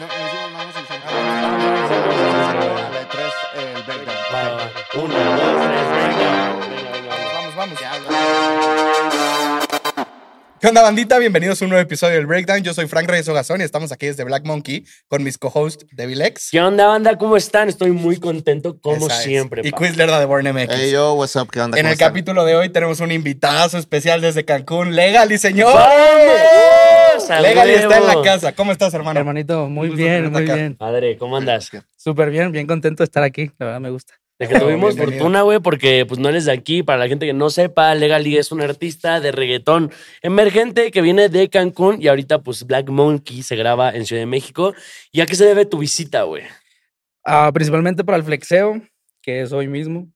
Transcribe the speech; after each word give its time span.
no, 0.00 0.06
el 0.62 0.72
centro. 0.72 1.08
A 1.08 1.12
la 2.90 3.00
el 3.54 3.82
breakdown. 3.84 4.18
Venga. 5.92 6.92
Venga. 6.92 7.14
Vamos, 7.34 7.56
vamos. 7.56 7.80
Ya. 7.80 7.92
¿Qué 10.60 10.66
onda, 10.66 10.82
bandita? 10.82 11.18
Bienvenidos 11.18 11.62
a 11.62 11.64
un 11.66 11.70
nuevo 11.70 11.82
episodio 11.82 12.16
del 12.16 12.26
Breakdown. 12.26 12.64
Yo 12.64 12.74
soy 12.74 12.88
Frank 12.88 13.08
Reyes 13.08 13.28
Ogazón 13.28 13.60
y 13.60 13.64
estamos 13.64 13.92
aquí 13.92 14.06
desde 14.06 14.24
Black 14.24 14.44
Monkey 14.44 14.84
con 15.06 15.22
mis 15.22 15.38
co-hosts 15.38 15.86
Devil 15.92 16.20
X. 16.20 16.48
¿Qué 16.50 16.60
onda, 16.60 16.88
banda? 16.88 17.16
¿Cómo 17.16 17.36
están? 17.36 17.68
Estoy 17.68 17.92
muy 17.92 18.18
contento, 18.18 18.76
como 18.80 19.06
Esa 19.06 19.18
es. 19.18 19.22
siempre. 19.24 19.62
Y 19.64 19.70
pa. 19.70 19.78
Quizler 19.78 20.10
de 20.10 20.24
Born 20.24 20.52
MX. 20.52 20.68
Hey, 20.74 20.90
yo, 20.90 21.14
what's 21.14 21.36
up? 21.36 21.48
¿Qué 21.50 21.60
onda? 21.60 21.78
en 21.78 21.82
¿Cómo 21.84 21.90
el 21.90 21.92
están? 21.92 22.08
capítulo 22.08 22.44
de 22.44 22.56
hoy 22.56 22.70
tenemos 22.70 22.98
un 22.98 23.12
invitazo 23.12 23.78
especial 23.78 24.20
desde 24.20 24.44
Cancún. 24.44 24.96
Legal 24.96 25.30
y 25.30 25.38
señor. 25.38 25.74
¡Vamos! 25.74 26.97
¡A 27.30 27.40
Legal 27.40 27.68
está 27.70 27.98
en 27.98 28.06
la 28.06 28.22
casa. 28.22 28.54
¿Cómo 28.54 28.72
estás, 28.72 28.94
hermano? 28.94 29.18
Hermanito, 29.18 29.68
muy 29.68 29.90
bien, 29.90 30.32
muy 30.32 30.42
acá. 30.44 30.54
bien. 30.54 30.76
Padre, 30.76 31.16
¿cómo 31.16 31.36
andas? 31.36 31.70
Súper 31.96 32.30
bien, 32.30 32.52
bien 32.52 32.66
contento 32.66 33.02
de 33.02 33.04
estar 33.04 33.22
aquí. 33.22 33.50
La 33.58 33.66
verdad 33.66 33.80
me 33.80 33.90
gusta. 33.90 34.14
De 34.38 34.46
que 34.46 34.58
tuvimos 34.58 34.94
bienvenido. 34.94 35.18
fortuna, 35.18 35.42
güey, 35.42 35.58
porque 35.58 36.06
pues 36.06 36.20
no 36.20 36.28
eres 36.28 36.44
de 36.44 36.52
aquí. 36.52 36.82
Para 36.84 36.98
la 36.98 37.08
gente 37.08 37.26
que 37.26 37.32
no 37.32 37.50
sepa, 37.50 37.94
Legali 37.94 38.36
es 38.36 38.52
un 38.52 38.60
artista 38.60 39.20
de 39.20 39.32
reggaetón 39.32 39.90
emergente 40.22 40.90
que 40.92 41.02
viene 41.02 41.28
de 41.28 41.48
Cancún 41.48 42.00
y 42.00 42.06
ahorita 42.06 42.40
pues 42.42 42.64
Black 42.64 42.88
Monkey 42.88 43.42
se 43.42 43.56
graba 43.56 43.90
en 43.90 44.06
Ciudad 44.06 44.22
de 44.22 44.26
México. 44.26 44.74
¿Y 45.10 45.20
a 45.20 45.26
qué 45.26 45.34
se 45.34 45.44
debe 45.44 45.66
tu 45.66 45.78
visita, 45.78 46.22
güey? 46.22 46.44
Ah, 47.24 47.50
principalmente 47.52 48.04
para 48.04 48.16
el 48.16 48.22
flexeo, 48.24 48.80
que 49.20 49.42
es 49.42 49.52
hoy 49.52 49.66
mismo. 49.66 50.08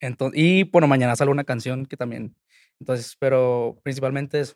Entonces, 0.00 0.38
y 0.38 0.64
bueno, 0.64 0.86
mañana 0.86 1.16
sale 1.16 1.30
una 1.30 1.44
canción 1.44 1.86
que 1.86 1.96
también. 1.96 2.36
Entonces, 2.78 3.16
pero 3.18 3.78
principalmente 3.82 4.40
eso. 4.40 4.54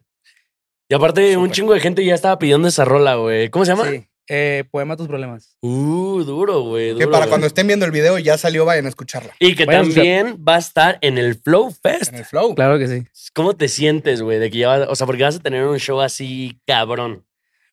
Y 0.88 0.95
aparte, 0.95 1.37
un 1.37 1.51
chingo 1.51 1.73
de 1.73 1.80
gente 1.80 2.05
ya 2.05 2.15
estaba 2.15 2.38
pidiendo 2.38 2.69
esa 2.69 2.84
rola, 2.84 3.15
güey. 3.16 3.48
¿Cómo 3.51 3.65
se 3.65 3.73
llama? 3.73 3.91
Sí. 3.91 4.06
Eh, 4.29 4.65
Poema 4.70 4.97
tus 4.97 5.06
problemas. 5.06 5.56
Uh, 5.61 6.23
duro, 6.25 6.62
güey. 6.62 6.97
que 6.97 7.06
para 7.06 7.27
cuando 7.27 7.47
estén 7.47 7.66
viendo 7.66 7.84
el 7.84 7.92
video 7.92 8.19
ya 8.19 8.39
salió, 8.39 8.64
vayan 8.64 8.86
a 8.86 8.89
escucharla. 8.89 9.34
Y 9.39 9.55
que 9.55 9.67
Vayan 9.67 9.81
a 9.81 9.89
escuchar. 9.89 10.05
también 10.05 10.44
va 10.47 10.56
a 10.56 10.59
estar 10.59 10.98
en 11.03 11.19
el 11.19 11.34
Flow 11.34 11.70
Fest. 11.83 12.12
En 12.12 12.20
el 12.20 12.25
flow. 12.25 12.55
Claro 12.55 12.78
que 12.78 12.89
sí. 12.89 13.05
¿Cómo 13.34 13.55
te 13.55 13.69
sientes, 13.69 14.22
güey? 14.22 14.39
De 14.39 14.50
que 14.50 14.59
ya 14.59 14.69
vas, 14.69 14.89
o 14.89 14.94
sea, 14.97 15.06
porque 15.06 15.22
vas 15.25 15.36
a 15.36 15.41
tener 15.41 15.67
un 15.67 15.78
show 15.78 16.00
así 16.00 16.59
cabrón. 16.67 17.27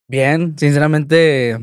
Bien, 0.08 0.58
sinceramente, 0.58 1.58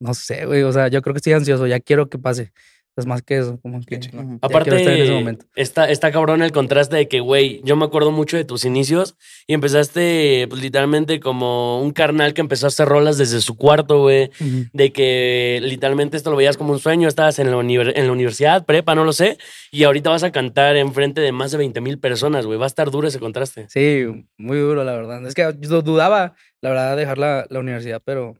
no 0.00 0.14
sé, 0.14 0.46
güey. 0.46 0.62
O 0.62 0.72
sea, 0.72 0.88
yo 0.88 1.02
creo 1.02 1.12
que 1.12 1.18
estoy 1.18 1.34
ansioso. 1.34 1.66
Ya 1.66 1.80
quiero 1.80 2.08
que 2.08 2.18
pase. 2.18 2.52
Es 2.94 3.06
más 3.06 3.22
que 3.22 3.38
eso, 3.38 3.58
como 3.62 3.80
que. 3.80 3.94
estar 3.94 4.14
en 4.20 4.34
ese 4.34 4.38
Aparte, 4.42 5.10
momento. 5.14 5.46
está, 5.54 5.88
está 5.90 6.12
cabrón 6.12 6.42
el 6.42 6.52
contraste 6.52 6.96
de 6.96 7.08
que, 7.08 7.20
güey, 7.20 7.62
yo 7.64 7.74
me 7.74 7.86
acuerdo 7.86 8.10
mucho 8.10 8.36
de 8.36 8.44
tus 8.44 8.66
inicios 8.66 9.16
y 9.46 9.54
empezaste, 9.54 10.46
pues, 10.50 10.60
literalmente 10.60 11.18
como 11.18 11.80
un 11.80 11.92
carnal 11.92 12.34
que 12.34 12.42
empezó 12.42 12.66
a 12.66 12.68
hacer 12.68 12.86
rolas 12.86 13.16
desde 13.16 13.40
su 13.40 13.56
cuarto, 13.56 14.00
güey. 14.00 14.30
De 14.74 14.92
que 14.92 15.58
literalmente 15.62 16.18
esto 16.18 16.30
lo 16.30 16.36
veías 16.36 16.58
como 16.58 16.72
un 16.74 16.78
sueño, 16.80 17.08
estabas 17.08 17.38
en 17.38 17.50
la, 17.50 17.56
univer- 17.56 17.92
en 17.96 18.06
la 18.06 18.12
universidad, 18.12 18.66
prepa, 18.66 18.94
no 18.94 19.04
lo 19.04 19.14
sé, 19.14 19.38
y 19.70 19.84
ahorita 19.84 20.10
vas 20.10 20.22
a 20.22 20.30
cantar 20.32 20.76
enfrente 20.76 21.22
de 21.22 21.32
más 21.32 21.50
de 21.50 21.56
20 21.58 21.80
mil 21.80 21.98
personas, 21.98 22.44
güey. 22.44 22.58
Va 22.58 22.66
a 22.66 22.68
estar 22.68 22.90
duro 22.90 23.08
ese 23.08 23.18
contraste. 23.18 23.66
Sí, 23.70 24.04
muy 24.36 24.58
duro, 24.58 24.84
la 24.84 24.92
verdad. 24.92 25.26
Es 25.26 25.34
que 25.34 25.50
yo 25.60 25.80
dudaba, 25.80 26.34
la 26.60 26.68
verdad, 26.68 26.96
dejar 26.98 27.16
la, 27.16 27.46
la 27.48 27.58
universidad, 27.60 28.02
pero, 28.04 28.34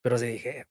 pero 0.00 0.16
sí 0.16 0.26
dije, 0.28 0.64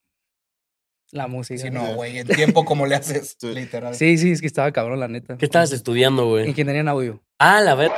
la 1.12 1.28
música. 1.28 1.62
Si 1.62 1.70
no, 1.70 1.96
güey, 1.96 2.20
en 2.20 2.28
tiempo 2.28 2.64
como 2.66 2.86
le 2.86 2.96
haces, 2.96 3.36
Sí. 3.40 3.48
literal. 3.54 3.94
Sí, 3.96 4.18
sí, 4.18 4.32
es 4.32 4.42
que 4.42 4.48
estaba 4.48 4.72
cabrón, 4.72 5.00
la 5.00 5.08
neta. 5.08 5.38
¿Qué 5.38 5.46
estabas 5.46 5.72
estudiando, 5.72 6.28
güey? 6.28 6.48
Ingeniería 6.50 6.82
en 6.82 6.88
audio. 6.88 7.24
Ah, 7.40 7.60
la 7.62 7.76
verdad. 7.76 7.96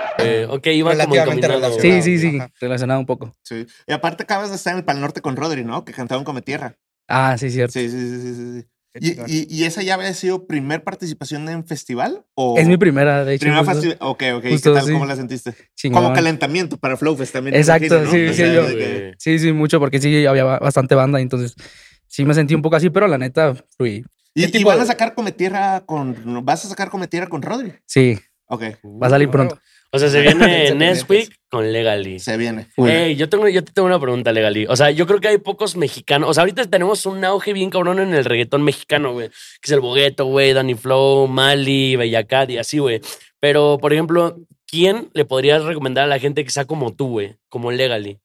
Ok, 0.49 0.67
iba 0.67 0.95
como 0.97 1.15
relacionado. 1.15 1.79
Sí, 1.79 2.01
sí, 2.01 2.17
sí, 2.19 2.37
Ajá. 2.37 2.49
relacionado 2.61 2.99
un 2.99 3.05
poco. 3.05 3.35
Sí. 3.43 3.65
Y 3.87 3.91
aparte 3.93 4.23
acabas 4.23 4.49
de 4.49 4.55
estar 4.55 4.71
en 4.73 4.79
el 4.79 4.85
Pal 4.85 5.01
Norte 5.01 5.21
con 5.21 5.35
Rodri, 5.35 5.63
¿no? 5.65 5.83
Que 5.83 5.91
cantaron 5.93 6.23
Come 6.23 6.41
Tierra. 6.41 6.77
Ah, 7.09 7.37
sí, 7.37 7.49
cierto. 7.51 7.73
Sí, 7.73 7.89
sí, 7.89 7.97
sí, 7.99 8.21
sí, 8.21 8.35
sí, 8.35 8.61
sí. 8.61 8.67
¿Y, 8.95 9.09
chingón. 9.09 9.25
y, 9.27 9.47
y 9.49 9.63
esa 9.63 9.81
ya 9.81 9.95
había 9.95 10.13
sido 10.13 10.45
primer 10.45 10.83
participación 10.83 11.49
en 11.49 11.65
festival? 11.65 12.25
¿O 12.35 12.57
Es 12.59 12.67
mi 12.67 12.77
primera, 12.77 13.25
de 13.25 13.33
hecho. 13.33 13.45
Primera 13.45 13.65
festival. 13.65 13.97
Ok, 13.99 14.23
ok. 14.35 14.45
justo, 14.49 14.71
¿Qué 14.71 14.77
tal? 14.79 14.85
sí. 14.87 14.93
¿Cómo 14.93 15.05
la 15.07 15.15
sentiste? 15.15 15.53
Chingón. 15.75 16.03
Como 16.03 16.15
calentamiento 16.15 16.77
para 16.77 16.95
Flowfest 16.95 17.33
también. 17.33 17.55
Exacto, 17.55 17.85
imagino, 17.85 18.05
¿no? 18.05 18.11
sí, 18.11 18.25
O 18.27 18.29
sí, 18.29 18.35
sea, 18.35 18.53
yo- 18.53 18.67
que- 18.67 19.13
Sí, 19.17 19.39
sí, 19.39 19.51
mucho, 19.51 19.79
porque 19.79 19.99
sí 19.99 20.25
había 20.27 20.43
ba- 20.43 20.59
bastante 20.59 20.93
banda, 20.95 21.19
entonces 21.19 21.55
sí 22.13 22.25
me 22.25 22.33
sentí 22.35 22.53
un 22.53 22.61
poco 22.61 22.75
así, 22.75 22.91
pero 22.91 23.07
la 23.07 23.17
neta, 23.17 23.55
fui. 23.75 24.05
¿Y, 24.35 24.49
¿Qué 24.51 24.59
y 24.59 24.63
van 24.63 24.79
a 24.79 24.85
sacar 24.85 25.15
Come 25.15 25.31
Tierra 25.31 25.81
con. 25.85 26.43
¿Vas 26.45 26.63
a 26.65 26.69
sacar 26.69 26.89
Come 26.91 27.07
Tierra 27.07 27.27
con 27.27 27.41
Rodri? 27.41 27.73
Sí, 27.87 28.19
Ok. 28.47 28.63
va 29.01 29.07
a 29.07 29.09
salir 29.09 29.29
pronto. 29.29 29.57
O 29.91 29.99
sea, 29.99 30.09
se 30.09 30.21
viene 30.21 30.39
Se 30.67 30.75
Next 30.75 31.07
pendientes. 31.07 31.09
Week 31.09 31.39
con 31.49 31.71
Legally. 31.71 32.19
Se 32.19 32.37
viene. 32.37 32.67
Ey, 32.77 33.15
yo 33.15 33.29
tengo, 33.29 33.47
yo 33.47 33.63
te 33.63 33.71
tengo 33.71 33.87
una 33.87 33.99
pregunta, 33.99 34.31
Legali. 34.31 34.65
O 34.67 34.75
sea, 34.75 34.91
yo 34.91 35.05
creo 35.07 35.19
que 35.19 35.27
hay 35.29 35.37
pocos 35.39 35.75
mexicanos. 35.75 36.29
O 36.29 36.33
sea, 36.33 36.41
ahorita 36.41 36.65
tenemos 36.65 37.05
un 37.07 37.23
auge 37.25 37.53
bien 37.53 37.69
cabrón 37.71 37.99
en 37.99 38.13
el 38.13 38.25
reggaetón 38.25 38.63
mexicano, 38.63 39.13
güey. 39.13 39.29
Que 39.29 39.65
es 39.65 39.71
el 39.71 39.81
Bogueto, 39.81 40.25
güey, 40.25 40.53
Danny 40.53 40.75
Flow, 40.75 41.27
Mali, 41.27 41.95
Bellacat 41.95 42.49
y 42.51 42.57
así, 42.57 42.77
güey. 42.79 43.01
Pero, 43.39 43.77
por 43.79 43.93
ejemplo, 43.93 44.37
¿quién 44.65 45.09
le 45.13 45.25
podrías 45.25 45.63
recomendar 45.63 46.05
a 46.05 46.07
la 46.07 46.17
gente 46.19 46.43
que 46.43 46.49
sea 46.49 46.65
como 46.65 46.93
tú, 46.95 47.09
güey? 47.09 47.35
Como 47.49 47.71
Legali. 47.71 48.19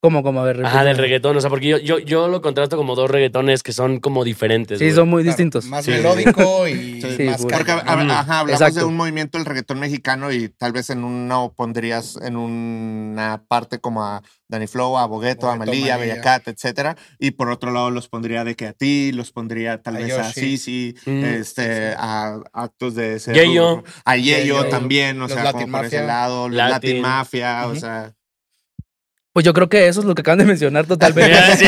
¿Cómo, 0.00 0.22
cómo? 0.22 0.40
A 0.40 0.44
ver, 0.44 0.64
Ajá, 0.64 0.84
del 0.84 0.96
reggaetón. 0.96 1.36
O 1.36 1.40
sea, 1.40 1.50
porque 1.50 1.66
yo, 1.66 1.78
yo, 1.78 1.98
yo 1.98 2.28
lo 2.28 2.40
contrasto 2.40 2.76
como 2.76 2.94
dos 2.94 3.10
reggaetones 3.10 3.64
que 3.64 3.72
son 3.72 3.98
como 3.98 4.22
diferentes. 4.22 4.78
Sí, 4.78 4.84
güey. 4.84 4.94
son 4.94 5.08
muy 5.08 5.24
distintos. 5.24 5.64
Más 5.64 5.84
Sí. 5.84 5.90
melódico 5.90 6.68
y 6.68 7.02
Sí, 7.02 7.24
más 7.24 7.42
pues. 7.42 7.52
Porque, 7.56 7.72
a- 7.72 7.78
a- 7.84 8.20
ajá, 8.20 8.38
hablamos 8.40 8.60
Exacto. 8.60 8.78
de 8.78 8.84
un 8.86 8.96
movimiento 8.96 9.38
del 9.38 9.44
reggaetón 9.44 9.80
mexicano 9.80 10.30
y 10.30 10.50
tal 10.50 10.70
vez 10.72 10.90
en 10.90 11.02
uno 11.02 11.52
pondrías 11.56 12.16
en 12.22 12.36
una 12.36 13.42
parte 13.48 13.80
como 13.80 14.04
a 14.04 14.22
Danny 14.46 14.68
Flow, 14.68 14.96
a 14.98 15.06
Bogueto, 15.06 15.50
a 15.50 15.56
Malilla, 15.56 15.96
a. 15.96 15.98
Bellacat, 15.98 16.46
etcétera. 16.46 16.96
Y 17.18 17.32
por 17.32 17.50
otro 17.50 17.72
lado 17.72 17.90
los 17.90 18.08
pondría 18.08 18.44
de 18.44 18.54
que 18.54 18.68
a 18.68 18.72
ti, 18.74 19.10
los 19.10 19.32
pondría 19.32 19.82
tal 19.82 19.96
A 19.96 19.98
vez 19.98 20.12
a 20.16 20.28
Yoshi. 20.28 20.40
Sisi, 20.58 20.94
Mm. 21.06 21.24
este, 21.24 21.94
a 21.98 22.38
actos 22.52 22.94
de 22.94 23.16
ese. 23.16 23.32
A 24.04 24.16
Yeyo 24.16 24.64
también, 24.68 25.16
o 25.18 25.22
Los 25.22 25.32
sea, 25.32 25.42
Latin 25.42 25.62
como 25.62 25.78
por 25.78 25.86
ese 25.86 25.96
Mafia. 25.96 26.06
lado, 26.06 26.48
los 26.48 26.56
Latin. 26.56 26.72
Latin, 26.72 27.02
Mafia, 27.02 27.66
o 27.66 27.74
sea. 27.74 28.14
Pues 29.38 29.44
yo 29.44 29.52
creo 29.52 29.68
que 29.68 29.86
eso 29.86 30.00
es 30.00 30.06
lo 30.06 30.16
que 30.16 30.22
acaban 30.22 30.40
de 30.40 30.44
mencionar 30.46 30.84
totalmente. 30.84 31.32
Sí, 31.56 31.64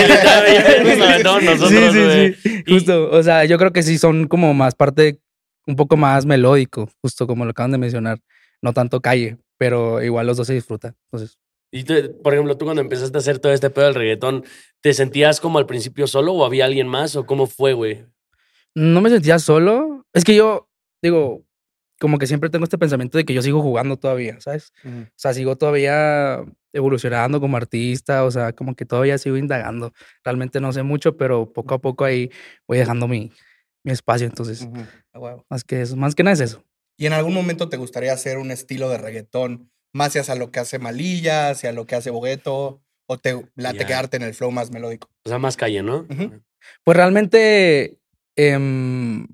sí, 1.69 2.35
sí. 2.43 2.65
Justo. 2.67 3.09
O 3.13 3.23
sea, 3.23 3.45
yo 3.45 3.59
creo 3.59 3.73
que 3.73 3.85
sí 3.85 3.97
son 3.97 4.27
como 4.27 4.53
más 4.55 4.75
parte, 4.75 5.21
un 5.69 5.77
poco 5.77 5.97
más 5.97 6.27
melódico, 6.27 6.91
justo 7.01 7.29
como 7.29 7.45
lo 7.45 7.53
acaban 7.53 7.71
de 7.71 7.79
mencionar. 7.79 8.19
No 8.61 8.73
tanto 8.73 9.01
calle, 9.01 9.37
pero 9.57 10.03
igual 10.03 10.27
los 10.27 10.37
dos 10.37 10.49
se 10.49 10.55
disfrutan. 10.55 10.97
Entonces, 11.13 11.39
Y 11.71 11.85
tú, 11.85 11.95
por 12.25 12.33
ejemplo, 12.33 12.57
tú 12.57 12.65
cuando 12.65 12.83
empezaste 12.83 13.17
a 13.17 13.21
hacer 13.21 13.39
todo 13.39 13.53
este 13.53 13.71
pedo 13.71 13.85
del 13.85 13.95
reggaetón, 13.95 14.45
¿te 14.81 14.93
sentías 14.93 15.39
como 15.39 15.61
al 15.61 15.67
principio 15.67 16.09
solo 16.09 16.33
o 16.33 16.45
había 16.45 16.65
alguien 16.65 16.89
más 16.89 17.15
o 17.15 17.25
cómo 17.25 17.47
fue, 17.47 17.75
güey? 17.75 18.05
no 18.75 19.01
me 19.01 19.11
sentía 19.11 19.39
solo. 19.39 20.05
Es 20.13 20.25
que 20.25 20.35
yo, 20.35 20.69
digo, 21.05 21.45
como 22.01 22.19
que 22.19 22.27
siempre 22.27 22.49
tengo 22.49 22.65
este 22.65 22.79
pensamiento 22.79 23.19
de 23.19 23.25
que 23.27 23.35
yo 23.35 23.43
sigo 23.43 23.61
jugando 23.61 23.99
todavía, 23.99 24.41
¿sabes? 24.41 24.73
O 24.85 25.07
sea, 25.17 25.35
sigo 25.35 25.57
todavía 25.57 26.43
evolucionando 26.73 27.41
como 27.41 27.59
artista, 27.59 28.25
o 28.25 28.31
sea, 28.31 28.53
como 28.55 28.75
que 28.75 28.87
todavía 28.87 29.19
sigo 29.19 29.37
indagando. 29.37 29.93
Realmente 30.25 30.61
no 30.61 30.73
sé 30.73 30.83
mucho, 30.83 31.17
pero 31.19 31.53
poco 31.53 31.75
a 31.75 31.79
poco 31.79 32.05
ahí 32.05 32.31
voy 32.67 32.79
dejando 32.79 33.07
mi, 33.07 33.31
mi 33.85 33.93
espacio. 33.93 34.27
Entonces. 34.27 34.67
Ah, 35.13 35.19
huevo. 35.19 35.45
más 35.51 35.63
que 35.63 35.83
eso, 35.83 35.95
más 35.97 36.15
que 36.15 36.23
nada 36.23 36.35
es 36.35 36.41
eso. 36.41 36.65
¿Y 36.97 37.05
en 37.07 37.13
algún 37.13 37.35
momento 37.35 37.69
te 37.69 37.77
gustaría 37.77 38.13
hacer 38.15 38.39
un 38.39 38.51
estilo 38.51 38.89
de 38.89 38.99
reggaetón 38.99 39.71
más 39.93 40.17
hacia 40.17 40.35
lo 40.37 40.51
que 40.51 40.61
hace 40.61 40.79
Malilla, 40.79 41.51
hacia 41.51 41.73
lo 41.73 41.87
que 41.87 41.97
hace 41.97 42.11
Bogueto? 42.11 42.83
¿O 43.07 43.19
te 43.19 43.45
late 43.57 43.81
Ya. 43.81 43.87
quedarte 43.87 44.17
en 44.17 44.23
el 44.23 44.35
flow 44.35 44.51
más 44.51 44.71
melódico? 44.71 45.09
O 45.25 45.29
sea, 45.29 45.39
más 45.39 45.57
calle, 45.57 45.83
¿no? 45.83 46.07
Ujú. 46.09 46.41
Pues 46.85 46.97
realmente, 46.97 47.99
em, 48.37 49.27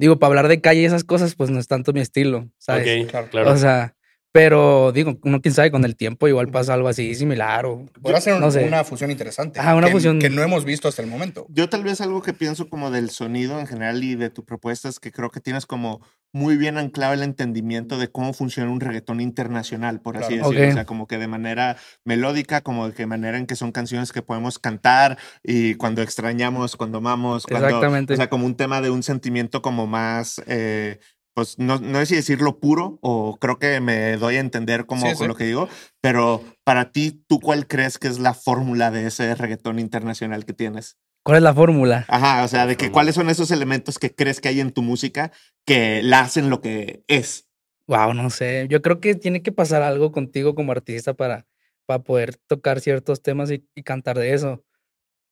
digo, 0.00 0.18
para 0.18 0.28
hablar 0.30 0.48
de 0.48 0.62
calle 0.62 0.80
y 0.80 0.84
esas 0.86 1.04
cosas, 1.04 1.34
pues 1.34 1.50
no 1.50 1.60
es 1.60 1.68
tanto 1.68 1.92
mi 1.92 2.00
estilo, 2.00 2.50
¿sabes? 2.56 3.04
Ok, 3.04 3.10
Claro. 3.10 3.28
claro. 3.30 3.52
O 3.52 3.56
sea, 3.58 3.94
pero 4.32 4.92
digo, 4.92 5.18
uno 5.24 5.40
quién 5.40 5.52
sabe, 5.54 5.70
con 5.72 5.84
el 5.84 5.96
tiempo 5.96 6.28
igual 6.28 6.48
pasa 6.48 6.74
algo 6.74 6.86
así 6.88 7.14
similar 7.16 7.66
o... 7.66 7.86
Podría 8.00 8.20
ser 8.20 8.34
un- 8.34 8.40
no 8.40 8.50
sé. 8.50 8.64
una 8.64 8.84
fusión 8.84 9.10
interesante. 9.10 9.58
Ajá, 9.58 9.74
una 9.74 9.88
que, 9.88 9.92
fusión- 9.94 10.20
Que 10.20 10.30
no 10.30 10.42
hemos 10.42 10.64
visto 10.64 10.86
hasta 10.86 11.02
el 11.02 11.08
momento. 11.08 11.46
Yo 11.48 11.68
tal 11.68 11.82
vez 11.82 12.00
algo 12.00 12.22
que 12.22 12.32
pienso 12.32 12.68
como 12.68 12.90
del 12.92 13.10
sonido 13.10 13.58
en 13.58 13.66
general 13.66 14.04
y 14.04 14.14
de 14.14 14.30
tu 14.30 14.44
propuesta 14.44 14.88
es 14.88 15.00
que 15.00 15.10
creo 15.10 15.30
que 15.30 15.40
tienes 15.40 15.66
como 15.66 16.00
muy 16.32 16.56
bien 16.56 16.78
anclado 16.78 17.12
el 17.12 17.24
entendimiento 17.24 17.98
de 17.98 18.06
cómo 18.08 18.32
funciona 18.32 18.70
un 18.70 18.78
reggaetón 18.78 19.20
internacional, 19.20 20.00
por 20.00 20.16
así 20.16 20.34
Claro. 20.34 20.50
decirlo. 20.50 20.70
O 20.70 20.74
sea, 20.74 20.84
como 20.86 21.08
que 21.08 21.18
de 21.18 21.26
manera 21.26 21.76
melódica, 22.04 22.60
como 22.60 22.86
de 22.86 22.94
que 22.94 23.06
manera 23.06 23.36
en 23.36 23.46
que 23.46 23.56
son 23.56 23.72
canciones 23.72 24.12
que 24.12 24.22
podemos 24.22 24.60
cantar 24.60 25.18
y 25.42 25.74
cuando 25.74 26.02
extrañamos, 26.02 26.76
cuando 26.76 26.98
amamos, 26.98 27.46
cuando... 27.46 27.66
Exactamente. 27.66 28.12
O 28.14 28.16
sea, 28.16 28.30
como 28.30 28.46
un 28.46 28.54
tema 28.54 28.80
de 28.80 28.90
un 28.90 29.02
sentimiento 29.02 29.60
como 29.60 29.88
más... 29.88 30.40
eh, 30.46 31.00
pues 31.34 31.58
no, 31.58 31.78
no 31.78 31.98
sé 32.00 32.06
si 32.06 32.14
decirlo 32.16 32.58
puro 32.60 32.98
o 33.02 33.38
creo 33.38 33.58
que 33.58 33.80
me 33.80 34.16
doy 34.16 34.36
a 34.36 34.40
entender 34.40 34.86
como 34.86 35.02
Sí, 35.06 35.08
con 35.14 35.16
sí. 35.24 35.26
lo 35.26 35.34
que 35.36 35.44
digo, 35.44 35.68
pero 36.00 36.42
para 36.64 36.92
ti, 36.92 37.22
¿tú 37.28 37.40
cuál 37.40 37.66
crees 37.66 37.98
que 37.98 38.08
es 38.08 38.18
la 38.18 38.34
fórmula 38.34 38.90
de 38.90 39.06
ese 39.06 39.34
reggaetón 39.34 39.78
internacional 39.78 40.44
que 40.44 40.52
tienes? 40.52 40.96
¿Cuál 41.22 41.36
es 41.38 41.42
la 41.42 41.54
fórmula? 41.54 42.06
Ajá, 42.08 42.44
o 42.44 42.48
sea, 42.48 42.66
de 42.66 42.76
que 42.76 42.90
cuáles 42.90 43.14
son 43.14 43.28
esos 43.30 43.50
elementos 43.50 43.98
que 43.98 44.14
crees 44.14 44.40
que 44.40 44.48
hay 44.48 44.60
en 44.60 44.72
tu 44.72 44.82
música 44.82 45.32
que 45.66 46.02
la 46.02 46.20
hacen 46.20 46.48
lo 46.50 46.60
que 46.60 47.04
es. 47.08 47.46
Wow, 47.86 48.14
no 48.14 48.30
sé. 48.30 48.66
Yo 48.70 48.80
creo 48.82 49.00
que 49.00 49.14
tiene 49.14 49.42
que 49.42 49.52
pasar 49.52 49.82
algo 49.82 50.12
contigo 50.12 50.54
como 50.54 50.72
artista 50.72 51.12
para, 51.14 51.46
para 51.86 52.02
poder 52.02 52.36
tocar 52.46 52.80
ciertos 52.80 53.22
temas 53.22 53.50
y, 53.50 53.66
y 53.74 53.82
cantar 53.82 54.16
de 54.18 54.32
eso. 54.32 54.64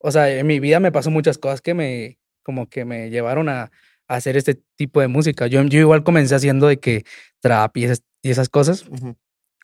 o 0.00 0.10
sea, 0.10 0.30
en 0.30 0.46
mi 0.46 0.60
vida 0.60 0.78
me 0.80 0.92
pasó 0.92 1.10
muchas 1.10 1.38
cosas 1.38 1.60
que 1.62 1.74
me, 1.74 2.18
como 2.42 2.68
que 2.68 2.84
me 2.84 3.10
llevaron 3.10 3.48
a 3.48 3.70
hacer 4.08 4.36
este 4.36 4.60
tipo 4.76 5.00
de 5.00 5.08
música. 5.08 5.46
Yo, 5.46 5.62
yo 5.64 5.78
igual 5.80 6.02
comencé 6.02 6.34
haciendo 6.34 6.66
de 6.66 6.78
que 6.80 7.04
trap 7.40 7.76
y 7.76 7.84
esas, 7.84 8.02
y 8.22 8.30
esas 8.30 8.48
cosas. 8.48 8.86
Ujú. 8.88 9.16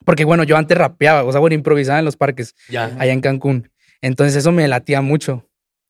Porque 0.05 0.23
bueno, 0.25 0.43
yo 0.43 0.55
antes 0.57 0.77
rapeaba, 0.77 1.23
o 1.23 1.31
sea, 1.31 1.39
bueno, 1.41 1.55
improvisaba 1.55 1.99
en 1.99 2.05
los 2.05 2.15
parques 2.17 2.53
Ya. 2.69 2.95
allá 2.99 3.11
en 3.11 3.21
Cancún. 3.21 3.71
Entonces 4.01 4.35
eso 4.35 4.51
me 4.51 4.67
latía 4.67 5.01
mucho. 5.01 5.33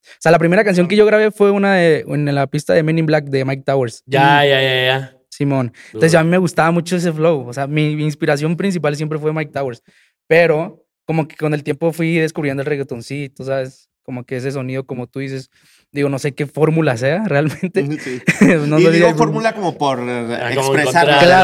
O 0.08 0.18
sea, 0.20 0.32
la 0.32 0.40
primera 0.40 0.64
canción 0.64 0.88
que 0.88 0.96
yo 0.96 1.06
grabé 1.06 1.32
fue 1.32 1.52
una 1.52 1.76
de, 1.76 2.06
en 2.08 2.34
la 2.34 2.48
pista 2.48 2.74
de 2.74 2.84
Men 2.84 3.00
in 3.00 3.06
Black 3.08 3.26
de 3.26 3.44
Mike 3.44 3.64
Towers. 3.66 4.04
Ya, 4.06 4.46
ya, 4.46 4.62
ya, 4.62 4.86
ya. 4.86 5.18
Simón. 5.30 5.74
Entonces 5.88 6.16
a 6.16 6.24
mí 6.24 6.30
me 6.30 6.38
gustaba 6.38 6.72
mucho 6.72 6.96
ese 6.96 7.12
flow. 7.12 7.48
O 7.48 7.54
sea, 7.54 7.68
mi, 7.68 7.96
mi 7.96 8.04
inspiración 8.04 8.56
principal 8.56 8.96
siempre 8.96 9.20
fue 9.20 9.34
Mike 9.34 9.52
Towers. 9.52 9.82
Pero 10.28 10.86
como 11.06 11.28
que 11.28 11.36
con 11.36 11.54
el 11.54 11.64
tiempo 11.64 11.92
fui 11.92 12.16
descubriendo 12.18 12.62
el 12.62 12.68
reggaetoncito, 12.68 13.44
¿sabes? 13.44 13.90
Como 14.04 14.24
que 14.24 14.38
ese 14.38 14.52
sonido, 14.52 14.86
como 14.86 15.08
tú 15.08 15.20
dices, 15.20 15.50
digo, 15.96 16.10
no 16.10 16.20
sé 16.20 16.34
qué 16.34 16.46
fórmula 16.46 16.96
sea 16.98 17.24
realmente. 17.28 17.86
Sí. 18.00 18.22
no 18.68 18.80
y 18.80 18.84
lo 18.84 18.92
digo 18.92 19.08
diría- 19.08 19.16
fórmula 19.16 19.54
como 19.54 19.78
por 19.78 20.00
eh, 20.00 20.38
Ah, 20.40 20.52
encontrar, 20.52 20.86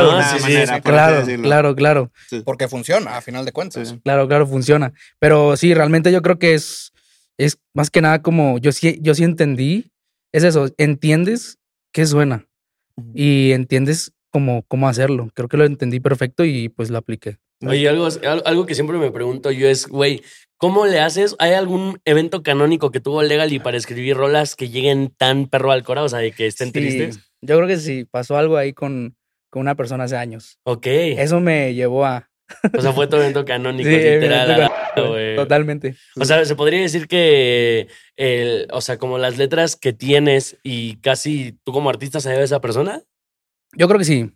de 0.03 0.11
¿no? 0.11 0.21
Sí, 0.23 0.37
sí, 0.37 0.41
manera, 0.43 0.81
Claro, 0.81 1.25
claro, 1.41 1.75
claro, 1.75 2.11
Porque 2.45 2.67
funciona, 2.67 3.17
a 3.17 3.21
final 3.21 3.45
de 3.45 3.51
cuentas. 3.51 3.89
Sí. 3.89 3.99
claro, 4.03 4.27
claro, 4.27 4.45
funciona. 4.45 4.93
Pero 5.19 5.57
sí, 5.57 5.73
realmente 5.73 6.11
yo 6.11 6.21
creo 6.21 6.37
que 6.37 6.53
es, 6.53 6.91
es 7.37 7.57
más 7.73 7.89
que 7.89 8.01
nada 8.01 8.21
como, 8.21 8.57
yo 8.59 8.71
sí, 8.71 8.99
yo 9.01 9.15
sí 9.15 9.23
entendí, 9.23 9.91
es 10.33 10.43
eso, 10.43 10.69
entiendes 10.77 11.57
qué 11.91 12.05
suena 12.05 12.45
Ujú. 12.97 13.11
y 13.15 13.51
entiendes 13.53 14.13
cómo, 14.29 14.63
cómo 14.67 14.87
hacerlo. 14.87 15.29
Creo 15.33 15.47
que 15.49 15.57
lo 15.57 15.65
entendí 15.65 15.99
perfecto 15.99 16.45
y 16.45 16.69
pues 16.69 16.89
lo 16.89 16.97
apliqué. 16.97 17.37
Oye, 17.65 17.87
algo, 17.89 18.05
al- 18.07 18.43
algo 18.45 18.65
que 18.65 18.73
siempre 18.75 18.97
me 18.97 19.11
pregunto 19.11 19.51
yo 19.51 19.67
es, 19.67 19.87
güey, 19.87 20.23
¿cómo 20.61 20.85
le 20.85 20.99
haces? 20.99 21.35
¿Hay 21.39 21.53
algún 21.53 21.99
evento 22.05 22.43
canónico 22.43 22.91
que 22.91 22.99
tuvo 23.01 23.23
Legal 23.23 23.51
y 23.51 23.59
para 23.59 23.77
escribir 23.77 24.15
rolas 24.15 24.55
que 24.55 24.69
lleguen 24.69 25.09
tan 25.17 25.47
perro 25.47 25.71
al 25.71 25.83
cora? 25.83 26.03
O 26.03 26.09
sea, 26.09 26.19
de 26.19 26.31
que 26.31 26.45
estén 26.45 26.67
Sí, 26.67 26.73
tristes. 26.73 27.19
Yo 27.41 27.57
creo 27.57 27.67
que 27.67 27.77
sí, 27.77 28.05
pasó 28.05 28.37
algo 28.37 28.55
ahí 28.57 28.71
con, 28.71 29.17
con 29.49 29.61
una 29.61 29.73
persona 29.75 30.03
hace 30.03 30.15
años. 30.15 30.59
Ok. 30.63 30.85
Eso 30.85 31.39
me 31.41 31.73
llevó 31.73 32.05
a... 32.05 32.29
O 32.77 32.81
sea, 32.81 32.91
fue 32.93 33.07
tu 33.07 33.15
evento 33.15 33.43
canónico, 33.43 33.89
Sí, 33.89 33.95
literal. 33.95 34.69
canónico. 34.93 35.41
Totalmente. 35.41 35.95
O 36.19 36.25
sea, 36.25 36.45
se 36.45 36.55
podría 36.55 36.81
decir 36.81 37.07
que, 37.07 37.87
el, 38.15 38.67
o 38.71 38.81
sea, 38.81 38.97
como 38.97 39.17
las 39.17 39.37
letras 39.37 39.75
que 39.75 39.93
tienes 39.93 40.57
y 40.63 40.97
casi 40.97 41.57
tú 41.63 41.71
como 41.71 41.89
artista 41.89 42.19
se 42.19 42.29
debe 42.29 42.41
a 42.41 42.45
esa 42.45 42.61
persona. 42.61 43.01
Yo 43.73 43.87
creo 43.87 43.97
que 43.97 44.05
sí. 44.05 44.31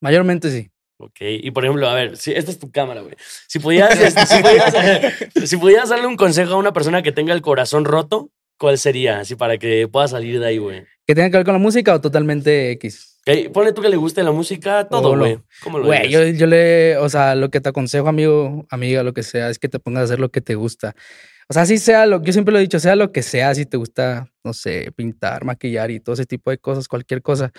Mayormente 0.00 0.50
sí. 0.50 0.70
Ok, 1.00 1.20
y 1.20 1.50
por 1.52 1.64
ejemplo, 1.64 1.88
a 1.88 1.94
ver, 1.94 2.16
si 2.16 2.32
esta 2.32 2.50
es 2.50 2.58
tu 2.58 2.72
cámara, 2.72 3.02
güey. 3.02 3.14
Si 3.46 3.60
pudieras, 3.60 4.00
este, 4.00 4.26
si, 4.26 4.42
pudieras, 4.42 4.74
si 5.44 5.56
pudieras 5.56 5.88
darle 5.90 6.08
un 6.08 6.16
consejo 6.16 6.54
a 6.54 6.56
una 6.56 6.72
persona 6.72 7.02
que 7.02 7.12
tenga 7.12 7.32
el 7.32 7.40
corazón 7.40 7.84
roto, 7.84 8.32
¿cuál 8.58 8.78
sería? 8.78 9.20
Así 9.20 9.36
para 9.36 9.58
que 9.58 9.86
pueda 9.86 10.08
salir 10.08 10.40
de 10.40 10.46
ahí, 10.46 10.58
güey. 10.58 10.84
¿Que 11.06 11.14
tenga 11.14 11.30
que 11.30 11.36
ver 11.36 11.46
con 11.46 11.54
la 11.54 11.60
música 11.60 11.94
o 11.94 12.00
totalmente 12.00 12.72
X? 12.72 13.20
Ok, 13.28 13.52
Ponle 13.52 13.72
tú 13.72 13.80
que 13.80 13.90
le 13.90 13.96
guste 13.96 14.24
la 14.24 14.32
música, 14.32 14.88
todo, 14.88 15.16
güey. 15.16 15.38
¿Cómo 15.62 15.78
lo 15.78 15.86
Güey, 15.86 16.10
yo, 16.10 16.26
yo 16.26 16.46
le, 16.48 16.96
o 16.96 17.08
sea, 17.08 17.36
lo 17.36 17.48
que 17.48 17.60
te 17.60 17.68
aconsejo, 17.68 18.08
amigo, 18.08 18.66
amiga, 18.68 19.04
lo 19.04 19.14
que 19.14 19.22
sea, 19.22 19.50
es 19.50 19.60
que 19.60 19.68
te 19.68 19.78
pongas 19.78 20.00
a 20.00 20.04
hacer 20.04 20.18
lo 20.18 20.30
que 20.30 20.40
te 20.40 20.56
gusta. 20.56 20.96
O 21.48 21.54
sea, 21.54 21.64
si 21.64 21.78
sea 21.78 22.06
lo, 22.06 22.22
yo 22.22 22.32
siempre 22.32 22.52
lo 22.52 22.58
he 22.58 22.62
dicho, 22.62 22.80
sea 22.80 22.96
lo 22.96 23.12
que 23.12 23.22
sea, 23.22 23.54
si 23.54 23.64
te 23.64 23.76
gusta, 23.76 24.30
no 24.42 24.52
sé, 24.52 24.92
pintar, 24.96 25.44
maquillar 25.44 25.90
y 25.90 26.00
todo 26.00 26.14
ese 26.14 26.26
tipo 26.26 26.50
de 26.50 26.58
cosas, 26.58 26.88
cualquier 26.88 27.22
cosa. 27.22 27.52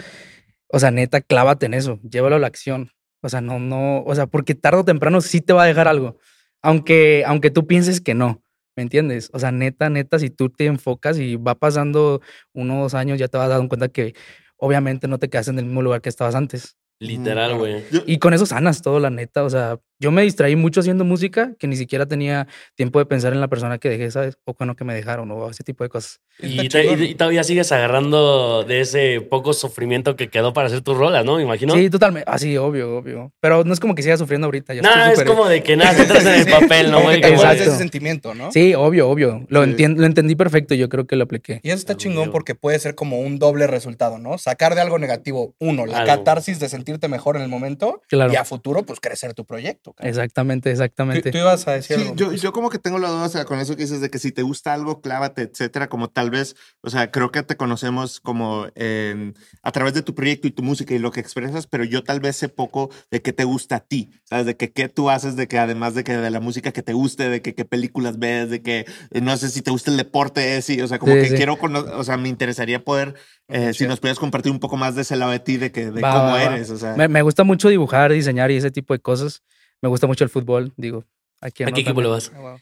O 0.68 0.78
sea, 0.80 0.92
neta, 0.92 1.22
clávate 1.22 1.66
en 1.66 1.74
eso, 1.74 2.00
llévalo 2.08 2.36
a 2.36 2.40
la 2.40 2.48
acción. 2.48 2.92
O 3.22 3.30
sea, 3.30 3.42
no, 3.42 3.60
no, 3.60 4.02
o 4.04 4.16
sea, 4.16 4.28
porque 4.28 4.56
tarde 4.56 4.80
o 4.80 4.86
temprano 4.86 5.22
sí 5.22 5.42
te 5.42 5.54
va 5.54 5.64
a 5.64 5.68
dejar 5.68 5.88
algo. 5.88 6.18
Aunque, 6.62 7.24
aunque 7.26 7.52
tú 7.52 7.68
pienses 7.68 8.02
que 8.02 8.14
no, 8.14 8.42
¿me 8.76 8.84
entiendes? 8.84 9.30
O 9.34 9.40
sea, 9.40 9.52
neta, 9.52 9.90
neta, 9.90 10.20
si 10.20 10.30
tú 10.30 10.50
te 10.50 10.66
enfocas 10.66 11.18
y 11.20 11.36
va 11.36 11.56
pasando 11.56 12.22
uno 12.54 12.80
o 12.80 12.84
dos 12.84 12.94
años, 12.94 13.18
ya 13.20 13.28
te 13.28 13.38
vas 13.38 13.50
dando 13.50 13.68
cuenta 13.70 13.88
que 13.90 14.14
obviamente 14.58 15.08
no 15.08 15.18
te 15.20 15.30
quedas 15.30 15.48
en 15.48 15.60
el 15.60 15.66
mismo 15.66 15.82
lugar 15.82 16.02
que 16.02 16.10
estabas 16.10 16.36
antes. 16.36 16.76
Literal, 17.00 17.58
güey. 17.58 17.84
Yo- 17.92 18.02
Y 18.06 18.18
con 18.20 18.34
eso 18.34 18.46
sanas 18.46 18.82
todo, 18.82 19.00
la 19.00 19.10
neta. 19.10 19.44
O 19.44 19.50
sea, 19.50 19.80
yo 20.00 20.12
me 20.12 20.22
distraí 20.24 20.56
mucho 20.56 20.80
haciendo 20.80 21.04
música 21.06 21.54
que 21.60 21.68
ni 21.68 21.76
siquiera 21.76 22.06
tenía 22.06 22.48
tiempo 22.76 23.00
de 23.00 23.06
pensar 23.06 23.34
en 23.34 23.42
la 23.42 23.48
persona 23.50 23.78
que 23.80 23.90
dejé, 23.90 24.10
¿sabes? 24.12 24.38
O 24.46 24.54
bueno, 24.58 24.76
que 24.76 24.84
me 24.86 24.94
dejaron 24.94 25.30
o 25.32 25.50
ese 25.50 25.64
tipo 25.64 25.84
de 25.84 25.90
cosas. 25.90 26.22
Y, 26.40 26.62
Está 26.62 26.80
te- 26.80 26.86
y- 26.86 26.90
chingón. 26.90 27.04
y 27.04 27.16
todavía 27.16 27.44
sigues 27.44 27.72
agarrando 27.72 28.64
de 28.64 28.82
ese 28.82 29.20
poco 29.22 29.52
sufrimiento 29.54 30.16
que 30.16 30.30
quedó 30.30 30.54
para 30.54 30.68
hacer 30.68 30.82
tus 30.82 30.98
rolas, 30.98 31.26
¿no? 31.26 31.36
Me 31.38 31.44
imagino. 31.44 31.74
Sí, 31.76 31.90
totalmente. 31.90 32.30
Ah, 32.32 32.38
sí, 32.38 32.56
obvio, 32.58 32.98
obvio. 32.98 33.34
Pero 33.42 33.64
no 33.66 33.74
es 33.74 33.80
como 33.80 33.94
que 33.96 34.02
siga 34.04 34.16
sufriendo 34.18 34.46
ahorita. 34.46 34.74
Ya 34.74 34.82
no, 34.82 34.90
estoy 34.90 35.24
es 35.24 35.30
como 35.30 35.48
de 35.48 35.62
que 35.64 35.76
nada, 35.76 35.94
te 35.96 36.02
entras 36.04 36.26
en 36.26 36.34
el 36.34 36.46
papel, 36.70 36.92
¿no, 36.92 37.02
güey? 37.02 37.18
Exacto. 37.18 37.64
ese 37.64 37.78
sentimiento, 37.78 38.34
¿no? 38.34 38.52
Sí, 38.52 38.74
obvio, 38.76 39.10
obvio. 39.10 39.46
Lo, 39.50 39.66
Sí. 39.66 39.72
entien- 39.72 39.98
lo 39.98 40.06
entendí 40.06 40.36
perfecto 40.36 40.74
y 40.74 40.78
yo 40.78 40.88
creo 40.88 41.06
que 41.08 41.16
lo 41.18 41.26
apliqué. 41.26 41.60
Y 41.64 41.70
eso 41.70 41.78
está 41.78 41.94
Ah, 41.94 41.98
chingón 41.98 42.32
porque 42.32 42.56
puede 42.56 42.80
ser 42.80 42.96
como 42.96 43.20
un 43.20 43.38
doble 43.38 43.68
resultado, 43.68 44.18
¿no? 44.18 44.38
Sacar 44.38 44.76
de 44.76 44.82
algo 44.82 44.98
negativo, 44.98 45.56
uno, 45.60 45.86
la 45.86 46.00
Algo. 46.00 46.08
catarsis 46.08 46.60
de 46.60 46.70
sentirte 46.70 47.08
mejor 47.10 47.36
en 47.36 47.42
el 47.42 47.50
momento 47.50 48.02
Claro. 48.08 48.32
y 48.32 48.38
a 48.38 48.46
futuro, 48.46 48.84
pues 48.84 49.00
crecer 49.02 49.34
tu 49.34 49.46
proyecto. 49.46 49.89
Cabrón. 49.94 50.10
Exactamente, 50.10 50.70
Tú, 50.70 50.72
exactamente. 50.74 51.32
tú 51.32 51.38
ibas 51.38 51.68
a 51.68 51.72
decir 51.74 51.96
Sí, 51.98 52.02
algo. 52.04 52.16
yo, 52.16 52.34
yo 52.34 52.52
como 52.52 52.70
que 52.70 52.80
tengo 52.80 53.00
la 53.00 53.10
duda, 53.10 53.26
o 53.26 53.30
sea, 53.30 53.46
con 53.46 53.60
eso 53.60 53.76
que 53.76 53.84
dices 53.84 54.02
de 54.02 54.10
que 54.10 54.20
si 54.20 54.32
te 54.32 54.42
gusta 54.42 54.74
algo, 54.74 55.02
clávate, 55.02 55.44
etcétera, 55.44 55.90
como 55.90 56.10
tal 56.10 56.30
vez, 56.30 56.56
o 56.82 56.90
sea, 56.90 57.12
creo 57.12 57.32
que 57.32 57.44
te 57.44 57.58
conocemos 57.58 58.20
como 58.20 58.68
en- 58.76 59.36
a 59.64 59.72
través 59.72 59.94
de 59.94 60.02
tu 60.02 60.14
proyecto 60.16 60.48
y 60.48 60.52
tu 60.52 60.64
música 60.64 60.94
y 60.94 61.00
lo 61.00 61.12
que 61.12 61.20
expresas, 61.20 61.68
pero 61.68 61.84
yo 61.84 62.04
tal 62.04 62.20
vez 62.20 62.36
sé 62.36 62.50
poco 62.50 62.90
de 63.12 63.22
qué 63.22 63.34
te 63.34 63.44
gusta 63.44 63.78
a 63.78 63.80
ti, 63.82 64.10
¿sabes? 64.24 64.46
De 64.46 64.56
que 64.58 64.72
qué 64.72 64.90
tú 64.90 65.10
haces, 65.10 65.36
de 65.36 65.48
que 65.48 65.58
además 65.60 65.94
de 65.96 66.04
que 66.04 66.16
de 66.18 66.30
la 66.30 66.40
música 66.40 66.72
que 66.72 66.84
te 66.84 66.94
guste, 66.94 67.30
de 67.30 67.42
que 67.42 67.56
qué 67.56 67.66
películas 67.66 68.20
ves, 68.20 68.50
de 68.50 68.62
que 68.62 68.86
eh, 69.12 69.22
no 69.22 69.36
sé 69.38 69.50
si 69.50 69.62
te 69.62 69.72
gusta 69.72 69.92
el 69.92 69.98
deporte, 69.98 70.62
sí, 70.62 70.82
o 70.82 70.88
sea, 70.88 71.00
como 71.00 71.14
Sí, 71.14 71.22
que 71.22 71.30
sí. 71.30 71.36
quiero, 71.36 71.58
o 71.62 72.04
sea, 72.04 72.18
me 72.18 72.30
interesaría 72.30 72.84
poder, 72.84 73.16
eh, 73.48 73.74
si 73.74 73.88
nos 73.88 74.00
pudieras 74.00 74.20
compartir 74.20 74.52
un 74.52 74.60
poco 74.60 74.78
más 74.78 74.96
de 74.96 75.02
ese 75.02 75.16
lado 75.16 75.32
de 75.32 75.40
ti, 75.40 75.58
de 75.58 75.72
que 75.72 75.92
de 75.92 76.02
Va, 76.02 76.12
cómo 76.12 76.26
va, 76.28 76.32
va. 76.34 76.56
eres, 76.56 76.70
o 76.70 76.78
sea. 76.78 76.96
Me, 76.96 77.08
me 77.08 77.22
gusta 77.22 77.44
mucho 77.44 77.70
dibujar, 77.70 78.12
diseñar 78.12 78.52
y 78.52 78.58
ese 78.58 78.72
tipo 78.72 78.94
de 78.94 79.00
cosas. 79.00 79.44
Me 79.82 79.90
gusta 79.90 80.08
mucho 80.08 80.24
el 80.24 80.30
fútbol, 80.30 80.74
digo. 80.78 81.06
Aquí 81.42 81.64
¿A 81.64 81.68
qué 81.72 81.82
equipo 81.82 82.02
le 82.02 82.10
vas? 82.10 82.32
Ah, 82.36 82.40
wow. 82.40 82.60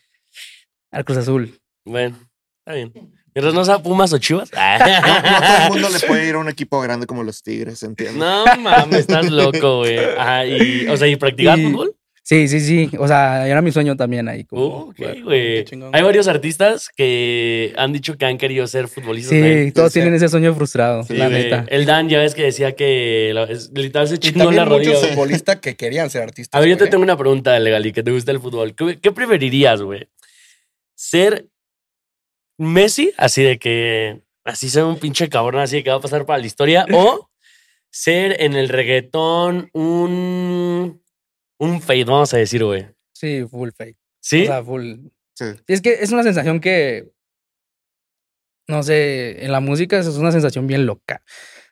Al 0.91 1.03
Cruz 1.05 1.17
Azul. 1.17 1.59
Bueno, 1.85 2.17
está 2.59 2.73
bien. 2.75 2.93
Mientras 3.33 3.53
no 3.53 3.65
sea 3.65 3.79
Pumas 3.81 4.13
o 4.13 4.17
Chivas. 4.17 4.49
No 4.53 4.85
todo 4.85 5.63
el 5.65 5.69
mundo 5.73 5.89
le 5.89 5.99
puede 6.07 6.27
ir 6.29 6.35
a 6.35 6.39
un 6.39 6.49
equipo 6.49 6.79
grande 6.81 7.05
como 7.07 7.23
los 7.23 7.41
Tigres, 7.43 7.81
entiendo. 7.83 8.23
No 8.25 8.45
mames, 8.57 8.99
estás 9.01 9.29
loco, 9.31 9.79
güey. 9.79 9.97
Ah, 10.17 10.45
y, 10.45 10.87
o 10.87 10.95
sea, 10.97 11.07
¿y 11.07 11.15
practicar 11.15 11.57
Y- 11.59 11.65
fútbol? 11.71 11.95
Sí, 12.29 12.49
sí, 12.49 12.59
sí. 12.59 12.89
O 12.99 13.07
sea, 13.07 13.47
era 13.47 13.61
mi 13.61 13.71
sueño 13.71 13.95
también 13.95 14.27
ahí. 14.27 14.43
como 14.43 14.65
ok, 14.65 14.97
jugar. 14.97 15.21
güey. 15.23 15.63
Hay 15.93 16.01
varios 16.03 16.27
artistas 16.27 16.89
que 16.93 17.73
han 17.77 17.93
dicho 17.93 18.17
que 18.17 18.25
han 18.25 18.37
querido 18.37 18.67
ser 18.67 18.89
futbolistas. 18.89 19.29
Sí, 19.33 19.39
también. 19.39 19.71
todos 19.71 19.93
Sí. 19.93 19.99
tienen 19.99 20.13
ese 20.15 20.27
sueño 20.27 20.53
frustrado, 20.53 21.03
Sí, 21.03 21.13
la 21.15 21.29
güey. 21.29 21.43
neta. 21.45 21.63
El 21.69 21.85
Dan 21.85 22.09
ya 22.09 22.19
ves 22.19 22.35
que 22.35 22.43
decía 22.43 22.73
que 22.75 23.31
la- 23.33 23.43
es- 23.45 23.71
literal 23.73 24.09
se 24.09 24.17
chingó 24.17 24.51
la 24.51 24.65
rodilla. 24.65 24.91
muchos 24.91 25.07
futbolistas 25.11 25.55
que 25.61 25.77
querían 25.77 26.09
ser 26.09 26.23
artistas. 26.23 26.57
A 26.57 26.59
ver, 26.59 26.67
yo 26.69 26.75
te 26.75 26.83
güey. 26.83 26.91
tengo 26.91 27.03
una 27.03 27.15
pregunta, 27.17 27.57
Legali, 27.59 27.93
que 27.93 28.03
te 28.03 28.11
gusta 28.11 28.31
el 28.33 28.41
fútbol. 28.41 28.75
¿Qué, 28.75 28.99
qué 28.99 29.11
preferirías, 29.13 29.81
güey? 29.81 30.09
¿Ser 30.95 31.47
Messi, 32.57 33.13
así 33.17 33.41
de 33.43 33.57
que, 33.57 34.19
así 34.43 34.69
ser 34.69 34.83
un 34.83 34.97
pinche 34.99 35.29
cabrón, 35.29 35.61
así 35.61 35.77
de 35.77 35.83
que 35.85 35.91
va 35.91 35.95
a 35.95 36.01
pasar 36.01 36.25
para 36.25 36.39
la 36.39 36.45
historia? 36.47 36.85
¿O 36.91 37.29
ser 37.89 38.41
en 38.41 38.53
el 38.55 38.67
reggaetón 38.67 39.69
un, 39.73 41.01
un 41.59 41.81
fade, 41.81 42.05
vamos 42.05 42.33
a 42.33 42.37
decir, 42.37 42.63
güey? 42.63 42.87
Sí, 43.13 43.45
full 43.49 43.69
fake. 43.75 43.97
¿Sí? 44.21 44.43
O 44.43 44.45
sea, 44.45 44.63
full. 44.63 44.95
Sí. 45.33 45.45
Es 45.67 45.81
que 45.81 45.93
es 46.01 46.11
una 46.11 46.23
sensación 46.23 46.59
que, 46.59 47.11
no 48.67 48.83
sé, 48.83 49.43
en 49.43 49.51
la 49.51 49.59
música 49.59 49.99
es 49.99 50.07
una 50.07 50.31
sensación 50.31 50.67
bien 50.67 50.85
loca. 50.85 51.23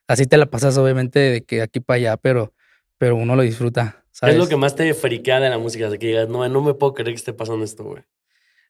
Así 0.07 0.25
te 0.25 0.37
la 0.37 0.45
pasas 0.45 0.77
obviamente 0.77 1.19
de 1.19 1.43
que 1.43 1.61
aquí 1.61 1.79
para 1.79 1.97
allá, 1.97 2.17
pero, 2.17 2.53
pero 2.97 3.15
uno 3.15 3.35
lo 3.35 3.41
disfruta, 3.41 4.03
¿Qué 4.05 4.09
¿sabes? 4.19 4.35
es 4.35 4.39
lo 4.41 4.47
que 4.47 4.55
más 4.55 4.75
te 4.75 4.93
friquea 4.93 5.39
de 5.39 5.49
la 5.49 5.57
música? 5.57 5.89
De 5.89 5.99
que 5.99 6.07
digas, 6.07 6.29
no, 6.29 6.47
no 6.47 6.61
me 6.61 6.73
puedo 6.73 6.93
creer 6.93 7.09
que 7.11 7.15
esté 7.15 7.33
pasando 7.33 7.65
esto, 7.65 7.83
güey. 7.83 8.03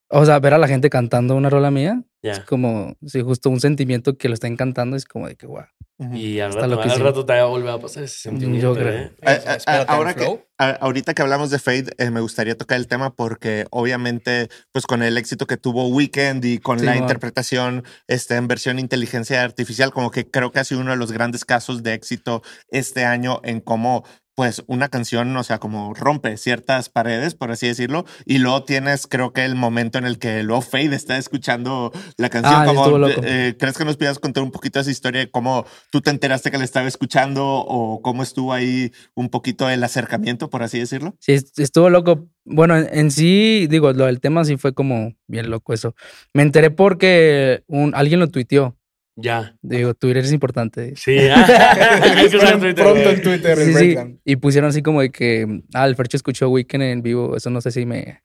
O 0.09 0.25
sea, 0.25 0.39
ver 0.39 0.53
a 0.53 0.57
la 0.57 0.67
gente 0.67 0.89
cantando 0.89 1.35
una 1.35 1.49
rola 1.49 1.71
mía 1.71 2.03
es 2.21 2.37
Ya. 2.37 2.45
como, 2.45 2.95
sí, 3.05 3.21
justo 3.21 3.49
un 3.49 3.59
sentimiento 3.59 4.17
que 4.17 4.27
lo 4.27 4.33
estén 4.35 4.55
cantando 4.55 4.95
es 4.95 5.05
como 5.05 5.27
de 5.27 5.35
que, 5.35 5.47
wow. 5.47 5.63
Ujú. 5.97 6.13
Y 6.13 6.41
al 6.41 6.53
rato, 6.53 6.81
al 6.81 6.99
rato 6.99 7.25
te 7.25 7.33
va 7.33 7.41
a 7.41 7.45
volver 7.45 7.69
a 7.69 7.79
pasar 7.79 8.03
ese 8.03 8.17
sentimiento. 8.17 8.73
creo. 8.73 8.89
¿eh? 8.89 9.11
A- 9.23 9.29
a- 9.29 9.33
Espérate, 9.55 9.71
a- 9.71 9.81
ahora 9.95 10.11
¿en 10.11 10.17
que, 10.17 10.45
ahorita 10.57 11.13
que 11.13 11.21
hablamos 11.21 11.51
de 11.51 11.59
Fade, 11.59 11.85
eh, 11.97 12.11
me 12.11 12.19
gustaría 12.19 12.57
tocar 12.57 12.77
el 12.77 12.87
tema 12.87 13.15
porque 13.15 13.65
obviamente, 13.71 14.49
pues 14.73 14.85
con 14.85 15.01
el 15.03 15.17
éxito 15.17 15.47
que 15.47 15.55
tuvo 15.57 15.87
Weekend 15.87 16.43
y 16.43 16.57
con 16.59 16.79
Sí, 16.79 16.85
la 16.85 16.91
man. 16.95 17.01
interpretación 17.03 17.83
este, 18.07 18.35
en 18.35 18.47
versión 18.49 18.77
inteligencia 18.77 19.41
artificial, 19.41 19.91
como 19.91 20.11
que 20.11 20.29
creo 20.29 20.51
que 20.51 20.59
ha 20.59 20.63
sido 20.65 20.81
uno 20.81 20.91
de 20.91 20.97
los 20.97 21.13
grandes 21.13 21.45
casos 21.45 21.81
de 21.81 21.93
éxito 21.93 22.41
este 22.69 23.05
año 23.05 23.39
en 23.43 23.61
cómo 23.61 24.03
pues 24.35 24.63
una 24.67 24.89
canción, 24.89 25.35
o 25.37 25.43
sea, 25.43 25.59
como 25.59 25.93
rompe 25.93 26.35
ciertas 26.37 26.89
paredes, 26.89 27.35
por 27.35 27.51
así 27.51 27.67
decirlo, 27.67 28.05
y 28.25 28.37
luego 28.39 28.63
tienes, 28.63 29.07
creo 29.07 29.31
que 29.31 29.45
el 29.45 29.55
momento 29.55 29.97
en 29.97 30.05
el 30.05 30.19
que 30.19 30.43
luego 30.43 30.61
Fade 30.61 30.93
está 30.95 31.17
escuchando 31.17 31.91
la 32.17 32.29
canción. 32.29 32.53
Ah, 32.53 32.65
como, 32.65 32.83
eh, 33.23 33.55
¿Crees 33.57 33.77
que 33.77 33.85
nos 33.85 33.95
pidas 33.97 34.19
contar 34.19 34.43
un 34.43 34.51
poquito 34.51 34.79
esa 34.79 34.91
historia 34.91 35.21
de 35.21 35.31
cómo 35.31 35.65
tú 35.89 36.01
te 36.01 36.09
enteraste 36.09 36.51
que 36.51 36.57
le 36.57 36.65
estaba 36.65 36.87
escuchando 36.87 37.45
o 37.45 38.01
cómo 38.01 38.23
estuvo 38.23 38.51
ahí 38.53 38.91
un 39.13 39.29
poquito 39.29 39.69
el 39.69 39.83
acercamiento, 39.83 40.49
por 40.49 40.63
así 40.63 40.79
decirlo? 40.79 41.15
Sí, 41.19 41.31
est- 41.31 41.57
estuvo 41.59 41.89
loco. 41.89 42.27
Bueno, 42.43 42.77
en, 42.77 42.87
en 42.91 43.11
sí, 43.11 43.67
digo, 43.69 43.93
lo 43.93 44.05
del 44.05 44.19
tema 44.19 44.43
sí 44.43 44.57
fue 44.57 44.73
como 44.73 45.13
bien 45.27 45.49
loco 45.49 45.73
eso. 45.73 45.95
Me 46.33 46.43
enteré 46.43 46.71
porque 46.71 47.63
un, 47.67 47.95
alguien 47.95 48.19
lo 48.19 48.27
tuiteó. 48.29 48.75
Ya. 49.15 49.55
Digo, 49.61 49.93
Twitter 49.93 50.23
es 50.23 50.33
importante. 50.33 50.93
Sí. 50.95 51.17
Hay 51.19 52.29
que 52.29 52.37
usar 52.37 52.59
Twitter, 52.59 52.83
Pronto 52.83 53.09
en 53.09 53.21
Twitter 53.21 53.57
Sí. 53.57 53.95
Y 54.25 54.35
pusieron 54.35 54.69
así 54.69 54.81
como 54.81 55.01
de 55.01 55.09
que, 55.09 55.61
ah, 55.73 55.85
el 55.85 55.95
Fercho 55.95 56.17
escuchó 56.17 56.49
Weekend 56.49 56.83
en 56.83 57.01
vivo. 57.01 57.35
Eso 57.35 57.49
no 57.49 57.61
sé 57.61 57.71
si 57.71 57.85
me 57.85 58.21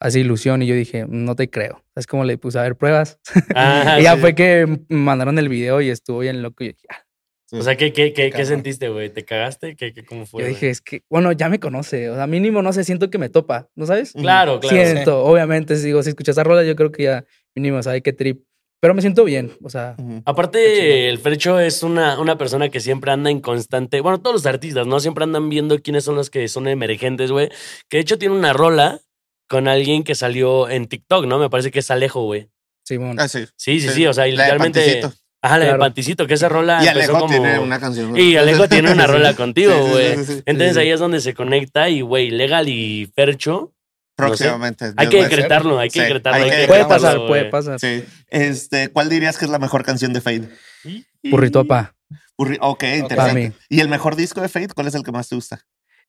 hace 0.00 0.20
ilusión. 0.20 0.62
Y 0.62 0.66
yo 0.66 0.74
dije, 0.74 1.06
no 1.08 1.36
te 1.36 1.50
creo. 1.50 1.84
Es 1.94 2.06
como 2.06 2.24
le 2.24 2.38
puse 2.38 2.58
a 2.58 2.62
ver 2.62 2.76
pruebas. 2.76 3.18
Ah, 3.54 3.98
y 4.00 4.04
ya 4.04 4.14
sí. 4.14 4.20
fue 4.20 4.34
que 4.34 4.66
me 4.66 4.96
mandaron 4.96 5.38
el 5.38 5.48
video 5.48 5.80
y 5.80 5.90
estuvo 5.90 6.20
bien 6.20 6.42
loco. 6.42 6.64
Y 6.64 6.68
yo 6.68 6.72
dije, 6.72 6.86
ah. 6.90 7.06
O 7.52 7.62
sea, 7.62 7.76
¿qué, 7.76 7.92
qué, 7.92 8.12
qué, 8.12 8.44
sentiste, 8.44 8.88
güey? 8.88 9.08
¿Te 9.08 9.24
cagaste? 9.24 9.76
¿Qué, 9.76 9.92
qué, 9.92 10.04
¿Cómo 10.04 10.26
fue? 10.26 10.42
yo 10.42 10.48
dije, 10.48 10.68
es 10.68 10.80
que, 10.80 11.04
bueno, 11.08 11.30
ya 11.30 11.48
me 11.48 11.60
conoce. 11.60 12.10
O 12.10 12.16
sea, 12.16 12.26
mínimo, 12.26 12.60
no 12.60 12.72
sé, 12.72 12.82
siento 12.82 13.08
que 13.08 13.18
me 13.18 13.28
topa. 13.28 13.68
¿No 13.76 13.86
sabes? 13.86 14.12
Claro, 14.14 14.58
claro. 14.58 14.76
siento, 14.76 15.24
obviamente, 15.24 15.76
si 15.76 15.86
digo, 15.86 16.02
si 16.02 16.08
escuchas 16.08 16.34
esa 16.34 16.42
rola, 16.42 16.64
yo 16.64 16.74
creo 16.74 16.90
que 16.90 17.04
ya 17.04 17.24
mínimo 17.54 17.80
sabe 17.84 18.02
qué 18.02 18.12
trip. 18.12 18.42
Pero 18.86 18.94
me 18.94 19.00
siento 19.00 19.24
bien, 19.24 19.50
o 19.64 19.68
sea, 19.68 19.96
Aparte, 20.26 21.08
el 21.08 21.18
Fercho 21.18 21.58
es 21.58 21.82
una, 21.82 22.20
una 22.20 22.38
persona 22.38 22.68
que 22.68 22.78
siempre 22.78 23.10
anda 23.10 23.30
en 23.30 23.40
constante. 23.40 24.00
Bueno, 24.00 24.20
todos 24.20 24.34
los 24.34 24.46
artistas, 24.46 24.86
¿no? 24.86 25.00
Siempre 25.00 25.24
andan 25.24 25.48
viendo 25.48 25.76
quiénes 25.80 26.04
son 26.04 26.14
los 26.14 26.30
que 26.30 26.46
son 26.46 26.68
emergentes, 26.68 27.32
güey. 27.32 27.48
Que 27.88 27.96
de 27.96 28.02
hecho 28.02 28.16
tiene 28.16 28.36
una 28.36 28.52
rola 28.52 29.00
con 29.48 29.66
alguien 29.66 30.04
que 30.04 30.14
salió 30.14 30.68
en 30.68 30.86
TikTok, 30.86 31.26
¿no? 31.26 31.40
Me 31.40 31.50
parece 31.50 31.72
que 31.72 31.80
es 31.80 31.90
Alejo, 31.90 32.22
güey. 32.26 32.48
Simón. 32.84 33.16
Ah, 33.18 33.26
sí. 33.26 33.44
Sí, 33.56 33.80
sí, 33.80 33.88
sí. 33.88 34.06
O 34.06 34.12
sea, 34.12 34.28
y 34.28 34.32
La 34.36 34.44
de 34.44 34.50
literalmente. 34.52 34.80
Panticito. 35.00 35.12
Ajá, 35.42 35.58
la 35.58 35.64
de 35.64 35.70
Claro. 35.70 35.80
Panticito, 35.80 36.26
que 36.28 36.34
esa 36.34 36.48
rola. 36.48 36.78
Y 36.84 36.86
empezó 36.86 37.16
Alejo 37.16 37.18
como... 37.26 37.32
tiene 37.32 37.58
una 37.58 37.80
canción. 37.80 38.10
güey. 38.10 38.22
Y 38.22 38.36
Alejo 38.36 38.68
tiene 38.68 38.92
una 38.92 39.06
rola 39.08 39.34
contigo, 39.34 39.74
güey. 39.88 40.16
sí, 40.16 40.24
sí, 40.26 40.32
sí. 40.34 40.42
Entonces 40.46 40.74
Sí. 40.74 40.80
ahí 40.80 40.90
es 40.90 41.00
donde 41.00 41.20
se 41.20 41.34
conecta 41.34 41.88
y, 41.88 42.02
güey, 42.02 42.30
Legal 42.30 42.68
y 42.68 43.10
Fercho. 43.16 43.72
Próximamente. 44.16 44.92
Hay 44.96 45.08
que 45.08 45.22
decretarlo, 45.22 45.78
hay 45.78 45.88
que 45.90 46.00
Sí, 46.00 46.04
decretarlo. 46.06 46.36
hay 46.44 46.44
que 46.50 46.66
Puede 46.66 46.78
decretarlo, 46.80 46.88
pasar, 46.88 47.26
puede 47.26 47.44
pasar. 47.46 47.78
Sí. 47.80 48.02
Este, 48.28 48.88
¿Cuál 48.88 49.08
dirías 49.10 49.36
que 49.38 49.44
es 49.44 49.50
la 49.50 49.58
mejor 49.58 49.84
canción 49.84 50.12
de 50.12 50.20
Fade? 50.22 50.48
Burrito 51.24 51.64
papá, 51.66 51.94
Burri- 52.38 52.58
Ok, 52.60 52.84
interesante. 52.98 53.52
¿Y 53.68 53.80
el 53.80 53.88
mejor 53.88 54.16
disco 54.16 54.40
de 54.40 54.48
Fade? 54.48 54.68
¿Cuál 54.74 54.86
es 54.86 54.94
el 54.94 55.02
que 55.02 55.12
más 55.12 55.28
te 55.28 55.34
gusta? 55.34 55.60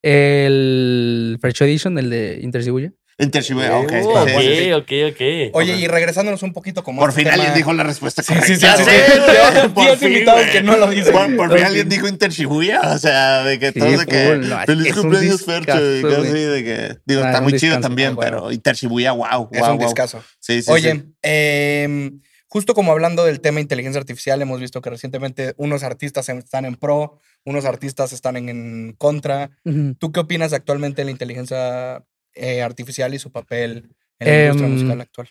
El 0.01 1.37
Fercho 1.41 1.65
Edition, 1.65 1.97
el 1.97 2.09
de 2.09 2.39
Intercibuya. 2.41 2.93
Interchibuya, 3.19 3.75
ok. 3.77 3.91
Uh, 3.91 4.27
sí, 4.27 4.33
sí, 4.41 4.55
sí. 4.65 4.71
ok, 4.73 4.91
ok, 5.09 5.11
ok. 5.11 5.55
Oye, 5.55 5.75
y 5.77 5.87
regresándonos 5.87 6.43
un 6.43 6.53
poquito 6.53 6.83
como 6.83 7.01
Por 7.01 7.09
este 7.09 7.21
fin 7.21 7.31
tema- 7.31 7.35
alguien 7.43 7.57
dijo 7.57 7.73
la 7.73 7.83
respuesta 7.83 8.21
Sí, 8.21 8.33
correcta. 8.33 8.77
sí, 8.77 8.83
sí, 8.83 8.83
sí, 8.85 8.91
sí. 8.91 9.31
Llevamos 9.31 9.71
por 9.73 9.85
10 9.85 9.97
fin, 9.99 10.07
invitados 10.09 10.45
que 10.51 10.61
no 10.61 10.77
lo 10.77 10.87
dicen. 10.89 11.13
Por, 11.13 11.35
por 11.35 11.55
fin 11.57 11.65
alguien 11.65 11.89
dijo 11.89 12.07
Interchibuya, 12.07 12.81
o 12.93 12.97
sea, 12.99 13.43
de 13.43 13.57
que 13.57 13.71
Sí, 13.71 13.79
todos 13.79 13.97
de 13.99 14.05
que 14.05 14.33
es 14.33 14.65
feliz 14.65 14.87
es 14.87 14.95
un 14.97 15.01
cumpleaños 15.01 15.41
Fercho 15.43 15.95
y 15.97 16.01
cosas 16.03 16.19
así 16.19 16.31
de 16.39 16.63
que 16.63 16.97
digo, 17.05 17.21
Ah, 17.23 17.27
está 17.27 17.37
un 17.39 17.43
muy 17.45 17.53
chido 17.59 17.79
también, 17.79 18.09
ah, 18.11 18.15
bueno. 18.15 18.37
pero 18.37 18.51
Interchibuya, 18.51 19.13
wow, 19.13 19.49
Es 19.51 19.61
wow, 19.61 19.71
un 19.71 19.77
wow. 19.77 19.85
discazo. 19.87 20.23
Sí, 20.39 20.61
sí, 20.61 20.69
Oye, 20.71 20.91
sí. 20.93 21.03
em, 21.23 22.21
justo 22.47 22.75
como 22.75 22.91
hablando 22.91 23.25
del 23.25 23.41
tema 23.41 23.59
inteligencia 23.61 23.99
artificial, 23.99 24.39
hemos 24.43 24.59
visto 24.59 24.79
que 24.81 24.91
recientemente 24.91 25.55
unos 25.57 25.81
artistas 25.81 26.29
están 26.29 26.65
en 26.65 26.75
pro, 26.75 27.19
unos 27.45 27.65
artistas 27.65 28.13
están 28.13 28.37
en, 28.37 28.49
en 28.49 28.93
contra. 28.97 29.49
¿Tú 29.97 30.11
qué 30.11 30.19
opinas 30.19 30.53
actualmente 30.53 31.01
de 31.01 31.05
la 31.05 31.11
inteligencia 31.11 32.03
eh, 32.37 32.61
artificial 32.61 33.13
y 33.13 33.19
su 33.19 33.31
papel 33.31 33.89
en 34.19 34.27
la 34.27 34.45
industria 34.45 34.67
Em, 34.67 34.73
musical 34.73 35.01
actual? 35.01 35.27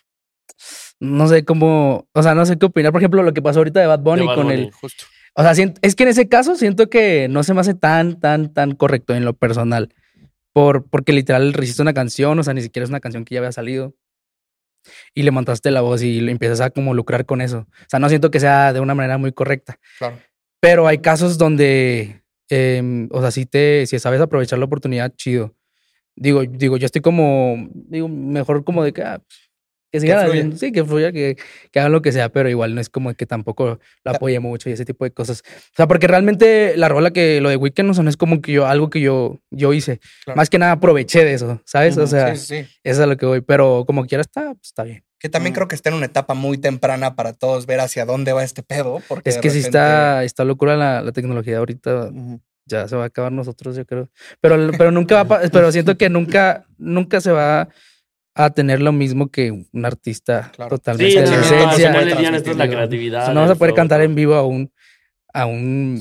No 1.00 1.28
sé 1.28 1.44
cómo, 1.44 2.08
o 2.12 2.22
sea, 2.22 2.34
no 2.34 2.46
sé 2.46 2.58
qué 2.58 2.66
opinar. 2.66 2.92
Por 2.92 3.00
ejemplo, 3.00 3.22
lo 3.22 3.34
que 3.34 3.42
pasó 3.42 3.60
ahorita 3.60 3.80
de 3.80 3.86
Bad 3.86 4.00
Bunny 4.00 4.22
De 4.22 4.26
Bad 4.26 4.34
con 4.34 4.46
Bunny. 4.46 4.62
el. 4.62 4.72
Justo. 4.72 5.04
O 5.34 5.42
sea, 5.42 5.52
es 5.82 5.94
que 5.94 6.02
en 6.04 6.08
ese 6.08 6.28
caso 6.28 6.56
siento 6.56 6.88
que 6.88 7.28
no 7.28 7.42
se 7.42 7.52
me 7.52 7.60
hace 7.60 7.74
tan, 7.74 8.18
tan, 8.18 8.54
tan 8.54 8.74
correcto 8.74 9.14
en 9.14 9.26
lo 9.26 9.34
personal. 9.34 9.94
Por, 10.54 10.88
porque 10.88 11.12
literal 11.12 11.52
resiste 11.52 11.82
una 11.82 11.92
canción, 11.92 12.38
o 12.38 12.42
sea, 12.42 12.54
ni 12.54 12.62
siquiera 12.62 12.84
es 12.84 12.88
una 12.88 13.00
canción 13.00 13.26
que 13.26 13.34
ya 13.34 13.40
había 13.40 13.52
salido. 13.52 13.94
Y 15.14 15.24
le 15.24 15.30
montaste 15.32 15.70
la 15.70 15.82
voz 15.82 16.02
y 16.02 16.22
le 16.22 16.32
empiezas 16.32 16.62
a 16.62 16.70
como 16.70 16.94
lucrar 16.94 17.26
con 17.26 17.42
eso. 17.42 17.66
O 17.68 17.86
sea, 17.88 18.00
no 18.00 18.08
siento 18.08 18.30
que 18.30 18.40
sea 18.40 18.72
de 18.72 18.80
una 18.80 18.94
manera 18.94 19.18
muy 19.18 19.32
correcta. 19.32 19.78
Claro. 19.98 20.18
Pero 20.60 20.86
hay 20.86 20.98
casos 20.98 21.36
donde, 21.36 22.22
em, 22.48 23.08
o 23.10 23.20
sea, 23.20 23.30
si 23.30 23.44
te, 23.44 23.86
si 23.86 23.98
sabes 23.98 24.22
aprovechar 24.22 24.58
la 24.58 24.64
oportunidad, 24.64 25.12
chido. 25.16 25.54
Digo, 26.16 26.42
digo, 26.44 26.76
yo 26.78 26.86
estoy 26.86 27.02
como, 27.02 27.68
digo, 27.72 28.08
mejor 28.08 28.64
como 28.64 28.82
de 28.82 28.92
que, 28.92 29.02
ah, 29.02 29.20
que 29.92 30.00
sigan 30.00 30.26
haciendo- 30.26 30.56
sí, 30.56 30.72
que 30.72 30.84
fluya, 30.84 31.12
que, 31.12 31.36
que 31.70 31.78
hagan 31.78 31.92
lo 31.92 32.02
que 32.02 32.10
sea, 32.10 32.28
pero 32.30 32.48
igual 32.50 32.74
no 32.74 32.80
es 32.80 32.88
como 32.90 33.14
que 33.14 33.24
tampoco 33.26 33.78
lo 34.04 34.10
apoye 34.10 34.40
mucho 34.40 34.68
y 34.68 34.72
ese 34.72 34.84
tipo 34.84 35.04
de 35.04 35.10
cosas. 35.12 35.42
O 35.46 35.74
sea, 35.76 35.86
porque 35.86 36.06
realmente 36.06 36.76
la 36.76 36.88
rola 36.88 37.12
que, 37.12 37.40
lo 37.40 37.48
de 37.50 37.56
Weekend, 37.56 37.96
no 38.02 38.10
es 38.10 38.16
como 38.16 38.40
que 38.40 38.52
yo, 38.52 38.66
algo 38.66 38.90
que 38.90 39.00
yo, 39.00 39.40
yo 39.50 39.72
hice. 39.72 40.00
Claro. 40.24 40.36
Más 40.36 40.50
que 40.50 40.58
nada 40.58 40.72
aproveché 40.72 41.24
de 41.24 41.34
eso, 41.34 41.60
¿sabes? 41.64 41.96
O 41.98 42.06
sea, 42.06 42.34
Sí, 42.34 42.40
sí, 42.40 42.46
sí. 42.64 42.70
eso 42.82 43.00
es 43.00 43.00
a 43.00 43.06
lo 43.06 43.16
que 43.16 43.26
voy. 43.26 43.40
Pero 43.42 43.84
como 43.86 44.06
quiera 44.06 44.22
está, 44.22 44.54
pues 44.54 44.64
está 44.68 44.82
bien. 44.82 45.04
Que 45.18 45.28
también 45.30 45.52
Mm. 45.52 45.54
creo 45.54 45.68
que 45.68 45.74
está 45.76 45.88
en 45.90 45.94
una 45.96 46.06
etapa 46.06 46.34
muy 46.34 46.58
temprana 46.58 47.14
para 47.14 47.32
todos 47.32 47.64
ver 47.66 47.80
hacia 47.80 48.04
dónde 48.04 48.32
va 48.32 48.42
este 48.44 48.62
pedo. 48.62 49.00
Porque 49.08 49.30
Es 49.30 49.36
que 49.38 49.48
sí 49.50 49.58
repente- 49.58 49.78
está, 49.78 50.24
está 50.24 50.44
locura 50.44 50.76
la, 50.76 51.00
la 51.02 51.12
tecnología 51.12 51.58
ahorita. 51.58 52.10
Ya 52.66 52.86
se 52.88 52.96
va 52.96 53.04
a 53.04 53.06
acabar 53.06 53.32
nosotros, 53.32 53.76
yo 53.76 53.86
creo. 53.86 54.10
Pero, 54.40 54.70
pero 54.76 54.90
nunca 54.90 55.22
va 55.22 55.36
a 55.36 55.40
pero 55.48 55.70
siento 55.72 55.96
que 55.96 56.08
nunca, 56.10 56.66
nunca 56.78 57.20
se 57.20 57.30
va 57.32 57.68
a 58.34 58.50
tener 58.50 58.82
lo 58.82 58.92
mismo 58.92 59.30
que 59.30 59.50
un 59.50 59.84
artista 59.86 60.50
Claro. 60.54 60.76
totalmente 60.76 61.10
Sí, 61.10 61.16
no, 61.16 61.24
no, 61.24 62.30
no, 62.30 62.36
esto 62.36 62.50
es 62.50 62.56
la 62.56 62.64
digo. 62.64 62.76
creatividad. 62.76 63.22
O 63.22 63.24
sea, 63.26 63.34
no 63.34 63.40
vas 63.40 63.50
a 63.50 63.52
el 63.54 63.58
poder 63.58 63.70
flow, 63.70 63.76
cantar 63.76 64.00
en 64.02 64.14
vivo 64.14 64.34
a 64.34 64.46
un, 64.46 64.70
a 65.32 65.46
un 65.46 65.98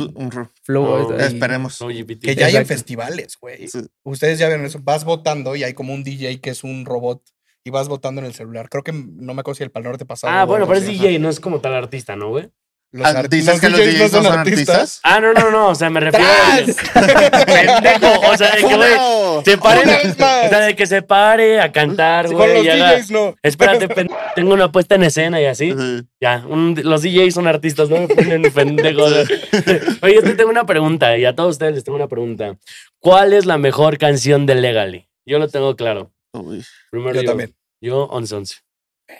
flow. 0.64 1.14
Ahí. 1.14 1.28
Esperemos. 1.28 1.80
Que 2.22 2.36
ya 2.36 2.48
hay 2.48 2.56
en 2.58 2.66
festivales, 2.66 3.38
güey. 3.40 3.68
Sí. 3.68 3.80
Ustedes 4.04 4.40
ya 4.40 4.48
vieron 4.48 4.66
eso. 4.66 4.80
Vas 4.84 5.06
votando 5.06 5.56
y 5.56 5.64
hay 5.64 5.74
como 5.74 5.94
un 5.94 6.04
DJ 6.04 6.42
que 6.42 6.50
es 6.50 6.64
un 6.64 6.86
robot 6.86 7.22
y 7.64 7.70
vas 7.70 7.88
votando 7.88 8.20
en 8.22 8.28
el 8.28 8.34
celular. 8.34 8.70
Creo 8.70 8.84
que 8.84 8.92
no 8.92 9.34
me 9.34 9.40
acuerdo 9.40 9.56
si 9.56 9.64
el 9.64 9.72
Pal 9.72 9.84
Norte 9.84 10.06
pasado. 10.06 10.34
Ah, 10.34 10.44
bueno, 10.46 10.68
pero 10.68 10.80
es. 10.80 10.86
DJ, 10.86 11.20
no 11.20 11.30
es 11.30 11.40
como 11.40 11.62
tal 11.62 11.74
artista, 11.74 12.16
¿no, 12.16 12.30
güey? 12.30 12.50
Los 12.96 13.06
Ah, 13.08 13.20
ar- 13.20 13.30
¿Dices 13.30 13.48
los 13.48 13.60
que 13.60 13.70
los 13.70 13.80
DJs 13.80 14.12
no 14.14 14.24
son 14.24 14.40
artistas? 14.40 15.00
Ah, 15.04 15.20
no, 15.20 15.34
no, 15.34 15.52
no, 15.52 15.68
o 15.68 15.76
sea, 15.76 15.90
me 15.90 16.00
refiero 16.00 16.26
a... 16.26 16.56
Pendejo, 17.46 18.20
o 18.32 18.38
sea, 18.38 18.56
de 18.56 18.62
que, 18.64 18.76
güey, 18.76 19.44
se 19.44 19.58
pare, 19.58 19.82
Una 19.84 19.98
vez 19.98 20.18
más. 20.20 20.46
o 20.46 20.50
sea, 20.50 20.60
de 20.62 20.76
que 20.76 20.86
se 20.88 21.02
pare 21.02 21.60
a 21.60 21.72
cantar, 21.74 22.28
Con 22.28 22.36
güey, 22.36 22.54
los 22.56 22.66
y 22.66 22.70
haga- 22.70 22.94
DJs 22.96 23.12
no. 23.12 23.36
Espérate, 23.44 23.88
pen- 23.90 24.10
tengo 24.36 24.54
una 24.54 24.72
puesta 24.72 24.96
en 24.96 25.04
escena 25.04 25.42
y 25.42 25.46
así. 25.46 25.76
Ya, 26.22 26.46
un- 26.48 26.80
los 26.84 27.02
DJs 27.02 27.34
son 27.34 27.48
artistas, 27.48 27.90
no 27.90 28.00
me 28.02 28.08
ponen 28.08 28.42
pendejos. 28.54 29.12
Oye, 30.02 30.16
yo 30.16 30.24
te 30.24 30.36
tengo 30.36 30.50
una 30.50 30.66
pregunta 30.66 31.18
y 31.18 31.26
a 31.26 31.36
todos 31.36 31.52
ustedes 31.56 31.76
les 31.76 31.84
tengo 31.84 31.98
una 31.98 32.08
pregunta. 32.08 32.56
¿Cuál 33.00 33.34
es 33.34 33.46
la 33.46 33.58
mejor 33.58 33.98
canción 33.98 34.46
de 34.46 34.56
Legally? 34.56 35.10
Yo 35.26 35.38
lo 35.40 35.50
tengo 35.50 35.76
claro. 35.76 36.14
Uy. 36.34 36.64
Primero 36.92 37.16
Yo 37.16 37.22
yo. 37.24 37.28
también. 37.30 37.54
Yo, 37.82 38.04
11 38.06 38.36
11. 38.36 38.56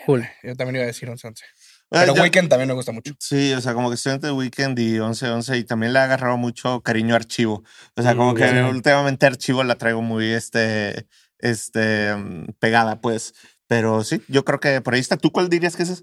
Cool. 0.06 0.26
Yo 0.42 0.56
también 0.56 0.76
iba 0.76 0.84
a 0.84 0.86
decir 0.88 1.08
11 1.08 1.26
11. 1.28 1.44
Ah, 1.44 1.48
Pero 1.88 2.14
yo- 2.14 2.22
Weekend 2.22 2.48
también 2.48 2.68
me 2.68 2.74
gusta 2.74 2.92
mucho. 2.92 3.14
Sí, 3.20 3.52
o 3.52 3.60
sea, 3.60 3.72
como 3.74 3.88
que 3.90 3.94
estoy 3.94 4.12
entre 4.14 4.32
Weekend 4.32 4.78
y 4.78 4.98
11-11 4.98 5.56
y 5.56 5.64
también 5.64 5.92
le 5.92 6.00
ha 6.00 6.04
agarrado 6.04 6.36
mucho 6.36 6.80
cariño 6.82 7.14
a 7.14 7.18
Archivo. 7.18 7.62
O 7.94 8.02
sea, 8.02 8.16
como 8.16 8.32
Mm, 8.32 8.36
que 8.36 8.62
últimamente 8.64 9.26
Archivo 9.26 9.62
la 9.64 9.76
traigo 9.76 10.02
muy, 10.02 10.26
este, 10.32 11.06
este, 11.38 12.14
mm, 12.14 12.46
pegada, 12.58 13.00
pues. 13.00 13.34
Pero 13.68 14.02
sí, 14.04 14.20
yo 14.28 14.44
creo 14.44 14.58
que 14.60 14.80
por 14.80 14.94
ahí 14.94 15.00
está. 15.00 15.16
¿Tú 15.16 15.30
cuál 15.30 15.48
dirías 15.48 15.76
que 15.76 15.84
es 15.84 15.90
esa? 15.90 16.02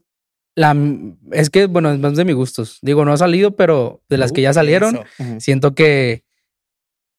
La, 0.55 0.75
es 1.31 1.49
que, 1.49 1.65
bueno, 1.65 1.91
es 1.91 1.99
más 1.99 2.15
de 2.15 2.25
mis 2.25 2.35
gustos. 2.35 2.77
Digo, 2.81 3.03
no 3.05 3.11
ha 3.13 3.17
salido, 3.17 3.55
pero 3.55 4.03
de 4.07 4.17
las 4.17 4.31
que 4.31 4.41
ya 4.41 4.53
salieron, 4.53 4.99
siento 5.39 5.73
que 5.73 6.23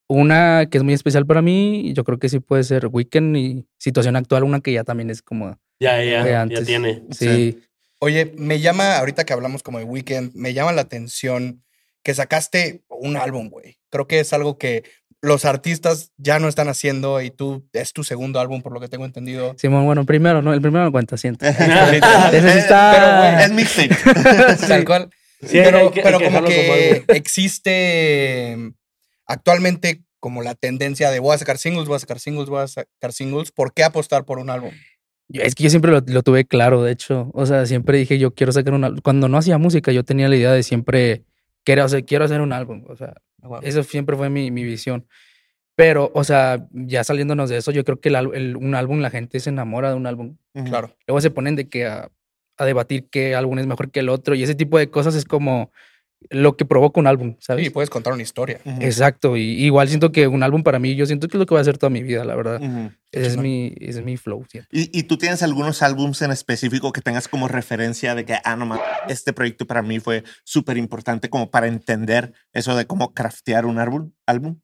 una 0.09 0.67
que 0.71 0.79
es 0.79 0.85
muy 0.85 0.95
especial 0.95 1.27
para 1.27 1.43
mí, 1.43 1.93
yo 1.95 2.05
creo 2.05 2.19
que 2.19 2.29
sí 2.29 2.39
puede 2.41 2.63
ser 2.63 2.87
Weekend 2.87 3.37
y 3.37 3.67
situación 3.79 4.17
actual, 4.17 4.45
una 4.45 4.61
que 4.61 4.73
ya 4.73 4.85
también 4.85 5.11
es 5.11 5.23
como 5.23 5.59
Ya, 5.81 6.03
ya, 6.05 6.47
ya 6.47 6.63
tiene. 6.63 7.03
Sí. 7.11 7.59
Oye, 8.01 8.33
me 8.37 8.61
llama, 8.61 8.97
ahorita 8.99 9.25
que 9.25 9.33
hablamos 9.33 9.63
como 9.63 9.79
de 9.79 9.85
Weekend, 9.85 10.33
me 10.35 10.53
llama 10.53 10.73
la 10.73 10.83
atención 10.83 11.63
que 12.03 12.15
sacaste 12.15 12.83
un 12.89 13.17
álbum, 13.17 13.49
güey. 13.49 13.79
Creo 13.91 14.07
que 14.07 14.21
es 14.21 14.33
algo 14.33 14.59
que 14.59 14.85
los 15.23 15.47
artistas 15.47 16.13
ya 16.19 16.39
no 16.39 16.49
están 16.49 16.69
haciendo 16.69 17.23
y 17.23 17.31
tú 17.31 17.67
es 17.73 17.95
tu 17.95 18.05
segundo 18.05 18.41
álbum, 18.41 18.61
por 18.61 18.73
lo 18.75 18.81
que 18.81 18.89
tengo 18.89 19.07
entendido. 19.07 19.55
Simón, 19.59 19.87
bueno, 19.87 20.05
primero, 20.05 20.43
¿no? 20.43 20.53
El 20.53 20.61
primero 20.61 20.85
no 20.85 20.93
cuenta, 20.93 21.17
siento. 21.17 21.47
Ese 21.49 22.53
sí 22.53 22.59
está- 22.59 22.93
pero, 22.95 23.17
güey, 23.19 23.45
Es 23.45 23.53
mixtape. 23.53 24.67
Tal 24.69 24.85
cual. 24.85 25.11
Sí, 25.41 25.61
pero 25.65 25.91
que- 25.91 26.03
pero 26.03 26.19
que 26.19 26.25
como 26.27 26.45
que 26.45 27.05
como 27.07 27.15
existe 27.17 28.57
actualmente 29.27 30.03
como 30.21 30.43
la 30.43 30.55
tendencia 30.55 31.11
de 31.11 31.21
voy 31.21 31.35
a 31.35 31.39
sacar 31.39 31.59
singles, 31.59 31.87
voy 31.87 31.97
a 31.97 32.01
sacar 32.01 32.19
singles, 32.19 32.49
voy 32.49 32.63
a 32.63 32.69
sacar 32.69 33.13
singles. 33.13 33.51
¿Por 33.53 33.73
qué 33.75 33.85
apostar 33.85 34.25
por 34.25 34.39
un 34.39 34.49
álbum? 34.51 34.73
Yo- 35.29 35.43
Es 35.43 35.55
que 35.55 35.65
yo 35.65 35.71
siempre 35.71 35.91
lo, 35.91 36.01
lo 36.07 36.23
tuve 36.23 36.45
claro, 36.45 36.83
de 36.83 36.93
hecho. 36.93 37.31
O 37.35 37.47
sea, 37.47 37.67
siempre 37.67 37.99
dije, 37.99 38.19
yo 38.19 38.35
quiero 38.35 38.53
sacar 38.53 38.75
un 38.75 38.85
álbum. 38.85 39.01
Cuando 39.03 39.29
no 39.29 39.39
hacía 39.39 39.59
música, 39.59 39.93
yo 39.93 40.05
tenía 40.05 40.29
la 40.29 40.37
idea 40.37 40.53
de 40.53 40.63
siempre, 40.63 41.25
quiero, 41.65 41.85
o 41.85 41.89
sea, 41.89 42.03
quiero 42.03 42.25
hacer 42.25 42.41
un 42.41 42.53
álbum. 42.53 42.85
O 42.89 42.97
sea, 42.97 43.15
eso 43.63 43.83
siempre 43.83 44.17
fue 44.17 44.31
mi, 44.31 44.51
mi 44.51 44.65
visión. 44.65 45.07
Pero, 45.77 46.13
o 46.15 46.23
sea, 46.23 46.67
ya 46.71 47.03
saliéndonos 47.03 47.51
de 47.51 47.57
eso, 47.57 47.73
yo 47.73 47.85
creo 47.85 47.99
que 48.01 48.09
el, 48.11 48.17
el- 48.35 48.57
un 48.57 48.75
álbum, 48.75 49.01
la 49.01 49.11
gente 49.11 49.41
se 49.41 49.51
enamora 49.51 49.89
de 49.91 49.97
un 49.97 50.07
álbum. 50.07 50.37
Ujú. 50.55 50.65
Claro. 50.67 50.97
Luego 51.07 51.21
se 51.21 51.31
ponen 51.31 51.57
de 51.57 51.69
que 51.69 51.87
a, 51.87 52.11
a 52.59 52.65
debatir 52.65 53.09
qué 53.11 53.35
álbum 53.35 53.59
es 53.59 53.67
mejor 53.67 53.91
que 53.91 54.01
el 54.01 54.09
otro. 54.09 54.35
Y 54.37 54.43
ese 54.45 54.55
tipo 54.55 54.79
de 54.79 54.89
cosas 54.91 55.15
es 55.17 55.25
como 55.25 55.73
lo 56.31 56.57
que 56.57 56.65
provoca 56.65 57.01
un 57.01 57.07
álbum, 57.07 57.37
¿sabes? 57.41 57.65
Sí, 57.65 57.71
puedes 57.71 57.91
contar 57.91 58.13
una 58.13 58.23
historia. 58.23 58.61
Exacto. 58.81 59.37
Y 59.37 59.65
igual 59.65 59.89
siento 59.89 60.13
que 60.13 60.27
un 60.27 60.43
álbum 60.43 60.63
para 60.63 60.79
mí, 60.79 60.95
yo 60.95 61.07
siento 61.07 61.29
que 61.29 61.37
es 61.37 61.39
lo 61.39 61.47
que 61.47 61.55
va 61.55 61.61
a 61.61 61.63
hacer 61.63 61.79
toda 61.79 61.91
mi 61.91 62.03
vida, 62.03 62.25
la 62.25 62.35
verdad. 62.35 62.61
Ese 63.13 63.27
es 63.27 63.37
mi, 63.37 63.75
ese 63.81 64.01
es 64.01 64.05
mi 64.05 64.17
flow. 64.17 64.45
¿Y, 64.71 64.99
y 64.99 65.03
tú 65.05 65.17
tienes 65.19 65.43
algunos 65.43 65.83
álbums 65.83 66.23
en 66.23 66.31
específico 66.31 66.93
que 66.93 67.01
tengas 67.01 67.29
como 67.29 67.49
referencia 67.49 68.15
de 68.15 68.25
que, 68.25 68.37
ah, 68.45 68.57
no 68.57 68.67
mames, 68.67 68.85
este 69.09 69.33
proyecto 69.33 69.67
para 69.67 69.83
mí 69.83 70.01
fue 70.01 70.25
súper 70.45 70.77
importante 70.77 71.29
como 71.31 71.51
para 71.51 71.67
entender 71.67 72.33
eso 72.53 72.77
de 72.77 72.87
cómo 72.87 73.15
craftear 73.15 73.67
un 73.67 73.79
álbum? 73.79 74.13
álbum? 74.27 74.61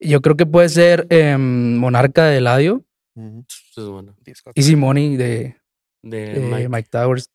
Yo 0.00 0.20
creo 0.20 0.36
que 0.36 0.44
puede 0.46 0.68
ser 0.68 1.06
em, 1.10 1.76
Monarca 1.76 2.24
de 2.26 2.38
Eladio 2.38 2.84
Ujú. 3.16 3.44
Eso 3.70 3.82
es 3.82 3.88
bueno. 3.88 4.16
Disco. 4.24 4.50
Easy 4.54 4.76
Money 4.76 5.16
de, 5.16 5.56
De 6.02 6.34
de 6.34 6.40
Mike. 6.40 6.68
Mike. 6.68 6.88
Towers, 6.90 7.30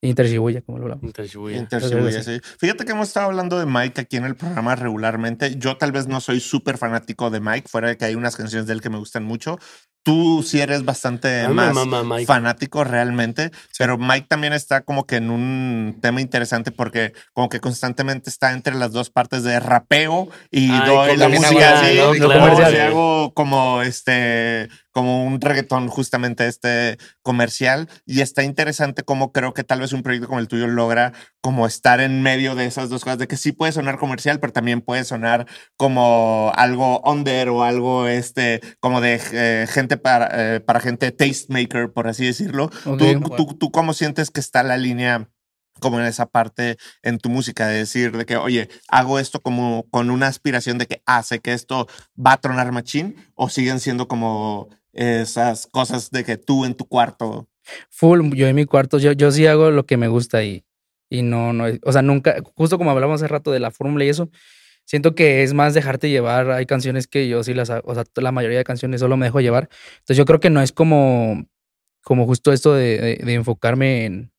Inter 0.00 0.26
Shibuya, 0.28 0.60
como 0.62 0.78
lo 0.78 0.84
hablamos. 0.84 1.04
Inter 1.04 1.26
Shibuya. 1.26 1.56
Inter 1.56 1.82
Shibuya, 1.82 2.22
sí. 2.22 2.40
Fíjate 2.58 2.84
que 2.84 2.92
hemos 2.92 3.08
estado 3.08 3.26
hablando 3.26 3.58
de 3.58 3.66
Mike 3.66 4.00
aquí 4.00 4.16
en 4.16 4.24
el 4.24 4.36
programa 4.36 4.76
regularmente. 4.76 5.56
Yo 5.56 5.76
tal 5.76 5.90
vez 5.92 6.06
no 6.06 6.20
soy 6.20 6.38
súper 6.40 6.78
fanático 6.78 7.30
de 7.30 7.40
Mike, 7.40 7.68
fuera 7.68 7.88
de 7.88 7.96
que 7.96 8.04
hay 8.04 8.14
unas 8.14 8.36
canciones 8.36 8.66
de 8.68 8.74
él 8.74 8.80
que 8.80 8.90
me 8.90 8.98
gustan 8.98 9.24
mucho. 9.24 9.58
Tú 10.04 10.42
sí 10.46 10.60
eres 10.60 10.84
bastante 10.84 11.48
más 11.48 11.74
Mike. 12.06 12.24
fanático 12.26 12.84
realmente, 12.84 13.50
pero 13.76 13.98
Mike 13.98 14.26
también 14.30 14.52
está 14.52 14.82
como 14.82 15.04
que 15.06 15.16
en 15.16 15.28
un 15.30 15.98
tema 16.00 16.20
interesante 16.20 16.70
porque 16.70 17.12
como 17.34 17.48
que 17.48 17.60
constantemente 17.60 18.30
está 18.30 18.52
entre 18.52 18.74
las 18.76 18.92
dos 18.92 19.10
partes 19.10 19.42
de 19.42 19.58
rapeo 19.60 20.28
y 20.50 20.70
Ay, 20.70 20.86
doy 20.86 21.16
la 21.16 21.28
música 21.28 21.80
así, 21.80 21.96
¿no? 21.98 22.14
luego 22.14 22.40
comercial. 22.40 22.72
sí 22.72 22.78
hago 22.78 23.34
como 23.34 23.82
este 23.82 24.68
como 24.98 25.24
un 25.24 25.40
reggaetón 25.40 25.86
justamente 25.86 26.48
este 26.48 26.98
comercial 27.22 27.88
y 28.04 28.20
está 28.20 28.42
interesante 28.42 29.04
como 29.04 29.30
creo 29.30 29.54
que 29.54 29.62
tal 29.62 29.78
vez 29.78 29.92
un 29.92 30.02
proyecto 30.02 30.26
como 30.26 30.40
el 30.40 30.48
tuyo 30.48 30.66
logra 30.66 31.12
como 31.40 31.68
estar 31.68 32.00
en 32.00 32.20
medio 32.20 32.56
de 32.56 32.66
esas 32.66 32.88
dos 32.88 33.04
cosas 33.04 33.18
de 33.18 33.28
que 33.28 33.36
sí 33.36 33.52
puede 33.52 33.70
sonar 33.70 33.98
comercial 33.98 34.40
pero 34.40 34.52
también 34.52 34.80
puede 34.80 35.04
sonar 35.04 35.46
como 35.76 36.50
algo 36.56 37.00
under 37.04 37.48
o 37.50 37.62
algo 37.62 38.08
este 38.08 38.60
como 38.80 39.00
de 39.00 39.20
eh, 39.32 39.68
gente 39.68 39.98
para 39.98 40.30
eh, 40.32 40.58
para 40.58 40.80
gente 40.80 41.12
tastemaker 41.12 41.92
por 41.92 42.08
así 42.08 42.26
decirlo 42.26 42.68
Ok. 42.84 42.98
¿Tú, 42.98 43.36
tú, 43.36 43.54
tú 43.54 43.70
cómo 43.70 43.92
sientes 43.92 44.32
que 44.32 44.40
está 44.40 44.64
la 44.64 44.78
línea 44.78 45.28
como 45.80 45.98
en 46.00 46.06
esa 46.06 46.26
parte 46.26 46.76
en 47.02 47.18
tu 47.18 47.28
música 47.28 47.66
de 47.66 47.78
decir 47.78 48.16
de 48.16 48.26
que, 48.26 48.36
oye, 48.36 48.68
hago 48.88 49.18
esto 49.18 49.40
como 49.40 49.86
con 49.90 50.10
una 50.10 50.26
aspiración 50.26 50.78
de 50.78 50.86
que 50.86 51.02
hace 51.06 51.40
que 51.40 51.52
esto 51.52 51.86
va 52.18 52.32
a 52.32 52.40
tronar 52.40 52.72
machín 52.72 53.16
o 53.34 53.48
siguen 53.48 53.80
siendo 53.80 54.08
como 54.08 54.68
esas 54.92 55.66
cosas 55.66 56.10
de 56.10 56.24
que 56.24 56.36
tú 56.36 56.64
en 56.64 56.74
tu 56.74 56.86
cuarto. 56.86 57.48
Full, 57.90 58.34
yo 58.34 58.46
en 58.48 58.56
mi 58.56 58.64
cuarto, 58.64 58.98
yo, 58.98 59.12
yo 59.12 59.30
sí 59.30 59.46
hago 59.46 59.70
lo 59.70 59.86
que 59.86 59.96
me 59.96 60.08
gusta 60.08 60.42
y, 60.44 60.64
y 61.10 61.22
no, 61.22 61.52
no, 61.52 61.66
o 61.84 61.92
sea, 61.92 62.02
nunca, 62.02 62.36
justo 62.56 62.78
como 62.78 62.90
hablamos 62.90 63.20
hace 63.22 63.28
rato 63.28 63.52
de 63.52 63.60
la 63.60 63.70
fórmula 63.70 64.04
y 64.04 64.08
eso, 64.08 64.30
siento 64.86 65.14
que 65.14 65.42
es 65.42 65.54
más 65.54 65.74
dejarte 65.74 66.10
llevar. 66.10 66.50
Hay 66.50 66.66
canciones 66.66 67.06
que 67.06 67.28
yo 67.28 67.44
sí 67.44 67.54
las, 67.54 67.70
o 67.70 67.94
sea, 67.94 68.04
la 68.16 68.32
mayoría 68.32 68.58
de 68.58 68.64
canciones 68.64 69.00
solo 69.00 69.16
me 69.18 69.26
dejo 69.26 69.40
llevar. 69.40 69.68
Entonces 69.98 70.16
yo 70.16 70.24
creo 70.24 70.40
que 70.40 70.50
no 70.50 70.62
es 70.62 70.72
como, 70.72 71.44
como 72.02 72.26
justo 72.26 72.52
esto 72.52 72.74
de, 72.74 72.98
de- 72.98 73.16
de 73.24 73.34
enfocarme 73.34 74.06
en, 74.06 74.32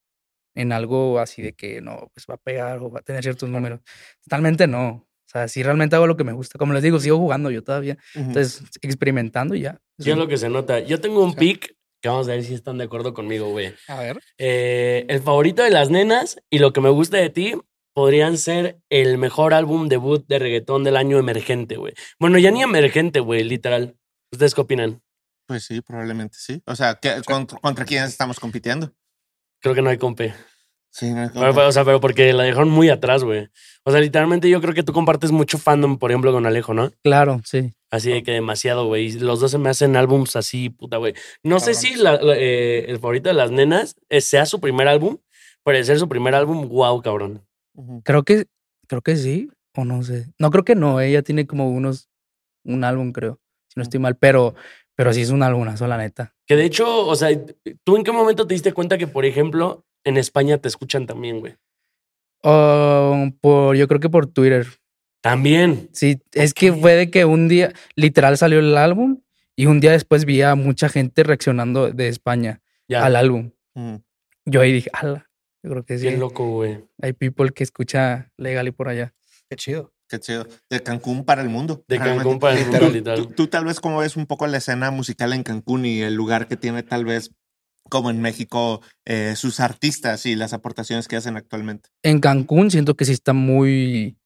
en 0.56 0.72
algo 0.74 1.20
así 1.20 1.42
de 1.42 1.54
que 1.54 1.82
no, 1.82 2.10
pues 2.14 2.26
va 2.30 2.36
a 2.36 2.38
pegar 2.38 2.80
o 2.80 2.92
va 2.92 3.00
a 3.02 3.04
tener 3.04 3.24
ciertos 3.24 3.50
números. 3.50 3.82
Totalmente 4.24 4.68
no. 4.68 5.09
O 5.30 5.32
sea, 5.32 5.48
sí 5.48 5.62
realmente 5.62 5.96
hago 5.96 6.08
lo 6.08 6.18
que 6.18 6.24
me 6.24 6.34
gusta. 6.34 6.58
Como 6.58 6.74
les 6.74 6.82
digo, 6.82 7.00
sigo 7.00 7.18
jugando 7.18 7.52
yo 7.52 7.64
todavía. 7.64 7.98
Entonces, 8.16 8.64
experimentando 8.82 9.54
y 9.54 9.62
ya. 9.62 9.80
Sí, 10.00 10.10
es 10.10 10.18
lo 10.18 10.28
que 10.28 10.38
se 10.38 10.50
nota. 10.50 10.80
Yo 10.80 11.00
tengo 11.00 11.24
un 11.24 11.36
pick 11.36 11.76
que 12.02 12.10
vamos 12.10 12.28
a 12.28 12.32
ver 12.32 12.44
si 12.44 12.56
están 12.56 12.80
de 12.80 12.86
acuerdo 12.86 13.14
conmigo, 13.14 13.50
güey. 13.52 13.76
A 13.88 14.00
ver. 14.00 14.20
Eh, 14.40 15.06
el 15.08 15.22
favorito 15.22 15.62
de 15.62 15.70
las 15.70 15.92
nenas 15.92 16.42
y 16.50 16.58
lo 16.58 16.74
que 16.74 16.82
me 16.82 16.90
gusta 16.90 17.18
de 17.18 17.30
ti 17.30 17.54
podrían 17.94 18.38
ser 18.40 18.80
el 18.90 19.20
mejor 19.20 19.54
álbum 19.54 19.88
debut 19.88 20.26
de 20.28 20.40
reggaetón 20.40 20.84
del 20.84 20.98
año 20.98 21.20
emergente, 21.20 21.76
güey. 21.76 21.94
Bueno, 22.20 22.40
ya 22.40 22.50
ni 22.50 22.64
emergente, 22.64 23.20
güey, 23.20 23.44
literal. 23.44 23.98
¿Ustedes 24.32 24.56
qué 24.56 24.62
opinan? 24.62 25.04
Pues 25.48 25.66
sí, 25.66 25.82
probablemente 25.82 26.38
sí. 26.40 26.62
O 26.66 26.76
sea, 26.76 26.96
¿qué- 26.96 27.22
contra, 27.24 27.60
¿contra 27.60 27.86
quiénes 27.86 28.10
estamos 28.10 28.40
compitiendo? 28.40 28.92
Creo 29.62 29.76
que 29.76 29.82
no 29.84 29.90
hay 29.92 29.98
compe. 30.00 30.34
Sí, 30.92 31.12
no 31.12 31.22
hay 31.22 31.30
Pero, 31.34 31.54
pero, 31.54 31.68
o 31.68 31.72
sea, 31.72 31.86
pero 31.86 32.00
porque 32.02 32.34
la 32.34 32.44
dejaron 32.44 32.70
muy 32.70 32.90
atrás, 32.90 33.24
güey. 33.24 33.48
O 33.84 33.92
sea, 33.92 34.02
literalmente 34.02 34.50
yo 34.50 34.60
creo 34.62 34.74
que 34.74 34.84
tú 34.84 34.92
compartes 34.92 35.32
mucho 35.32 35.58
fandom, 35.58 35.98
por 35.98 36.12
ejemplo, 36.12 36.32
con 36.32 36.46
Alejo, 36.46 36.74
¿no? 36.74 36.92
Claro, 37.04 37.42
sí. 37.46 37.74
Así 37.92 38.12
de 38.12 38.24
que 38.24 38.32
demasiado, 38.32 38.86
güey. 38.88 39.08
Y 39.08 39.20
Los 39.20 39.40
dos 39.40 39.52
se 39.52 39.58
me 39.58 39.70
hacen 39.70 39.96
álbums 39.96 40.36
así, 40.36 40.70
puta, 40.70 40.98
güey. 40.98 41.14
No 41.44 41.60
sé 41.60 41.74
si 41.74 41.94
Cabrones. 41.94 42.04
la- 42.22 42.28
la- 42.34 42.38
eh, 42.38 42.86
el 42.90 43.00
favorito 43.00 43.30
de 43.30 43.36
las 43.36 43.52
nenas 43.52 43.96
eh, 44.10 44.22
sea 44.22 44.46
su 44.46 44.60
primer 44.60 44.88
álbum, 44.88 45.18
pero 45.64 45.78
de 45.78 45.84
ser 45.84 46.00
su 46.00 46.10
primer 46.10 46.36
álbum, 46.36 46.68
wow, 46.70 47.02
cabrón. 47.02 47.46
Creo 48.04 48.24
que, 48.24 48.46
creo 48.88 49.02
que 49.02 49.16
sí, 49.16 49.50
o 49.76 49.86
no 49.86 50.04
sé. 50.04 50.28
No 50.40 50.50
creo 50.52 50.64
que 50.66 50.76
no, 50.76 51.00
ella 51.02 51.22
tiene 51.22 51.46
como 51.48 51.70
unos, 51.70 52.10
un 52.66 52.84
álbum, 52.84 53.12
creo, 53.12 53.40
si 53.70 53.74
no 53.78 53.84
estoy 53.84 54.00
mal, 54.00 54.18
pero, 54.18 54.54
pero 54.96 55.14
sí 55.14 55.22
es 55.22 55.30
un 55.30 55.44
álbumazo, 55.44 55.88
la 55.88 55.98
neta. 55.98 56.36
Que 56.48 56.56
de 56.56 56.66
hecho, 56.66 57.06
o 57.08 57.16
sea, 57.16 57.30
¿tú 57.84 57.96
en 57.96 58.04
qué 58.04 58.12
momento 58.12 58.46
te 58.48 58.54
diste 58.56 58.74
cuenta 58.74 58.98
que, 58.98 59.08
por 59.08 59.24
ejemplo, 59.26 59.86
en 60.04 60.18
España 60.18 60.58
te 60.58 60.68
escuchan 60.68 61.06
también, 61.06 61.40
güey? 61.40 61.56
Oh, 62.44 63.30
por, 63.42 63.76
yo 63.76 63.88
creo 63.88 64.00
que 64.00 64.10
por 64.10 64.28
Twitter. 64.28 64.68
También. 65.22 65.90
Sí, 65.92 66.22
es 66.32 66.54
que 66.54 66.72
fue 66.72 66.94
de 66.96 67.12
que 67.12 67.26
un 67.26 67.48
día, 67.50 67.74
literal 67.96 68.38
salió 68.38 68.60
el 68.60 68.78
álbum 68.78 69.22
y 69.58 69.66
un 69.66 69.80
día 69.82 69.92
después 69.92 70.24
vi 70.26 70.42
a 70.42 70.56
mucha 70.56 70.88
gente 70.88 71.24
reaccionando 71.24 71.92
de 71.92 72.08
España 72.08 72.62
Ya. 72.88 73.06
al 73.06 73.16
álbum. 73.18 73.52
Ujú. 73.76 74.02
Yo 74.46 74.62
ahí 74.62 74.72
dije, 74.72 74.90
ala, 74.94 75.30
yo 75.62 75.72
creo 75.72 75.84
que 75.86 75.98
sí. 75.98 76.06
Qué 76.08 76.18
loco, 76.18 76.48
güey. 76.50 76.86
Hay 77.02 77.12
people 77.14 77.50
que 77.52 77.64
escucha 77.64 78.32
legal 78.38 78.68
y 78.68 78.72
por 78.72 78.88
allá. 78.88 79.14
Qué 79.50 79.58
chido. 79.58 79.94
Qué 80.08 80.20
chido. 80.20 80.48
De 80.70 80.82
Cancún 80.82 81.24
para 81.26 81.42
el 81.42 81.50
mundo. 81.50 81.84
De 81.88 81.98
realmente. 81.98 82.24
Cancún 82.24 82.40
para 82.40 82.58
el 82.60 82.66
mundo, 82.68 83.16
tú- 83.16 83.26
tú 83.28 83.48
tal 83.48 83.66
vez 83.66 83.80
como 83.80 84.00
ves 84.00 84.16
un 84.16 84.26
poco 84.26 84.48
la 84.48 84.58
escena 84.58 84.90
musical 84.90 85.34
en 85.34 85.44
Cancún 85.44 85.86
y 85.86 86.02
el 86.02 86.16
lugar 86.16 86.48
que 86.48 86.56
tiene 86.56 86.82
tal 86.82 87.04
vez 87.06 87.32
como 87.90 88.10
en 88.10 88.22
México 88.22 88.82
eh, 89.06 89.34
sus 89.36 89.60
artistas 89.60 90.26
y 90.26 90.36
las 90.36 90.54
aportaciones 90.54 91.08
que 91.08 91.16
hacen 91.18 91.36
actualmente. 91.38 91.90
En 92.04 92.20
Cancún 92.20 92.72
siento 92.72 92.96
que 92.96 93.06
sí 93.06 93.12
está 93.12 93.34
muy, 93.34 94.18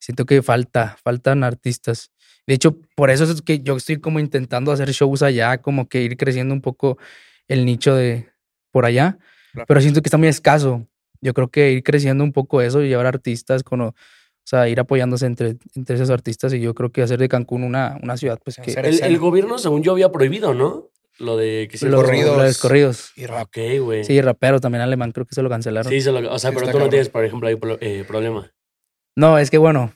siento 0.00 0.26
que 0.26 0.42
falta, 0.42 0.96
faltan 1.04 1.44
artistas. 1.44 2.10
De 2.46 2.54
hecho, 2.54 2.78
por 2.96 3.10
eso 3.10 3.24
es 3.24 3.42
que 3.42 3.60
yo 3.60 3.76
estoy 3.76 4.00
como 4.00 4.18
intentando 4.18 4.72
hacer 4.72 4.90
shows 4.90 5.22
allá, 5.22 5.58
como 5.58 5.88
que 5.88 6.02
ir 6.02 6.16
creciendo 6.16 6.52
un 6.54 6.60
poco 6.62 6.98
el 7.46 7.64
nicho 7.64 7.94
de 7.94 8.28
por 8.72 8.84
allá, 8.86 9.18
Claro. 9.52 9.66
pero 9.66 9.80
siento 9.80 10.00
que 10.00 10.08
está 10.08 10.16
muy 10.18 10.28
escaso. 10.28 10.86
Yo 11.20 11.34
creo 11.34 11.48
que 11.48 11.72
ir 11.72 11.82
creciendo 11.82 12.24
un 12.24 12.32
poco 12.32 12.62
eso 12.62 12.82
y 12.82 12.88
llevar 12.88 13.06
artistas 13.06 13.62
con, 13.62 13.80
o 13.80 13.94
sea, 14.44 14.68
ir 14.68 14.80
apoyándose 14.80 15.26
entre, 15.26 15.56
entre 15.74 15.96
esos 15.96 16.08
artistas 16.10 16.54
y 16.54 16.60
yo 16.60 16.74
creo 16.74 16.90
que 16.90 17.02
hacer 17.02 17.18
de 17.18 17.28
Cancún 17.28 17.62
una, 17.64 17.98
una 18.02 18.16
ciudad, 18.16 18.38
pues 18.42 18.56
que 18.56 18.72
el 18.72 19.18
gobierno, 19.18 19.58
según 19.58 19.82
yo, 19.82 19.92
había 19.92 20.10
prohibido, 20.10 20.54
¿no? 20.54 20.88
Lo 21.20 21.36
de 21.36 21.68
que 21.70 21.76
se 21.78 21.86
los 21.86 22.02
corridos. 22.02 22.36
los 22.36 22.58
corridos. 22.58 23.12
Y 23.14 23.26
rap. 23.26 23.42
Ok, 23.48 23.58
güey. 23.80 24.04
Sí, 24.04 24.20
rapero 24.20 24.58
también 24.58 24.82
alemán, 24.82 25.12
creo 25.12 25.26
que 25.26 25.34
se 25.34 25.42
lo 25.42 25.48
cancelaron. 25.50 25.92
Sí, 25.92 26.00
se 26.00 26.10
lo- 26.10 26.32
o 26.32 26.38
sea, 26.38 26.50
Sí, 26.50 26.54
pero 26.56 26.66
está 26.66 26.72
tú 26.72 26.78
no 26.84 26.88
tienes, 26.88 27.10
por 27.10 27.24
ejemplo, 27.24 27.46
ahí 27.48 27.56
eh, 27.80 28.04
problema. 28.08 28.52
No, 29.16 29.38
es 29.38 29.50
que 29.50 29.58
bueno, 29.58 29.92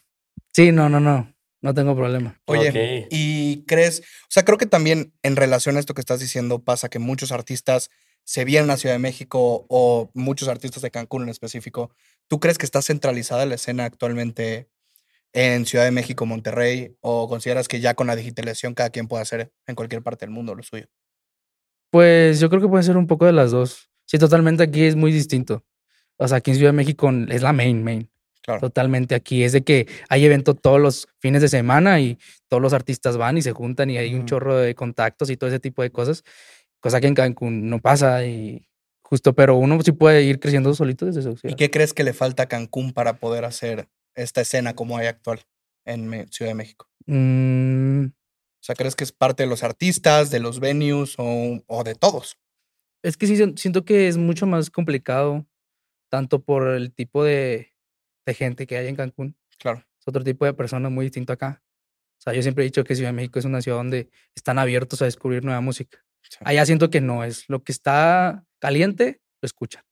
sí, 0.52 0.70
no, 0.70 0.88
no, 0.88 1.00
no, 1.00 1.34
no 1.62 1.74
tengo 1.74 1.96
problema. 1.96 2.38
Oye, 2.46 3.08
y 3.10 3.64
crees, 3.64 4.00
o 4.00 4.26
sea, 4.28 4.44
creo 4.44 4.58
que 4.58 4.66
también 4.66 5.14
en 5.22 5.36
relación 5.36 5.76
a 5.76 5.80
esto 5.80 5.94
que 5.94 6.00
estás 6.02 6.20
diciendo 6.20 6.62
pasa 6.62 6.88
que 6.90 6.98
muchos 6.98 7.32
artistas 7.32 7.88
se 8.24 8.44
vienen 8.44 8.70
a 8.70 8.76
Ciudad 8.76 8.94
de 8.94 8.98
México 9.00 9.64
o 9.68 10.10
muchos 10.14 10.48
artistas 10.48 10.82
de 10.82 10.90
Cancún 10.90 11.22
en 11.22 11.28
específico. 11.30 11.90
¿Tú 12.28 12.38
crees 12.40 12.58
que 12.58 12.66
está 12.66 12.82
centralizada 12.82 13.46
la 13.46 13.54
escena 13.54 13.84
actualmente 13.84 14.68
en 15.32 15.66
Ciudad 15.66 15.84
de 15.84 15.90
México, 15.90 16.26
Monterrey, 16.26 16.96
o 17.00 17.28
consideras 17.28 17.66
que 17.68 17.80
ya 17.80 17.94
con 17.94 18.06
la 18.06 18.16
digitalización 18.16 18.74
cada 18.74 18.90
quien 18.90 19.08
puede 19.08 19.22
hacer 19.22 19.52
en 19.66 19.74
cualquier 19.74 20.02
parte 20.02 20.24
del 20.26 20.30
mundo 20.34 20.54
lo 20.54 20.62
suyo? 20.62 20.86
Pues 21.94 22.40
yo 22.40 22.50
creo 22.50 22.60
que 22.60 22.66
puede 22.66 22.82
ser 22.82 22.96
un 22.96 23.06
poco 23.06 23.24
de 23.24 23.30
las 23.30 23.52
dos. 23.52 23.88
Sí, 24.06 24.18
totalmente 24.18 24.64
aquí 24.64 24.82
es 24.82 24.96
muy 24.96 25.12
distinto. 25.12 25.64
O 26.16 26.26
sea, 26.26 26.38
aquí 26.38 26.50
en 26.50 26.56
Ciudad 26.56 26.72
de 26.72 26.76
México 26.76 27.08
es 27.28 27.40
la 27.40 27.52
main, 27.52 27.84
main. 27.84 28.10
Claro. 28.42 28.58
Totalmente 28.58 29.14
aquí 29.14 29.44
es 29.44 29.52
de 29.52 29.62
que 29.62 29.86
hay 30.08 30.24
evento 30.24 30.54
todos 30.54 30.80
los 30.80 31.06
fines 31.20 31.40
de 31.40 31.46
semana 31.46 32.00
y 32.00 32.18
todos 32.48 32.60
los 32.60 32.72
artistas 32.72 33.16
van 33.16 33.38
y 33.38 33.42
se 33.42 33.52
juntan 33.52 33.90
y 33.90 33.98
hay 33.98 34.12
un 34.16 34.26
chorro 34.26 34.56
de 34.56 34.74
contactos 34.74 35.30
y 35.30 35.36
todo 35.36 35.46
ese 35.46 35.60
tipo 35.60 35.82
de 35.82 35.90
cosas. 35.92 36.24
Cosa 36.80 37.00
que 37.00 37.06
en 37.06 37.14
Cancún 37.14 37.70
no 37.70 37.78
pasa 37.78 38.26
y 38.26 38.66
justo, 39.04 39.32
pero 39.36 39.54
uno 39.54 39.80
sí 39.80 39.92
puede 39.92 40.24
ir 40.24 40.40
creciendo 40.40 40.74
solito 40.74 41.06
desde 41.06 41.22
su 41.22 41.30
¿Y 41.30 41.36
ciudad. 41.36 41.56
qué 41.56 41.70
crees 41.70 41.94
que 41.94 42.02
le 42.02 42.12
falta 42.12 42.42
a 42.42 42.46
Cancún 42.46 42.92
para 42.92 43.18
poder 43.18 43.44
hacer 43.44 43.86
esta 44.16 44.40
escena 44.40 44.74
como 44.74 44.98
hay 44.98 45.06
actual 45.06 45.42
en 45.84 46.26
Ciudad 46.32 46.50
de 46.50 46.54
México? 46.56 46.88
Mm, 47.06 48.06
O 48.64 48.66
sea, 48.66 48.74
¿crees 48.74 48.96
que 48.96 49.04
es 49.04 49.12
parte 49.12 49.42
de 49.42 49.46
los 49.46 49.62
artistas, 49.62 50.30
de 50.30 50.40
los 50.40 50.58
venues 50.58 51.16
o, 51.18 51.62
o 51.66 51.84
de 51.84 51.94
todos? 51.94 52.38
Es 53.02 53.18
que 53.18 53.26
sí, 53.26 53.36
sien- 53.36 53.58
siento 53.58 53.84
que 53.84 54.08
es 54.08 54.16
mucho 54.16 54.46
más 54.46 54.70
complicado, 54.70 55.46
tanto 56.10 56.42
por 56.42 56.68
el 56.68 56.90
tipo 56.94 57.22
de, 57.24 57.74
de 58.24 58.32
gente 58.34 58.66
que 58.66 58.78
hay 58.78 58.86
en 58.86 58.96
Cancún. 58.96 59.36
Claro. 59.58 59.84
Es 60.00 60.08
otro 60.08 60.24
tipo 60.24 60.46
de 60.46 60.54
persona 60.54 60.88
muy 60.88 61.04
distinto 61.04 61.34
acá. 61.34 61.62
O 62.18 62.22
sea, 62.22 62.32
yo 62.32 62.40
siempre 62.40 62.64
he 62.64 62.68
dicho 62.68 62.84
que 62.84 62.94
Ciudad 62.94 63.10
de 63.10 63.16
México 63.16 63.38
es 63.38 63.44
una 63.44 63.60
ciudad 63.60 63.76
donde 63.76 64.08
están 64.34 64.58
abiertos 64.58 65.02
a 65.02 65.04
descubrir 65.04 65.44
nueva 65.44 65.60
música. 65.60 66.02
Sí. 66.22 66.38
Allá 66.40 66.64
siento 66.64 66.88
que 66.88 67.02
no 67.02 67.22
es 67.22 67.46
lo 67.50 67.62
que 67.62 67.72
está 67.72 68.46
caliente, 68.60 69.20
lo 69.42 69.46
escuchan. 69.46 69.84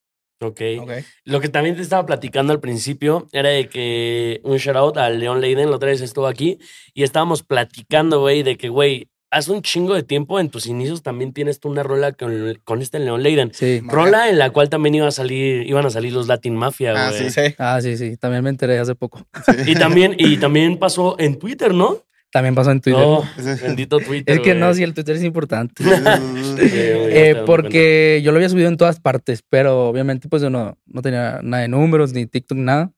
Ok. 0.43 0.61
Ok. 0.81 0.91
Lo 1.25 1.41
que 1.41 1.49
también 1.49 1.77
te 1.77 1.83
estaba 1.83 2.05
platicando 2.07 2.53
al 2.53 2.61
principio 2.61 3.27
era 3.33 3.49
de 3.51 3.69
que 3.69 4.41
un 4.45 4.57
shout 4.59 4.77
out 4.77 4.97
al 4.99 5.19
León 5.21 5.41
Leiden, 5.41 5.71
la 5.71 5.77
otra 5.77 5.91
vez 5.91 6.01
estuvo 6.01 6.27
aquí 6.27 6.59
y 6.95 7.03
estábamos 7.03 7.43
platicando, 7.43 8.21
güey, 8.21 8.43
de 8.43 8.57
que, 8.57 8.69
güey, 8.69 9.09
hace 9.31 9.51
un 9.51 9.63
chingo 9.63 9.95
de 9.95 10.03
tiempo 10.03 10.39
en 10.41 10.51
tus 10.51 10.67
inicios 10.67 11.03
también 11.03 11.33
tienes 11.33 11.59
tú 11.59 11.71
una 11.71 11.83
rola 11.83 12.13
con, 12.13 12.59
con 12.65 12.83
este 12.83 12.99
León 12.99 13.23
Leiden. 13.23 13.51
Sí. 13.55 13.81
Rola 13.85 14.29
en 14.29 14.39
la 14.39 14.51
cual 14.51 14.69
también 14.69 14.95
iba 14.95 15.09
a 15.09 15.11
salir, 15.11 15.67
iban 15.67 15.87
a 15.87 15.91
salir 15.91 16.13
los 16.13 16.29
Latin 16.29 16.55
Mafia, 16.55 16.93
Ah, 16.95 17.11
güey. 17.11 17.31
sí. 17.31 17.31
Sí. 17.31 17.55
Ah, 17.59 17.81
sí, 17.81 17.97
sí. 17.97 18.17
También 18.19 18.45
me 18.45 18.51
enteré 18.51 18.79
hace 18.79 18.95
poco. 18.95 19.27
Y 19.67 19.75
también, 19.75 20.15
y 20.19 20.37
también 20.37 20.79
pasó 20.79 21.17
en 21.19 21.39
Twitter, 21.39 21.73
¿no? 21.73 22.03
También 22.33 22.55
pasó 22.55 22.71
en 22.73 22.81
Twitter. 22.81 23.01
No, 23.03 23.23
bendito 23.63 23.99
Twitter. 23.99 24.35
es 24.37 24.41
que 24.43 24.55
no, 24.55 24.67
güey. 24.67 24.77
sí, 24.79 24.83
el 24.83 24.95
Twitter 24.95 25.15
es 25.17 25.23
importante. 25.23 25.85
Sí, 25.85 25.91
Eh, 26.63 27.33
dando 27.35 27.45
porque 27.45 28.21
yo 28.25 28.33
lo 28.33 28.39
había 28.39 28.49
subido 28.49 28.69
en 28.69 28.77
todas 28.79 28.99
partes, 29.01 29.45
pero 29.49 29.89
obviamente 29.89 30.29
pues 30.31 30.41
yo 30.43 30.49
no, 30.51 30.79
no 30.87 31.03
tenía 31.03 31.41
nada 31.43 31.63
de 31.63 31.69
números, 31.69 32.13
ni 32.15 32.25
TikTok, 32.27 32.57
nada. 32.59 32.91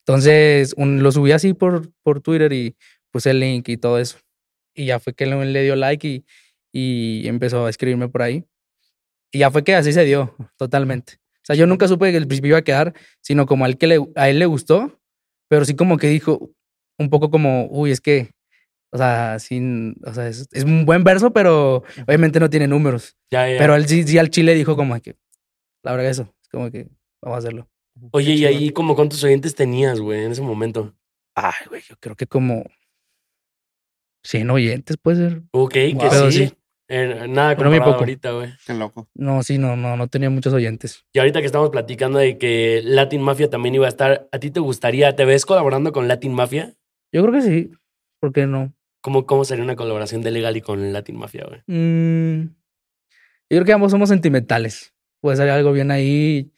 Entonces 0.00 0.74
un- 0.76 1.02
lo 1.02 1.12
subí 1.12 1.32
así 1.32 1.54
por, 1.54 1.90
por 2.02 2.20
Twitter 2.20 2.52
y 2.52 2.76
puse 3.10 3.30
el 3.30 3.40
link 3.40 3.68
y 3.68 3.76
todo 3.76 3.98
eso. 3.98 4.18
Y 4.74 4.86
ya 4.86 4.98
fue 4.98 5.14
que 5.14 5.26
le, 5.26 5.44
le 5.44 5.62
dio 5.62 5.76
like 5.76 6.06
y, 6.08 6.24
y 6.72 7.28
empezó 7.28 7.66
a 7.66 7.70
escribirme 7.70 8.08
por 8.08 8.22
ahí. 8.22 8.44
Y 9.30 9.38
ya 9.38 9.50
fue 9.50 9.64
que 9.64 9.74
así 9.74 9.92
se 9.92 10.04
dio, 10.04 10.34
totalmente. 10.56 11.14
O 11.36 11.44
sea, 11.44 11.56
yo 11.56 11.66
nunca 11.66 11.88
supe 11.88 12.10
que 12.10 12.16
el 12.16 12.26
principio 12.26 12.50
iba 12.50 12.58
a 12.58 12.62
quedar, 12.62 12.94
sino 13.20 13.46
como 13.46 13.64
al 13.64 13.76
que 13.78 13.86
le, 13.86 13.98
a 14.16 14.28
él 14.28 14.38
le 14.38 14.46
gustó, 14.46 15.00
pero 15.48 15.64
sí 15.64 15.74
como 15.74 15.96
que 15.98 16.08
dijo 16.08 16.50
un 17.02 17.10
poco 17.10 17.30
como, 17.30 17.66
uy, 17.70 17.90
es 17.90 18.00
que, 18.00 18.30
o 18.90 18.96
sea, 18.98 19.38
sin, 19.38 19.96
o 20.04 20.14
sea, 20.14 20.28
es, 20.28 20.48
es 20.52 20.64
un 20.64 20.84
buen 20.84 21.04
verso, 21.04 21.32
pero 21.32 21.82
obviamente 22.06 22.40
no 22.40 22.48
tiene 22.48 22.66
números. 22.68 23.16
Ya, 23.30 23.48
ya. 23.48 23.58
Pero 23.58 23.74
él 23.74 23.86
sí, 23.86 24.04
sí 24.04 24.18
al 24.18 24.30
chile 24.30 24.54
dijo 24.54 24.76
como 24.76 24.98
que, 25.00 25.16
la 25.82 25.92
verdad 25.92 26.10
eso, 26.10 26.34
es 26.42 26.48
como 26.48 26.70
que 26.70 26.88
vamos 27.20 27.36
a 27.36 27.38
hacerlo. 27.38 27.68
Oye, 28.12 28.32
¿y 28.32 28.44
ahí 28.46 28.70
como 28.70 28.94
cuántos 28.94 29.22
oyentes 29.22 29.54
tenías, 29.54 30.00
güey, 30.00 30.24
en 30.24 30.32
ese 30.32 30.42
momento? 30.42 30.94
Ay, 31.34 31.66
güey, 31.68 31.82
yo 31.88 31.96
creo 32.00 32.16
que 32.16 32.26
como 32.26 32.64
100 34.24 34.50
oyentes 34.50 34.96
puede 34.96 35.16
ser. 35.16 35.42
Ok, 35.52 35.72
que 35.72 35.96
Pero 35.98 36.30
sí. 36.30 36.46
sí. 36.46 36.54
Eh, 36.88 37.26
nada 37.28 37.56
Pero 37.56 37.70
muy 37.70 37.78
poco. 37.78 38.00
ahorita, 38.00 38.32
güey. 38.32 38.50
Qué 38.66 38.74
loco. 38.74 39.08
No, 39.14 39.42
sí, 39.42 39.56
no, 39.56 39.76
no, 39.76 39.96
no 39.96 40.08
tenía 40.08 40.28
muchos 40.28 40.52
oyentes. 40.52 41.06
Y 41.14 41.20
ahorita 41.20 41.40
que 41.40 41.46
estamos 41.46 41.70
platicando 41.70 42.18
de 42.18 42.36
que 42.36 42.82
Latin 42.84 43.22
Mafia 43.22 43.48
también 43.48 43.74
iba 43.74 43.86
a 43.86 43.88
estar, 43.88 44.28
¿a 44.30 44.38
ti 44.38 44.50
te 44.50 44.60
gustaría, 44.60 45.16
te 45.16 45.24
ves 45.24 45.46
colaborando 45.46 45.92
con 45.92 46.06
Latin 46.06 46.34
Mafia? 46.34 46.74
Yo 47.12 47.22
creo 47.22 47.32
que 47.32 47.42
sí, 47.42 47.70
¿por 48.20 48.32
qué 48.32 48.46
no? 48.46 48.72
¿Cómo, 49.02 49.26
cómo 49.26 49.44
sería 49.44 49.64
una 49.64 49.76
colaboración 49.76 50.22
de 50.22 50.30
Legal 50.30 50.56
y 50.56 50.60
con 50.60 50.92
Latin 50.92 51.16
Mafia, 51.18 51.44
güey? 51.48 51.60
Mm, 51.66 52.44
yo 53.50 53.58
creo 53.58 53.64
que 53.64 53.72
ambos 53.72 53.90
somos 53.90 54.08
sentimentales. 54.08 54.94
Puede 55.20 55.36
salir 55.36 55.52
algo 55.52 55.72
bien 55.72 55.90
ahí 55.90 56.52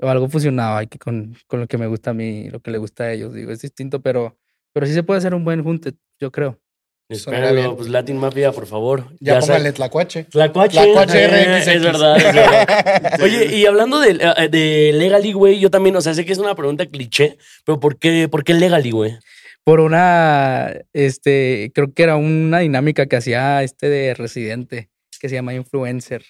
o 0.00 0.08
algo 0.08 0.28
fusionado 0.28 0.76
aquí 0.76 0.98
con, 0.98 1.36
con 1.46 1.60
lo 1.60 1.66
que 1.68 1.78
me 1.78 1.86
gusta 1.86 2.10
a 2.10 2.14
mí, 2.14 2.48
lo 2.50 2.60
que 2.60 2.70
le 2.70 2.78
gusta 2.78 3.04
a 3.04 3.12
ellos. 3.12 3.32
Digo, 3.32 3.50
es 3.52 3.60
distinto, 3.60 4.02
pero, 4.02 4.36
pero 4.72 4.86
sí 4.86 4.92
se 4.92 5.02
puede 5.02 5.18
hacer 5.18 5.34
un 5.34 5.44
buen 5.44 5.62
junte, 5.62 5.92
yo 6.20 6.30
creo. 6.32 6.60
Bien. 7.08 7.76
pues 7.76 7.88
Latin 7.88 8.16
Mafia, 8.16 8.50
por 8.50 8.66
favor. 8.66 9.04
Ya, 9.20 9.40
sa- 9.40 9.46
póngale 9.52 9.72
tlacuache. 9.72 10.24
Tlacuache. 10.24 10.72
Tlacuache 10.78 11.24
eh, 11.24 11.58
RXX. 11.58 11.68
Es 11.68 11.82
verdad, 11.82 12.16
es 12.16 12.24
verdad. 12.34 13.12
Oye, 13.22 13.56
y 13.56 13.66
hablando 13.66 14.00
de, 14.00 14.18
eh, 14.20 14.48
de 14.48 14.92
Legally, 14.94 15.32
güey, 15.32 15.60
yo 15.60 15.70
también, 15.70 15.94
o 15.96 16.00
sea, 16.00 16.14
sé 16.14 16.24
que 16.24 16.32
es 16.32 16.38
una 16.38 16.54
pregunta 16.54 16.86
cliché, 16.86 17.36
pero 17.64 17.78
¿por 17.78 17.98
qué, 17.98 18.28
por 18.28 18.42
qué 18.42 18.54
Legally, 18.54 18.90
güey? 18.90 19.18
Por 19.64 19.80
una, 19.80 20.72
este, 20.92 21.72
creo 21.74 21.92
que 21.94 22.02
era 22.02 22.16
una 22.16 22.58
dinámica 22.58 23.06
que 23.06 23.16
hacía 23.16 23.62
este 23.62 23.88
de 23.88 24.14
Residente, 24.14 24.90
que 25.18 25.28
se 25.28 25.34
llama 25.36 25.54
Influencer. 25.54 26.22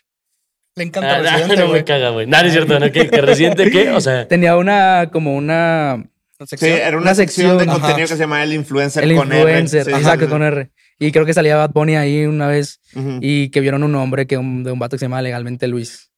Le 0.77 0.85
encanta 0.85 1.17
Ah, 1.17 1.19
Residente, 1.23 1.57
no 1.57 1.69
me 1.73 1.85
caga, 1.85 2.11
güey. 2.11 2.27
Nada, 2.27 2.47
es 2.47 2.53
cierto, 2.53 2.79
¿no? 2.79 2.91
¿Qué, 2.93 3.09
que 3.09 3.21
Residente 3.21 3.71
qué? 3.71 3.91
O 3.91 4.01
sea, 4.01 4.27
Tenía 4.29 4.57
una, 4.57 5.11
como 5.13 5.35
una, 5.37 5.95
¿Una 5.97 6.47
Sí, 6.47 6.57
sección? 6.57 6.73
era 6.79 6.89
una, 6.91 6.99
Una 6.99 7.15
sección, 7.15 7.59
de 7.59 7.65
sección, 7.65 7.81
contenido 7.81 7.97
ajá. 7.97 8.03
que 8.03 8.07
se 8.17 8.17
llamaba 8.19 8.43
El 8.45 8.53
Influencer 8.53 9.05
el 9.05 9.17
con 9.17 9.33
R. 9.33 9.41
influencer, 9.41 9.85
Sí, 9.85 9.91
exacto, 9.91 10.25
sí, 10.27 10.31
con 10.31 10.43
R. 10.43 10.71
Y 11.01 11.11
creo 11.13 11.27
que 11.27 11.35
salía 11.35 11.57
Bad 11.57 11.71
Bunny 11.73 11.97
ahí 11.97 12.27
una 12.27 12.47
vez 12.49 12.81
y 13.21 13.51
que 13.51 13.61
vieron 13.61 13.83
un 13.83 13.93
nombre 13.93 14.27
que 14.27 14.37
un, 14.37 14.63
de 14.63 14.71
un 14.73 14.79
vato 14.79 14.95
que 14.97 15.01
se 15.01 15.05
llama 15.07 15.23
legalmente 15.23 15.67
Luis. 15.69 16.11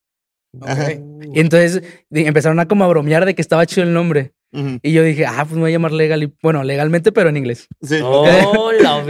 Ajá. 0.62 0.84
Ok. 0.90 1.26
Y 1.34 1.40
entonces 1.40 1.82
empezaron 2.10 2.58
a 2.60 2.66
como 2.68 2.84
a 2.84 2.88
bromear 2.88 3.24
de 3.26 3.34
que 3.34 3.40
estaba 3.42 3.64
chido 3.66 3.86
el 3.86 3.92
nombre. 3.94 4.32
Y 4.82 4.92
yo 4.92 5.02
dije, 5.02 5.26
ah, 5.26 5.44
pues 5.44 5.52
me 5.54 5.60
voy 5.60 5.70
a 5.70 5.72
llamar 5.74 5.92
legal. 5.92 6.22
y- 6.22 6.32
Bueno, 6.42 6.64
legalmente, 6.64 7.12
pero 7.12 7.28
en 7.28 7.36
inglés. 7.36 7.66
Sí. 7.82 7.98
oh, 8.02 8.72
la 8.72 9.04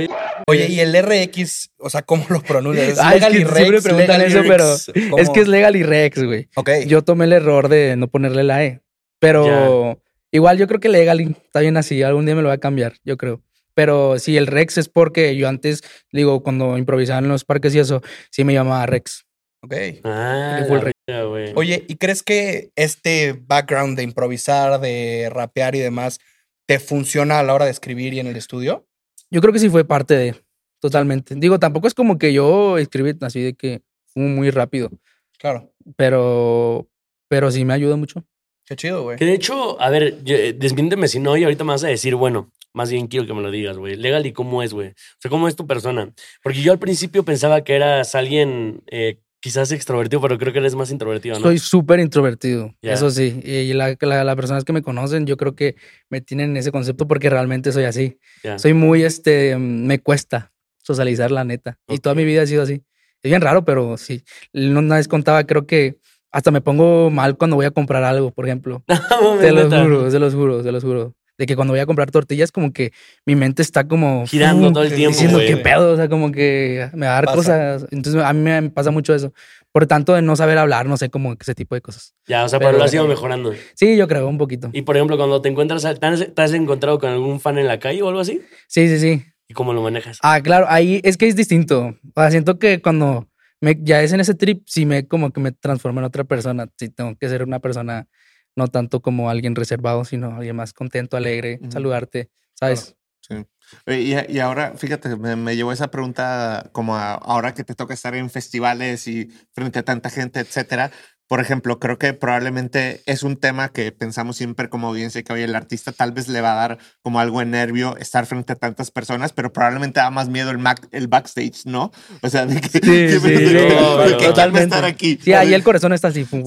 Oye, 0.48 0.68
¿y 0.68 0.80
el 0.80 0.92
RX? 1.00 1.70
O 1.78 1.88
sea, 1.90 2.02
¿cómo 2.02 2.24
lo 2.28 2.40
pronuncias? 2.42 2.88
¿Es 2.88 2.98
Ah, 3.00 3.14
es 3.14 3.22
Legal 3.22 3.32
que 3.32 3.38
y 3.38 3.44
siempre 3.44 3.70
Rex? 3.70 3.82
preguntan 3.84 4.18
Legal 4.18 4.22
y 4.22 4.38
eso, 4.38 4.48
pero? 4.48 5.18
Es 5.22 5.30
que 5.30 5.40
es 5.40 5.48
legal 5.48 5.76
y 5.76 5.82
rex, 5.82 6.22
güey. 6.24 6.48
Ok. 6.56 6.70
Yo 6.86 7.02
tomé 7.02 7.24
el 7.26 7.32
error 7.32 7.68
de 7.68 7.96
no 7.96 8.08
ponerle 8.08 8.42
la 8.44 8.64
E. 8.64 8.80
Pero 9.18 10.00
igual 10.30 10.58
yo 10.58 10.66
creo 10.66 10.80
que 10.80 10.88
legal 10.88 11.20
y 11.20 11.24
está 11.44 11.60
bien 11.60 11.76
así. 11.76 12.02
Algún 12.02 12.26
día 12.26 12.34
me 12.34 12.42
lo 12.42 12.48
voy 12.48 12.54
a 12.54 12.60
cambiar, 12.60 12.94
yo 13.04 13.16
creo. 13.16 13.42
Pero 13.74 14.18
sí, 14.18 14.36
el 14.38 14.46
Rex 14.46 14.78
es 14.78 14.88
porque 14.88 15.36
yo 15.36 15.48
antes, 15.48 15.82
digo, 16.10 16.42
cuando 16.42 16.78
improvisaba 16.78 17.18
en 17.18 17.28
los 17.28 17.44
parques 17.44 17.74
y 17.74 17.78
eso, 17.78 18.02
sí 18.30 18.42
me 18.44 18.54
llamaba 18.54 18.86
Rex. 18.86 19.25
Ok. 19.66 20.00
Ah, 20.04 20.64
güey. 20.68 21.52
Oye, 21.54 21.84
¿y 21.88 21.96
crees 21.96 22.22
que 22.22 22.70
este 22.76 23.32
background 23.46 23.96
de 23.96 24.02
improvisar, 24.02 24.80
de 24.80 25.28
rapear 25.30 25.74
y 25.74 25.78
demás, 25.80 26.18
te 26.66 26.78
funciona 26.78 27.38
a 27.38 27.42
la 27.42 27.54
hora 27.54 27.64
de 27.66 27.70
escribir 27.70 28.14
y 28.14 28.20
en 28.20 28.26
el 28.26 28.36
estudio? 28.36 28.86
Yo 29.30 29.40
creo 29.40 29.52
que 29.52 29.58
sí 29.58 29.68
fue 29.68 29.84
parte 29.84 30.14
de, 30.16 30.34
totalmente. 30.80 31.34
Digo, 31.36 31.58
tampoco 31.58 31.86
es 31.86 31.94
como 31.94 32.18
que 32.18 32.32
yo 32.32 32.78
escribí 32.78 33.12
así 33.20 33.40
de 33.42 33.54
que 33.54 33.82
fue 34.06 34.22
muy 34.24 34.50
rápido, 34.50 34.90
Claro. 35.38 35.72
pero, 35.96 36.88
pero 37.28 37.50
sí 37.50 37.64
me 37.64 37.74
ayuda 37.74 37.96
mucho. 37.96 38.24
Qué 38.64 38.74
chido, 38.74 39.04
güey. 39.04 39.16
Que 39.16 39.26
de 39.26 39.34
hecho, 39.34 39.80
a 39.80 39.90
ver, 39.90 40.18
eh, 40.26 40.54
desmiénteme 40.58 41.06
si 41.06 41.20
no, 41.20 41.36
y 41.36 41.44
ahorita 41.44 41.62
me 41.62 41.72
vas 41.72 41.84
a 41.84 41.88
decir, 41.88 42.16
bueno, 42.16 42.50
más 42.72 42.90
bien 42.90 43.06
quiero 43.06 43.26
que 43.26 43.32
me 43.32 43.42
lo 43.42 43.50
digas, 43.52 43.78
güey. 43.78 43.94
Legal 43.94 44.26
y 44.26 44.32
cómo 44.32 44.62
es, 44.62 44.72
güey. 44.74 44.88
O 44.88 44.94
sea, 45.20 45.30
cómo 45.30 45.46
es 45.46 45.54
tu 45.54 45.66
persona. 45.68 46.12
Porque 46.42 46.62
yo 46.62 46.72
al 46.72 46.78
principio 46.80 47.24
pensaba 47.24 47.62
que 47.62 47.76
eras 47.76 48.14
alguien 48.16 48.82
eh, 48.90 49.20
quizás 49.40 49.70
extrovertido, 49.72 50.20
pero 50.20 50.38
creo 50.38 50.52
que 50.52 50.58
eres 50.58 50.74
más 50.74 50.90
introvertido, 50.90 51.36
¿no? 51.36 51.42
Soy 51.42 51.58
súper 51.58 52.00
introvertido, 52.00 52.74
Ya. 52.82 52.92
eso 52.94 53.10
sí. 53.10 53.40
Y 53.44 53.72
la- 53.74 53.96
la- 54.00 54.24
las 54.24 54.36
personas 54.36 54.64
que 54.64 54.72
me 54.72 54.82
conocen, 54.82 55.26
yo 55.26 55.36
creo 55.36 55.54
que 55.54 55.76
me 56.10 56.20
tienen 56.20 56.56
ese 56.56 56.72
concepto 56.72 57.06
porque 57.06 57.30
realmente 57.30 57.70
soy 57.72 57.84
así. 57.84 58.18
Ya. 58.42 58.58
Soy 58.58 58.74
muy, 58.74 59.02
este, 59.04 59.56
me 59.58 60.00
cuesta 60.00 60.52
socializar, 60.82 61.30
la 61.30 61.44
neta. 61.44 61.78
Y 61.88 61.98
toda 61.98 62.14
mi 62.14 62.24
vida 62.24 62.42
ha 62.42 62.46
sido 62.46 62.62
así. 62.62 62.82
Es 63.22 63.30
bien 63.30 63.40
raro, 63.40 63.64
pero 63.64 63.96
sí. 63.96 64.22
Una 64.52 64.96
vez 64.96 65.08
contaba, 65.08 65.44
creo 65.44 65.66
que 65.66 65.98
hasta 66.32 66.50
me 66.50 66.60
pongo 66.60 67.10
mal 67.10 67.36
cuando 67.36 67.56
voy 67.56 67.66
a 67.66 67.70
comprar 67.70 68.04
algo, 68.04 68.30
por 68.32 68.46
ejemplo. 68.46 68.84
Te 69.40 69.52
lo 69.52 69.64
Neta. 69.64 69.82
juro, 69.82 70.10
se 70.10 70.18
los 70.18 70.34
juro, 70.34 70.62
se 70.62 70.70
los 70.72 70.82
juro. 70.84 71.14
De 71.38 71.44
que 71.46 71.54
cuando 71.54 71.72
voy 71.72 71.80
a 71.80 71.86
comprar 71.86 72.10
tortillas, 72.10 72.50
como 72.50 72.72
que 72.72 72.92
mi 73.26 73.34
mente 73.36 73.60
está 73.62 73.86
como 73.86 74.26
Girando 74.26 74.72
todo 74.72 74.84
el 74.84 74.94
tiempo, 74.94 75.12
diciendo 75.12 75.36
güey. 75.38 75.48
qué 75.48 75.56
pedo, 75.58 75.92
o 75.92 75.96
sea, 75.96 76.08
como 76.08 76.32
que 76.32 76.88
me 76.94 77.06
va 77.06 77.12
a 77.12 77.14
dar 77.16 77.24
Pasa. 77.26 77.36
cosas. 77.36 77.86
Entonces 77.90 78.22
a 78.22 78.32
mí 78.32 78.40
me 78.40 78.70
pasa 78.70 78.90
mucho 78.90 79.14
eso. 79.14 79.32
Por 79.70 79.86
tanto, 79.86 80.14
de 80.14 80.22
no 80.22 80.34
saber 80.36 80.56
hablar, 80.56 80.86
no 80.86 80.96
sé, 80.96 81.10
como 81.10 81.34
ese 81.38 81.54
tipo 81.54 81.74
de 81.74 81.82
cosas. 81.82 82.14
Ya, 82.26 82.44
o 82.44 82.48
sea, 82.48 82.58
pero, 82.58 82.70
Pero- 82.70 82.78
lo 82.78 82.84
has 82.84 82.94
ido 82.94 83.06
mejorando. 83.06 83.52
Sí, 83.74 83.96
yo 83.98 84.08
creo, 84.08 84.26
un 84.26 84.38
poquito. 84.38 84.70
Y 84.72 84.82
por 84.82 84.96
ejemplo, 84.96 85.18
cuando 85.18 85.42
te 85.42 85.50
encuentras, 85.50 85.82
¿te 85.82 86.06
has, 86.06 86.34
te 86.34 86.42
has 86.42 86.52
encontrado 86.54 86.98
con 86.98 87.10
algún 87.10 87.38
fan 87.40 87.58
en 87.58 87.66
la 87.66 87.78
calle 87.78 88.00
o 88.02 88.08
algo 88.08 88.20
así? 88.20 88.40
Sí, 88.68 88.88
sí, 88.88 88.98
sí. 88.98 89.22
¿Y 89.48 89.52
cómo 89.52 89.74
lo 89.74 89.82
manejas? 89.82 90.18
Ah, 90.22 90.40
claro, 90.40 90.66
ahí 90.70 91.00
es 91.04 91.18
que 91.18 91.28
es 91.28 91.36
distinto. 91.36 91.94
O 92.14 92.20
sea, 92.20 92.30
siento 92.30 92.58
que 92.58 92.80
cuando 92.80 93.28
me, 93.60 93.76
ya 93.82 94.02
es 94.02 94.12
en 94.14 94.20
ese 94.20 94.34
trip, 94.34 94.62
sí 94.66 94.86
me 94.86 95.06
como 95.06 95.30
que 95.30 95.40
me 95.40 95.52
transformo 95.52 96.00
en 96.00 96.06
otra 96.06 96.24
persona. 96.24 96.66
Sí, 96.78 96.88
tengo 96.88 97.14
que 97.16 97.28
ser 97.28 97.42
una 97.42 97.58
persona 97.60 98.08
no 98.56 98.68
tanto 98.68 99.00
como 99.00 99.30
alguien 99.30 99.54
reservado, 99.54 100.04
sino 100.04 100.34
alguien 100.36 100.56
más 100.56 100.72
contento, 100.72 101.16
alegre, 101.16 101.60
saludarte, 101.70 102.30
¿sabes? 102.54 102.96
Sí. 103.20 103.44
Y, 103.88 104.14
y 104.32 104.38
ahora, 104.38 104.74
fíjate, 104.76 105.16
me, 105.16 105.34
me 105.34 105.56
llevó 105.56 105.72
esa 105.72 105.90
pregunta 105.90 106.70
como 106.72 106.94
a- 106.96 107.14
ahora 107.14 107.54
que 107.54 107.64
te 107.64 107.74
toca 107.74 107.92
estar 107.94 108.14
en 108.14 108.30
festivales 108.30 109.08
y 109.08 109.28
frente 109.52 109.80
a 109.80 109.82
tanta 109.84 110.10
gente, 110.10 110.40
etcétera. 110.40 110.92
Por 111.28 111.40
ejemplo, 111.40 111.80
creo 111.80 111.98
que 111.98 112.12
probablemente 112.12 113.02
es 113.06 113.24
un 113.24 113.36
tema 113.36 113.70
que 113.70 113.90
pensamos 113.90 114.36
siempre 114.36 114.68
como 114.68 114.86
audiencia 114.86 115.24
que, 115.24 115.32
oye, 115.32 115.42
el 115.42 115.56
artista 115.56 115.90
tal 115.90 116.12
vez 116.12 116.28
le 116.28 116.40
va 116.40 116.52
a 116.52 116.54
dar 116.68 116.78
como 117.02 117.18
algo 117.18 117.40
de 117.40 117.46
nervio 117.46 117.96
estar 117.96 118.26
frente 118.26 118.52
a 118.52 118.56
tantas 118.56 118.92
personas, 118.92 119.32
pero 119.32 119.52
probablemente 119.52 119.98
da 119.98 120.10
más 120.10 120.28
miedo 120.28 120.52
el, 120.52 120.58
mac- 120.58 120.86
el 120.92 121.08
backstage, 121.08 121.66
¿no? 121.66 121.90
O 122.22 122.28
sea, 122.30 122.46
de 122.46 122.60
que, 122.60 122.68
Sí, 122.68 122.80
que- 122.80 122.86
sí, 122.86 122.92
de 122.92 123.08
que- 123.10 123.18
sí, 123.18 123.54
de 123.54 123.68
que- 123.68 123.74
no, 123.74 123.96
de 123.98 124.04
que- 124.06 124.10
no, 124.12 124.18
¿quién 124.18 124.28
va 124.28 124.30
a 124.30 124.34
totalmente. 124.34 124.62
estar 124.76 124.84
aquí? 124.84 125.18
Sí, 125.20 125.32
ahí 125.32 125.52
el 125.52 125.64
corazón 125.64 125.92
está 125.92 126.08
así. 126.08 126.24
Por 126.24 126.38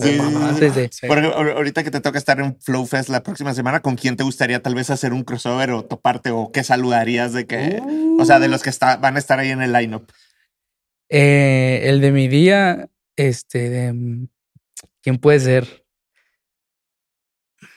ejemplo, 1.18 1.38
ahor- 1.38 1.56
ahorita 1.58 1.84
que 1.84 1.92
te 1.92 2.00
toca 2.00 2.18
estar 2.18 2.40
en 2.40 2.58
Flow 2.62 2.86
Fest 2.86 3.10
la 3.10 3.22
próxima 3.22 3.54
semana, 3.54 3.82
¿con 3.82 3.98
quién 3.98 4.16
te 4.16 4.24
gustaría 4.24 4.62
tal 4.62 4.76
vez 4.76 4.90
hacer 4.90 5.12
un 5.12 5.24
crossover 5.26 5.72
o 5.72 5.84
toparte 5.84 6.32
o 6.32 6.52
qué 6.54 6.64
saludarías 6.64 7.34
de 7.34 7.46
que, 7.46 7.82
o 8.18 8.24
sea, 8.24 8.40
de 8.40 8.48
los 8.48 8.64
que 8.64 8.70
está, 8.70 8.96
van 8.96 9.18
a 9.18 9.20
estar 9.20 9.40
ahí 9.40 9.50
en 9.50 9.62
el 9.62 9.74
lineup? 9.74 10.10
Eh, 11.10 11.82
el 11.84 12.02
de 12.02 12.12
mi 12.12 12.28
día, 12.28 12.88
este, 13.16 13.70
de, 13.70 14.28
¿quién 15.02 15.18
puede 15.18 15.40
ser? 15.40 15.86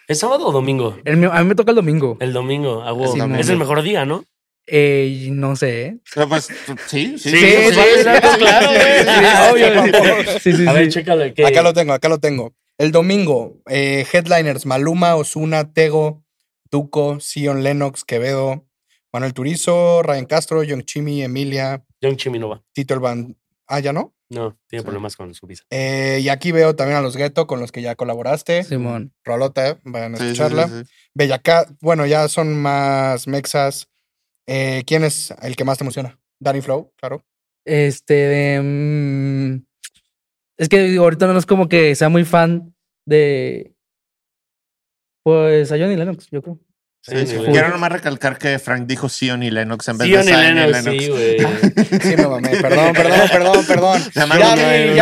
¿Es 0.09 0.19
sábado 0.19 0.47
o 0.49 0.53
domingo? 0.53 0.99
El 1.05 1.17
mío- 1.17 1.33
a 1.33 1.41
mí 1.43 1.49
me 1.49 1.55
toca 1.55 1.71
el 1.71 1.77
domingo. 1.77 2.17
El 2.21 2.33
domingo, 2.33 2.83
a 2.83 2.93
huevo. 2.93 3.13
Sí, 3.13 3.21
es 3.39 3.49
el 3.49 3.57
mejor 3.59 3.83
día, 3.83 4.05
¿no? 4.05 4.25
Eh, 4.67 5.29
no 5.33 5.57
sé. 5.57 5.83
¿eh? 5.87 5.99
Pero 6.15 6.29
pues, 6.29 6.45
sí, 6.87 7.19
sí. 7.19 7.31
Sí, 7.31 7.31
sí, 7.31 7.73
claro, 8.03 8.29
claro, 8.39 8.69
güey. 8.69 9.05
Sí, 9.05 9.51
obvio. 9.51 10.39
Sí, 10.41 10.53
sí, 10.53 10.67
A 10.67 10.73
ver, 10.73 10.85
sí. 10.85 10.91
chécalo. 10.91 11.35
¿qué? 11.35 11.47
Acá 11.47 11.63
lo 11.63 11.73
tengo, 11.73 11.93
acá 11.93 12.09
lo 12.09 12.19
tengo. 12.21 12.55
El 12.79 12.93
domingo, 12.93 13.61
eh, 13.69 14.07
headliners 14.13 14.67
Maluma, 14.67 15.17
Osuna, 15.17 15.73
Tego, 15.73 16.23
Duco, 16.71 17.19
Sion 17.21 17.63
Lennox, 17.63 18.05
Quevedo, 18.05 18.67
Manuel 19.13 19.35
Turizo, 19.35 20.03
Ryan 20.03 20.27
Castro, 20.27 20.63
Young 20.63 20.85
Chimi, 20.85 21.23
Emilia, 21.23 21.85
Young 22.01 22.17
Chimmy 22.17 22.39
no 22.39 22.49
va. 22.51 22.63
Tito 22.73 22.95
el 22.95 23.01
Ban. 23.01 23.37
Ah, 23.69 23.81
ya 23.81 23.93
no. 23.93 24.15
No, 24.29 24.59
tiene 24.67 24.81
Sí. 24.81 24.85
problemas 24.85 25.17
con 25.17 25.35
su 25.35 25.47
visa. 25.47 25.65
Eh, 25.71 26.21
y 26.23 26.29
aquí 26.31 26.53
veo 26.53 26.75
también 26.75 26.97
a 26.99 27.03
los 27.03 27.17
Ghetto 27.17 27.47
con 27.47 27.61
los 27.61 27.71
que 27.71 27.83
ya 27.83 27.95
colaboraste. 27.97 28.65
Simón. 28.65 29.13
Rolota, 29.25 29.69
eh, 29.71 29.79
vayan 29.85 30.15
a 30.15 30.19
Sí, 30.19 30.25
escucharla. 30.25 30.69
sí, 30.69 30.85
sí. 30.85 30.91
Bellacat, 31.15 31.71
bueno, 31.81 32.07
ya 32.07 32.27
son 32.29 32.61
más 32.61 33.27
mexas. 33.29 33.89
Eh, 34.49 34.83
¿Quién 34.87 35.05
es 35.05 35.33
el 35.43 35.55
que 35.55 35.65
más 35.65 35.79
te 35.79 35.85
emociona? 35.85 36.19
Danny 36.41 36.61
Flow, 36.63 36.93
claro. 36.97 37.25
Este. 37.67 38.59
mm, 38.61 39.65
es 40.59 40.69
que 40.69 40.81
digo, 40.83 41.05
ahorita 41.05 41.27
no 41.27 41.39
es 41.39 41.47
como 41.47 41.69
que 41.69 41.95
sea 41.95 42.09
muy 42.09 42.25
fan 42.25 42.75
de. 43.07 43.75
Pues 45.25 45.71
a 45.71 45.79
Johnny 45.79 45.95
Lennox, 45.97 46.29
yo 46.31 46.43
creo. 46.43 46.59
Sí, 47.05 47.27
Sí. 47.27 47.37
Quiero 47.51 47.69
nomás 47.69 47.91
recalcar 47.91 48.39
que 48.39 48.61
Frank 48.61 48.87
dijo 48.87 49.09
Sion 49.09 49.43
y 49.43 49.51
Lennox 49.51 49.89
en 49.89 49.99
vez 49.99 50.09
Sion 50.09 50.25
de 50.25 50.31
y 50.31 50.35
Zion 50.35 50.59
y 50.59 50.73
Lennox, 50.73 51.03
sí, 51.03 51.09
güey. 51.09 51.39
Sí, 52.01 52.17
me 52.17 52.27
mamé. 52.29 52.49
Perdón, 52.51 52.93
perdón, 52.95 53.29
perdón, 53.31 53.65
perdón. 53.67 54.03
Ya 54.15 54.27
no, 54.27 54.35
no, 54.37 54.47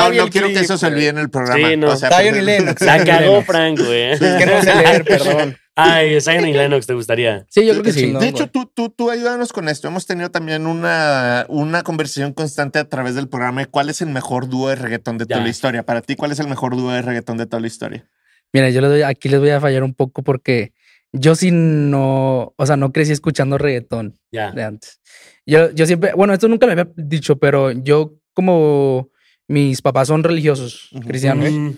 no, 0.08 0.12
no 0.24 0.28
quiero 0.30 0.48
que 0.48 0.60
eso 0.60 0.78
se 0.78 0.86
olvide 0.86 1.08
en 1.08 1.18
el 1.18 1.28
programa. 1.28 1.68
Sí, 1.68 1.76
no. 1.76 1.88
O 1.90 1.96
sea, 1.96 2.08
Zion 2.08 2.30
pues, 2.30 2.42
y 2.42 2.44
Lennox. 2.46 2.80
La 2.86 3.02
y 3.02 3.04
cagó. 3.04 3.42
Frank, 3.42 3.78
güey. 3.78 4.12
Es 4.12 4.18
que 4.20 4.46
no 4.46 4.62
sé 4.62 4.74
leer, 4.74 5.04
perdón. 5.04 5.56
Ay, 5.76 6.20
Zion 6.22 6.46
y 6.48 6.52
Lennox, 6.54 6.86
¿te 6.86 6.94
gustaría? 6.94 7.44
Sí, 7.50 7.66
yo 7.66 7.72
creo 7.72 7.82
que 7.84 7.92
sí. 7.92 8.00
chingón. 8.00 8.20
De 8.22 8.28
hecho, 8.28 8.46
tú, 8.48 8.64
tú, 8.74 8.88
tú 8.90 9.10
ayúdanos 9.10 9.52
con 9.52 9.68
esto. 9.68 9.88
Hemos 9.88 10.06
tenido 10.06 10.30
también 10.30 10.66
una, 10.66 11.44
una 11.48 11.82
conversación 11.82 12.32
constante 12.32 12.78
a 12.78 12.88
través 12.88 13.14
del 13.14 13.28
programa 13.28 13.60
de 13.60 13.66
cuál 13.66 13.90
es 13.90 14.00
el 14.00 14.08
mejor 14.08 14.48
dúo 14.48 14.68
de 14.70 14.76
reggaetón 14.76 15.18
de 15.18 15.26
toda 15.26 15.40
la 15.42 15.48
historia. 15.50 15.82
Para 15.84 16.00
ti, 16.00 16.16
¿cuál 16.16 16.32
es 16.32 16.40
el 16.40 16.48
mejor 16.48 16.76
dúo 16.76 16.92
de 16.92 17.02
reggaetón 17.02 17.36
de 17.36 17.44
toda 17.46 17.60
la 17.60 17.66
historia? 17.66 18.06
Mira, 18.52 18.68
yo 18.70 18.80
les 18.80 18.90
doy- 18.90 19.02
aquí 19.02 19.28
les 19.28 19.38
voy 19.38 19.50
a 19.50 19.60
fallar 19.60 19.82
un 19.84 19.94
poco 19.94 20.22
porque 20.22 20.72
yo 21.12 21.34
sí 21.34 21.50
no. 21.52 22.54
O 22.56 22.66
sea, 22.66 22.76
no 22.76 22.92
crecí 22.92 23.12
escuchando 23.12 23.58
reggaetón 23.58 24.16
Ya. 24.32 24.52
de 24.52 24.62
antes. 24.64 25.00
Yo, 25.46 25.70
yo 25.72 25.86
siempre. 25.86 26.12
Bueno, 26.14 26.32
esto 26.32 26.48
nunca 26.48 26.66
lo 26.66 26.72
había 26.72 26.88
dicho, 26.96 27.38
pero 27.38 27.70
yo, 27.72 28.14
como 28.34 29.10
mis 29.48 29.82
papás 29.82 30.08
son 30.08 30.22
religiosos 30.22 30.90
cristianos, 31.06 31.50
Mm, 31.50 31.70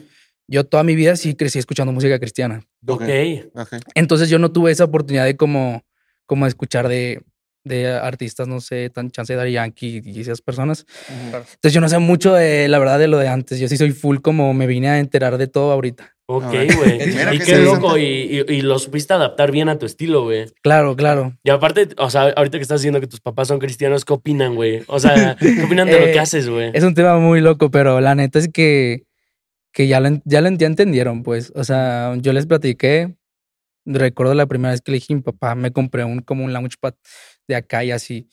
yo 0.48 0.64
toda 0.66 0.82
mi 0.82 0.94
vida 0.94 1.16
sí 1.16 1.34
crecí 1.34 1.58
escuchando 1.58 1.92
música 1.92 2.18
cristiana. 2.18 2.62
ok. 2.86 3.02
Ok. 3.54 3.68
Entonces 3.94 4.28
yo 4.28 4.38
no 4.38 4.52
tuve 4.52 4.70
esa 4.72 4.84
oportunidad 4.84 5.24
de 5.24 5.36
como, 5.36 5.82
como 6.26 6.46
escuchar 6.46 6.88
de, 6.88 7.22
de 7.64 7.88
artistas, 7.88 8.48
no 8.48 8.60
sé, 8.60 8.90
tan 8.90 9.10
chance 9.10 9.32
de 9.32 9.36
Daddy 9.38 9.52
Yankee 9.52 10.02
y 10.04 10.20
esas 10.20 10.40
personas. 10.40 10.84
Entonces 11.08 11.72
yo 11.72 11.80
no 11.80 11.88
sé 11.88 11.98
mucho 11.98 12.34
de 12.34 12.66
la 12.68 12.78
verdad 12.78 12.98
de 12.98 13.08
lo 13.08 13.18
de 13.18 13.28
antes. 13.28 13.58
Yo 13.60 13.68
sí 13.68 13.76
soy 13.76 13.92
full 13.92 14.18
como 14.18 14.52
me 14.54 14.66
vine 14.66 14.88
a 14.88 14.98
enterar 14.98 15.38
de 15.38 15.46
todo 15.46 15.70
ahorita. 15.72 16.14
Ok, 16.26 16.44
güey. 16.50 16.98
Y 17.34 17.38
qué 17.40 17.58
loco. 17.58 17.98
Y, 17.98 18.04
y- 18.48 18.52
y 18.54 18.62
lo 18.62 18.78
supiste 18.78 19.12
adaptar 19.14 19.50
bien 19.52 19.68
a 19.68 19.78
tu 19.78 19.86
estilo, 19.86 20.24
güey. 20.24 20.46
Claro, 20.62 20.96
claro. 20.96 21.36
Y 21.44 21.50
aparte, 21.50 21.88
o 21.98 22.10
sea, 22.10 22.30
ahorita 22.36 22.58
que 22.58 22.62
estás 22.62 22.80
diciendo 22.80 23.00
que 23.00 23.06
tus 23.06 23.20
papás 23.20 23.48
son 23.48 23.58
cristianos, 23.58 24.04
¿qué 24.04 24.12
opinan, 24.12 24.54
güey? 24.54 24.82
O 24.86 24.98
sea, 24.98 25.36
¿qué 25.38 25.62
opinan 25.64 25.88
de 25.88 26.00
lo 26.00 26.06
Eh, 26.06 26.12
que 26.12 26.20
haces, 26.20 26.48
güey? 26.48 26.70
Es 26.74 26.84
un 26.84 26.94
tema 26.94 27.18
muy 27.18 27.40
loco, 27.40 27.70
pero 27.70 28.00
la 28.00 28.14
neta 28.14 28.38
es 28.38 28.48
que, 28.48 29.04
que 29.72 29.86
ya, 29.88 30.00
lo, 30.00 30.20
ya, 30.24 30.40
lo, 30.40 30.50
ya 30.50 30.66
entendieron, 30.66 31.22
pues. 31.22 31.52
O 31.54 31.64
sea, 31.64 32.14
yo 32.16 32.32
les 32.32 32.46
platiqué. 32.46 33.14
Recuerdo 33.84 34.34
la 34.34 34.46
primera 34.46 34.70
vez 34.70 34.80
que 34.80 34.92
le 34.92 34.98
dije 34.98 35.12
a 35.12 35.16
mi 35.16 35.22
papá, 35.22 35.56
me 35.56 35.72
compré 35.72 36.04
un 36.04 36.20
como 36.20 36.44
un 36.44 36.52
launchpad 36.52 36.94
de 37.48 37.56
acá 37.56 37.84
y 37.84 37.90
así. 37.90 38.28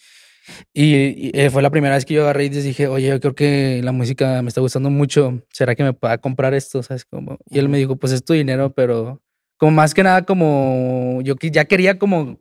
Y, 0.74 1.28
y, 1.28 1.32
eh, 1.34 1.50
fue 1.50 1.62
la 1.62 1.70
primera 1.70 1.96
vez 1.96 2.06
que 2.06 2.16
yo 2.16 2.24
agarré 2.24 2.46
y 2.46 2.50
les 2.50 2.64
dije, 2.64 2.88
oye, 2.88 3.08
yo 3.08 3.20
creo 3.20 3.36
que 3.36 3.82
la 3.84 3.92
música 3.92 4.42
me 4.42 4.50
está 4.50 4.62
gustando 4.62 4.90
mucho. 4.90 5.44
¿Será 5.52 5.76
que 5.76 5.84
me 5.84 5.94
pueda 5.94 6.18
comprar 6.18 6.54
esto? 6.54 6.82
¿Sabes? 6.84 7.06
Como, 7.06 7.38
y 7.50 7.60
él 7.60 7.70
me 7.70 7.78
dijo, 7.78 7.96
pues 7.98 8.14
es 8.14 8.24
tu 8.24 8.34
dinero, 8.34 8.74
pero 8.74 9.22
como 9.58 9.74
más 9.74 9.94
que 9.94 10.04
nada, 10.04 10.26
como 10.26 11.20
yo 11.24 11.36
ya 11.40 11.66
quería 11.66 12.00
como 12.00 12.40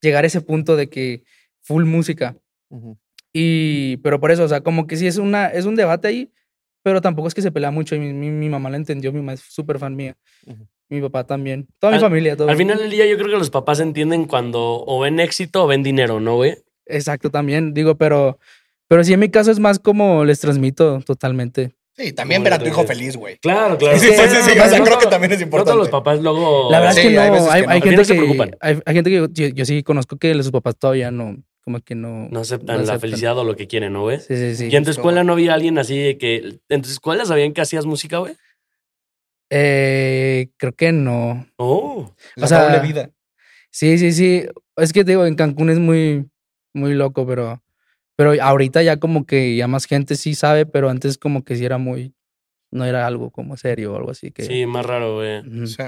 llegar 0.00 0.24
a 0.24 0.26
ese 0.26 0.40
punto 0.40 0.76
de 0.76 0.88
que 0.88 1.24
full 1.60 1.84
música. 1.84 2.36
Y, 3.32 3.98
pero 3.98 4.20
por 4.20 4.30
eso, 4.30 4.44
o 4.44 4.48
sea, 4.48 4.62
como 4.62 4.86
que 4.86 4.96
sí 4.96 5.06
es, 5.06 5.18
una, 5.18 5.48
es 5.48 5.66
un 5.66 5.76
debate 5.76 6.08
ahí, 6.08 6.32
pero 6.82 7.00
tampoco 7.00 7.28
es 7.28 7.34
que 7.34 7.42
se 7.42 7.52
pelea 7.52 7.70
mucho. 7.70 7.94
Y 7.94 8.00
mi, 8.00 8.12
mi, 8.12 8.30
mi 8.30 8.48
mamá 8.48 8.70
la 8.70 8.76
entendió, 8.76 9.12
mi 9.12 9.18
mamá 9.18 9.34
es 9.34 9.40
súper 9.40 9.78
fan 9.78 9.94
mía. 9.94 10.16
Mi 10.88 11.00
papá 11.00 11.24
también. 11.24 11.66
Toda 11.80 11.92
mi 11.92 11.96
Al- 11.96 12.00
familia, 12.02 12.36
todo. 12.36 12.48
Al 12.48 12.56
final 12.56 12.78
del 12.78 12.90
día, 12.90 13.06
yo 13.06 13.16
creo 13.16 13.28
que 13.30 13.38
los 13.38 13.50
papás 13.50 13.80
entienden 13.80 14.26
cuando 14.26 14.84
o 14.86 15.00
ven 15.00 15.18
éxito 15.20 15.64
o 15.64 15.66
ven 15.66 15.82
dinero, 15.82 16.20
¿no, 16.20 16.36
güey? 16.36 16.56
Exacto, 16.86 17.30
también. 17.30 17.74
Digo, 17.74 17.96
pero, 17.96 18.38
pero 18.88 19.02
sí, 19.02 19.12
en 19.12 19.20
mi 19.20 19.28
caso 19.28 19.50
es 19.50 19.58
más 19.58 19.78
como 19.80 20.24
les 20.24 20.38
transmito 20.40 21.00
totalmente. 21.04 21.72
Sí, 21.96 22.12
también 22.12 22.44
ver 22.44 22.52
a 22.52 22.58
tu 22.58 22.66
hijo 22.66 22.84
feliz, 22.84 23.16
güey. 23.16 23.38
Claro, 23.38 23.78
claro. 23.78 23.98
Sí, 23.98 24.08
sí, 24.08 24.12
sí, 24.14 24.36
sí, 24.52 24.58
o 24.58 24.68
sea, 24.68 24.78
No 24.78 24.84
creo 24.84 24.98
que 24.98 25.06
también 25.06 25.32
es 25.32 25.40
No 25.40 25.46
todos 25.48 25.66
los 25.76 25.86
importante. 25.88 25.90
papás 25.90 26.20
luego. 26.20 26.70
La 26.70 26.80
verdad 26.80 26.94
Sí, 26.94 27.00
es 27.00 27.06
que 27.06 27.12
no. 27.14 27.20
Hay, 27.22 27.30
que 27.30 27.36
no. 27.40 27.50
hay 27.50 27.62
Al 27.62 27.64
final 27.64 27.82
gente 27.82 28.04
se 28.04 28.12
que, 28.12 28.18
preocupan. 28.20 28.56
hay, 28.60 28.78
hay 28.84 28.94
gente 28.94 29.10
que 29.10 29.16
yo, 29.16 29.26
yo 29.54 29.64
sí 29.64 29.82
conozco 29.82 30.16
que 30.18 30.34
sus 30.34 30.50
papás 30.50 30.76
todavía 30.76 31.10
no, 31.10 31.36
como 31.64 31.80
que 31.80 31.94
no. 31.94 32.28
No 32.30 32.40
aceptan 32.40 32.76
no 32.76 32.82
la 32.84 32.98
felicidad 33.00 33.36
o 33.38 33.44
lo 33.44 33.56
que 33.56 33.66
quieren, 33.66 33.94
¿no, 33.94 34.02
güey? 34.02 34.20
Sí, 34.20 34.36
sí, 34.36 34.54
sí. 34.56 34.68
¿Y 34.70 34.76
en 34.76 34.84
tu 34.84 34.90
escuela 34.90 35.24
no 35.24 35.32
había 35.32 35.54
alguien 35.54 35.78
así 35.78 35.96
de 35.98 36.18
que. 36.18 36.58
¿En 36.68 36.82
tu 36.82 36.90
escuela 36.90 37.24
sabían 37.24 37.54
que 37.54 37.62
hacías 37.62 37.86
música, 37.86 38.18
güey? 38.18 38.34
Eh, 39.50 40.50
creo 40.56 40.72
que 40.74 40.92
no. 40.92 41.46
Oh. 41.56 42.14
La 42.34 42.44
O 42.46 42.48
sea, 42.48 42.64
doble 42.64 42.80
vida. 42.80 43.10
Sí, 43.70 43.98
sí, 43.98 44.12
sí. 44.12 44.44
Es 44.76 44.92
que 44.92 45.04
te 45.04 45.12
digo, 45.12 45.26
en 45.26 45.34
Cancún 45.34 45.70
es 45.70 45.78
muy, 45.78 46.28
muy 46.74 46.94
loco, 46.94 47.26
pero, 47.26 47.62
pero 48.16 48.32
ahorita 48.40 48.82
ya 48.82 48.98
como 48.98 49.26
que 49.26 49.56
ya 49.56 49.68
más 49.68 49.86
gente 49.86 50.16
sí 50.16 50.34
sabe, 50.34 50.66
pero 50.66 50.88
antes 50.90 51.18
como 51.18 51.44
que 51.44 51.56
sí 51.56 51.64
era 51.64 51.78
muy, 51.78 52.14
no 52.70 52.84
era 52.84 53.06
algo 53.06 53.30
como 53.30 53.56
serio 53.56 53.92
o 53.92 53.96
algo 53.96 54.10
así 54.10 54.30
que. 54.30 54.44
Sí, 54.44 54.66
más 54.66 54.84
raro, 54.86 55.16
güey. 55.16 55.40
Ujú. 55.40 55.66
Sí. 55.66 55.82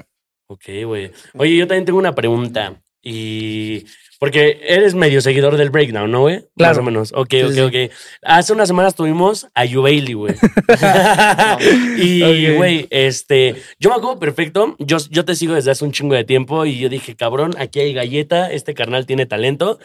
Ok, 0.47 0.65
güey. 0.85 1.13
Oye, 1.35 1.57
yo 1.57 1.67
también 1.67 1.85
tengo 1.85 1.99
una 1.99 2.15
pregunta. 2.15 2.81
Y. 3.13 3.85
Porque 4.21 4.59
eres 4.67 4.95
medio 4.97 5.21
seguidor 5.21 5.57
del 5.57 5.71
breakdown, 5.71 6.11
¿no, 6.11 6.23
güey? 6.23 6.39
Más 6.39 6.45
Claro. 6.57 6.81
o 6.81 6.83
menos. 6.83 7.13
Ok, 7.15 7.29
Sí, 7.31 7.43
ok, 7.43 7.53
sí. 7.53 7.61
ok. 7.61 7.93
Hace 8.23 8.53
unas 8.53 8.67
semanas 8.67 8.97
tuvimos 8.97 9.47
a 9.55 9.65
You 9.65 9.81
Bailey, 9.83 10.15
güey. 10.15 10.35
y, 11.99 12.55
güey, 12.57 12.87
este. 12.91 13.55
Yo 13.79 13.91
me 13.91 13.97
acuerdo 13.97 14.19
perfecto. 14.19 14.75
Yo, 14.81 14.97
yo 15.11 15.25
te 15.25 15.35
sigo 15.37 15.55
desde 15.55 15.71
hace 15.71 15.85
un 15.85 15.93
chingo 15.93 16.15
de 16.17 16.25
tiempo. 16.25 16.67
Y 16.67 16.79
yo 16.79 16.89
dije, 16.89 17.15
cabrón, 17.17 17.55
aquí 17.59 17.79
hay 17.81 17.93
galleta. 17.93 18.51
Este 18.51 18.75
carnal 18.75 19.07
tiene 19.07 19.27
talento. 19.27 19.79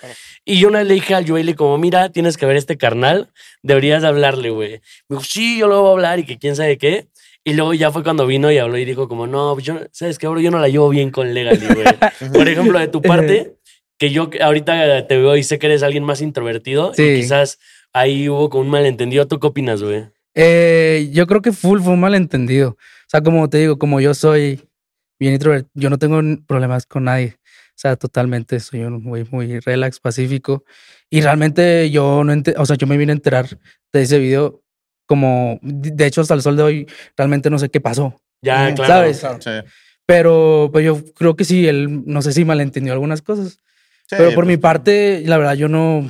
Y 0.45 0.59
yo 0.59 0.67
una 0.69 0.79
vez 0.79 0.87
le 0.87 0.93
dije 0.95 1.13
al 1.15 1.25
You 1.25 1.35
Bailey, 1.35 1.53
como, 1.53 1.77
mira, 1.77 2.09
tienes 2.09 2.35
que 2.37 2.45
ver 2.45 2.57
este 2.57 2.75
carnal. 2.77 3.29
Deberías 3.61 4.01
de 4.01 4.07
hablarle, 4.07 4.49
güey. 4.49 4.81
Me 5.09 5.17
dijo, 5.17 5.23
sí, 5.23 5.59
yo 5.59 5.67
lo 5.67 5.81
voy 5.81 5.89
a 5.89 5.93
hablar. 5.93 6.19
Y 6.19 6.25
que 6.25 6.37
quién 6.37 6.55
sabe 6.55 6.77
qué. 6.77 7.07
Y 7.45 7.53
luego 7.53 7.73
ya 7.73 7.91
fue 7.91 8.03
cuando 8.03 8.25
vino 8.25 8.51
y 8.51 8.57
habló 8.57 8.77
y 8.77 8.85
dijo 8.85 9.07
como, 9.07 9.27
no, 9.27 9.59
yo, 9.59 9.79
¿sabes 9.91 10.17
qué, 10.17 10.27
bro? 10.27 10.39
Yo 10.39 10.49
no 10.49 10.59
la 10.59 10.69
llevo 10.69 10.89
bien 10.89 11.11
con 11.11 11.33
Legally, 11.33 11.65
güey. 11.67 11.85
Por 12.33 12.47
ejemplo, 12.47 12.79
de 12.79 12.87
tu 12.87 13.01
parte, 13.01 13.57
que 13.97 14.11
yo 14.11 14.29
ahorita 14.41 15.07
te 15.07 15.17
veo 15.17 15.35
y 15.35 15.43
sé 15.43 15.59
que 15.59 15.67
eres 15.67 15.83
alguien 15.83 16.03
más 16.03 16.21
introvertido 16.21 16.93
Sí. 16.93 17.03
y 17.03 17.15
quizás 17.21 17.59
ahí 17.91 18.29
hubo 18.29 18.49
como 18.49 18.63
un 18.63 18.69
malentendido. 18.69 19.27
¿Tú 19.27 19.39
qué 19.39 19.47
opinas, 19.47 19.83
güey? 19.83 20.05
Eh, 20.35 21.09
yo 21.11 21.27
creo 21.27 21.41
que 21.41 21.51
full 21.51 21.81
fue 21.81 21.93
un 21.93 21.99
malentendido. 21.99 22.69
O 22.71 23.07
sea, 23.07 23.21
como 23.21 23.49
te 23.49 23.57
digo, 23.59 23.77
como 23.77 23.99
yo 23.99 24.13
soy 24.13 24.61
bien 25.19 25.33
introvertido, 25.33 25.69
yo 25.75 25.89
no 25.89 25.97
tengo 25.99 26.21
problemas 26.47 26.85
con 26.85 27.03
nadie. 27.03 27.35
O 27.69 27.75
sea, 27.75 27.95
totalmente 27.97 28.59
soy 28.59 28.81
un 28.83 29.03
güey 29.03 29.25
muy 29.31 29.59
relax, 29.59 29.99
pacífico. 29.99 30.63
Y 31.09 31.21
realmente 31.21 31.91
yo 31.91 32.23
no 32.23 32.33
o 32.57 32.65
sea, 32.65 32.75
yo 32.77 32.87
me 32.87 32.97
vine 32.97 33.11
a 33.11 33.15
enterar 33.15 33.59
de 33.91 34.01
ese 34.01 34.17
video 34.17 34.62
como, 35.13 35.59
de 35.61 36.07
hecho, 36.07 36.21
hasta 36.21 36.33
el 36.33 36.41
sol 36.41 36.57
de 36.57 36.63
hoy, 36.63 36.87
realmente 37.15 37.51
no 37.51 37.59
sé 37.59 37.69
qué 37.69 37.79
pasó. 37.79 38.19
Ya, 38.41 38.73
claro. 38.73 38.93
¿Sabes? 38.93 39.19
Claro. 39.19 39.37
Sí. 39.39 39.51
Pero 40.07 40.69
pues 40.71 40.83
yo 40.83 40.99
creo 41.13 41.35
que 41.35 41.45
sí, 41.45 41.67
él, 41.67 42.01
no 42.07 42.23
sé 42.23 42.33
si 42.33 42.43
malentendió 42.43 42.93
algunas 42.93 43.21
cosas. 43.21 43.59
Sí, 44.07 44.15
Pero 44.17 44.29
por 44.29 44.45
pues, 44.45 44.47
mi 44.47 44.57
parte, 44.57 45.21
la 45.25 45.37
verdad, 45.37 45.53
yo 45.53 45.69
no, 45.69 46.09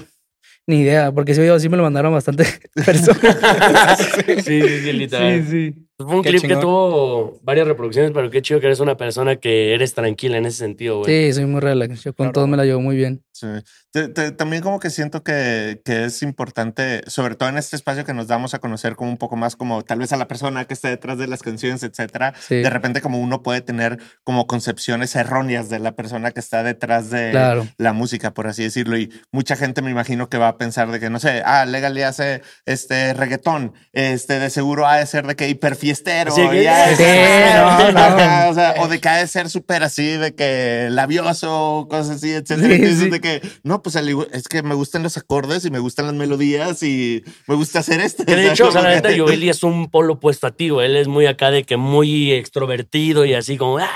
ni 0.66 0.80
idea, 0.80 1.12
porque 1.12 1.34
ese 1.34 1.42
video 1.42 1.60
sí 1.60 1.68
me 1.68 1.76
lo 1.76 1.84
mandaron 1.84 2.14
bastante 2.14 2.46
personas. 2.86 4.00
Sí, 4.26 4.42
sí, 4.42 4.80
sí, 4.84 4.94
literal. 4.94 5.46
sí, 5.46 5.72
sí. 5.74 5.83
Fue 5.98 6.08
un 6.16 6.24
Qué 6.24 6.30
clip 6.30 6.42
que 6.42 6.48
chingón. 6.48 6.62
tuvo 6.62 7.40
varias 7.44 7.68
reproducciones, 7.68 8.12
pero 8.14 8.30
qué 8.32 8.42
chido 8.42 8.60
que 8.60 8.66
eres 8.66 8.80
una 8.80 8.98
persona 8.98 9.36
que 9.36 9.74
eres 9.76 9.94
tranquila 9.94 10.38
en 10.38 10.46
ese 10.48 10.58
sentido, 10.58 11.00
güey. 11.00 11.28
Sí, 11.28 11.34
soy 11.34 11.46
muy 11.46 11.62
relax. 11.62 12.04
Yo 12.04 12.14
con 12.14 12.26
Claro. 12.26 12.34
todos 12.34 12.48
me 12.50 12.58
la 12.58 12.66
llevo 12.66 12.82
muy 12.82 12.96
bien. 12.96 13.24
Sí. 13.32 13.48
Te- 13.92 14.08
te- 14.10 14.32
también 14.32 14.62
como 14.64 14.80
que 14.80 14.90
siento 14.90 15.24
que, 15.24 15.82
que 15.86 16.06
es 16.06 16.22
importante, 16.24 17.02
sobre 17.08 17.36
todo 17.36 17.50
en 17.50 17.58
este 17.58 17.76
espacio 17.76 18.06
que 18.06 18.14
nos 18.14 18.28
damos 18.28 18.54
a 18.54 18.60
conocer 18.60 18.96
como 18.96 19.10
un 19.12 19.18
poco 19.18 19.36
más 19.36 19.56
como 19.56 19.84
tal 19.84 20.00
vez 20.00 20.12
a 20.14 20.18
la 20.18 20.28
persona 20.28 20.66
que 20.66 20.74
está 20.74 20.90
detrás 20.90 21.18
de 21.18 21.28
las 21.28 21.42
canciones, 21.42 21.84
etcétera. 21.84 22.34
Sí. 22.40 22.56
De 22.56 22.70
repente 22.70 23.02
como 23.02 23.20
uno 23.20 23.42
puede 23.44 23.62
tener 23.62 24.00
como 24.24 24.46
concepciones 24.48 25.16
erróneas 25.16 25.70
de 25.70 25.80
la 25.80 25.92
persona 25.94 26.32
que 26.32 26.40
está 26.40 26.64
detrás 26.64 27.10
de 27.12 27.32
Claro. 27.32 27.68
la 27.78 27.94
música, 27.94 28.34
por 28.34 28.48
así 28.48 28.64
decirlo. 28.64 28.98
Y 28.98 29.12
mucha 29.32 29.56
gente 29.56 29.82
me 29.84 29.92
imagino 29.92 30.30
que 30.30 30.38
va 30.38 30.48
a 30.50 30.58
pensar 30.58 30.92
de 30.92 31.00
que, 31.00 31.10
no 31.12 31.20
sé, 31.20 31.42
ah, 31.46 31.66
Legally 31.66 32.02
hace 32.04 32.42
este 32.66 33.14
reggaetón, 33.14 33.74
este 33.94 34.40
de 34.40 34.50
seguro 34.50 34.88
ha 34.88 34.98
de 34.98 35.06
ser 35.06 35.26
de 35.28 35.36
que 35.36 35.50
hiper 35.50 35.76
fiestero. 35.84 36.32
Sí, 36.32 36.42
ya, 36.64 36.96
Sí, 36.96 37.04
no, 37.04 37.92
no. 37.92 38.00
Ajá, 38.00 38.50
O, 38.50 38.54
sea, 38.54 38.76
o 38.80 38.88
de 38.88 39.00
cada 39.00 39.20
de 39.20 39.28
ser 39.28 39.50
súper 39.50 39.84
así, 39.84 40.06
de 40.06 40.34
que 40.36 40.88
labioso, 40.92 41.88
cosas 41.90 42.18
así, 42.18 42.32
etcétera. 42.32 42.76
Sí, 42.76 42.84
Y 42.84 43.06
tú 43.06 43.12
de 43.12 43.22
que, 43.22 43.42
no, 43.64 43.82
pues 43.82 43.96
es 43.96 44.48
que 44.48 44.64
me 44.64 44.76
gustan 44.76 45.04
los 45.04 45.18
acordes 45.18 45.66
y 45.66 45.72
me 45.72 45.80
gustan 45.80 46.06
las 46.06 46.16
melodías 46.16 46.82
y 46.84 47.24
me 47.48 47.56
gusta 47.56 47.80
hacer 47.80 48.00
esto. 48.02 48.26
Que 48.26 48.36
de 48.36 48.48
hecho, 48.52 48.68
o 48.68 48.72
sea, 48.72 48.82
la 48.82 48.90
neta, 48.96 49.10
Joeli 49.16 49.50
es 49.50 49.64
un 49.64 49.90
polo 49.90 50.14
opuesto 50.14 50.48
a 50.48 50.52
ti, 50.52 50.70
güey. 50.70 50.88
Él 50.88 50.96
es 50.98 51.08
muy 51.08 51.26
acá 51.26 51.52
de 51.52 51.64
que 51.64 51.78
muy 51.78 52.32
extrovertido 52.32 53.26
y 53.26 53.34
así 53.34 53.58
como, 53.58 53.78
ah, 53.78 53.90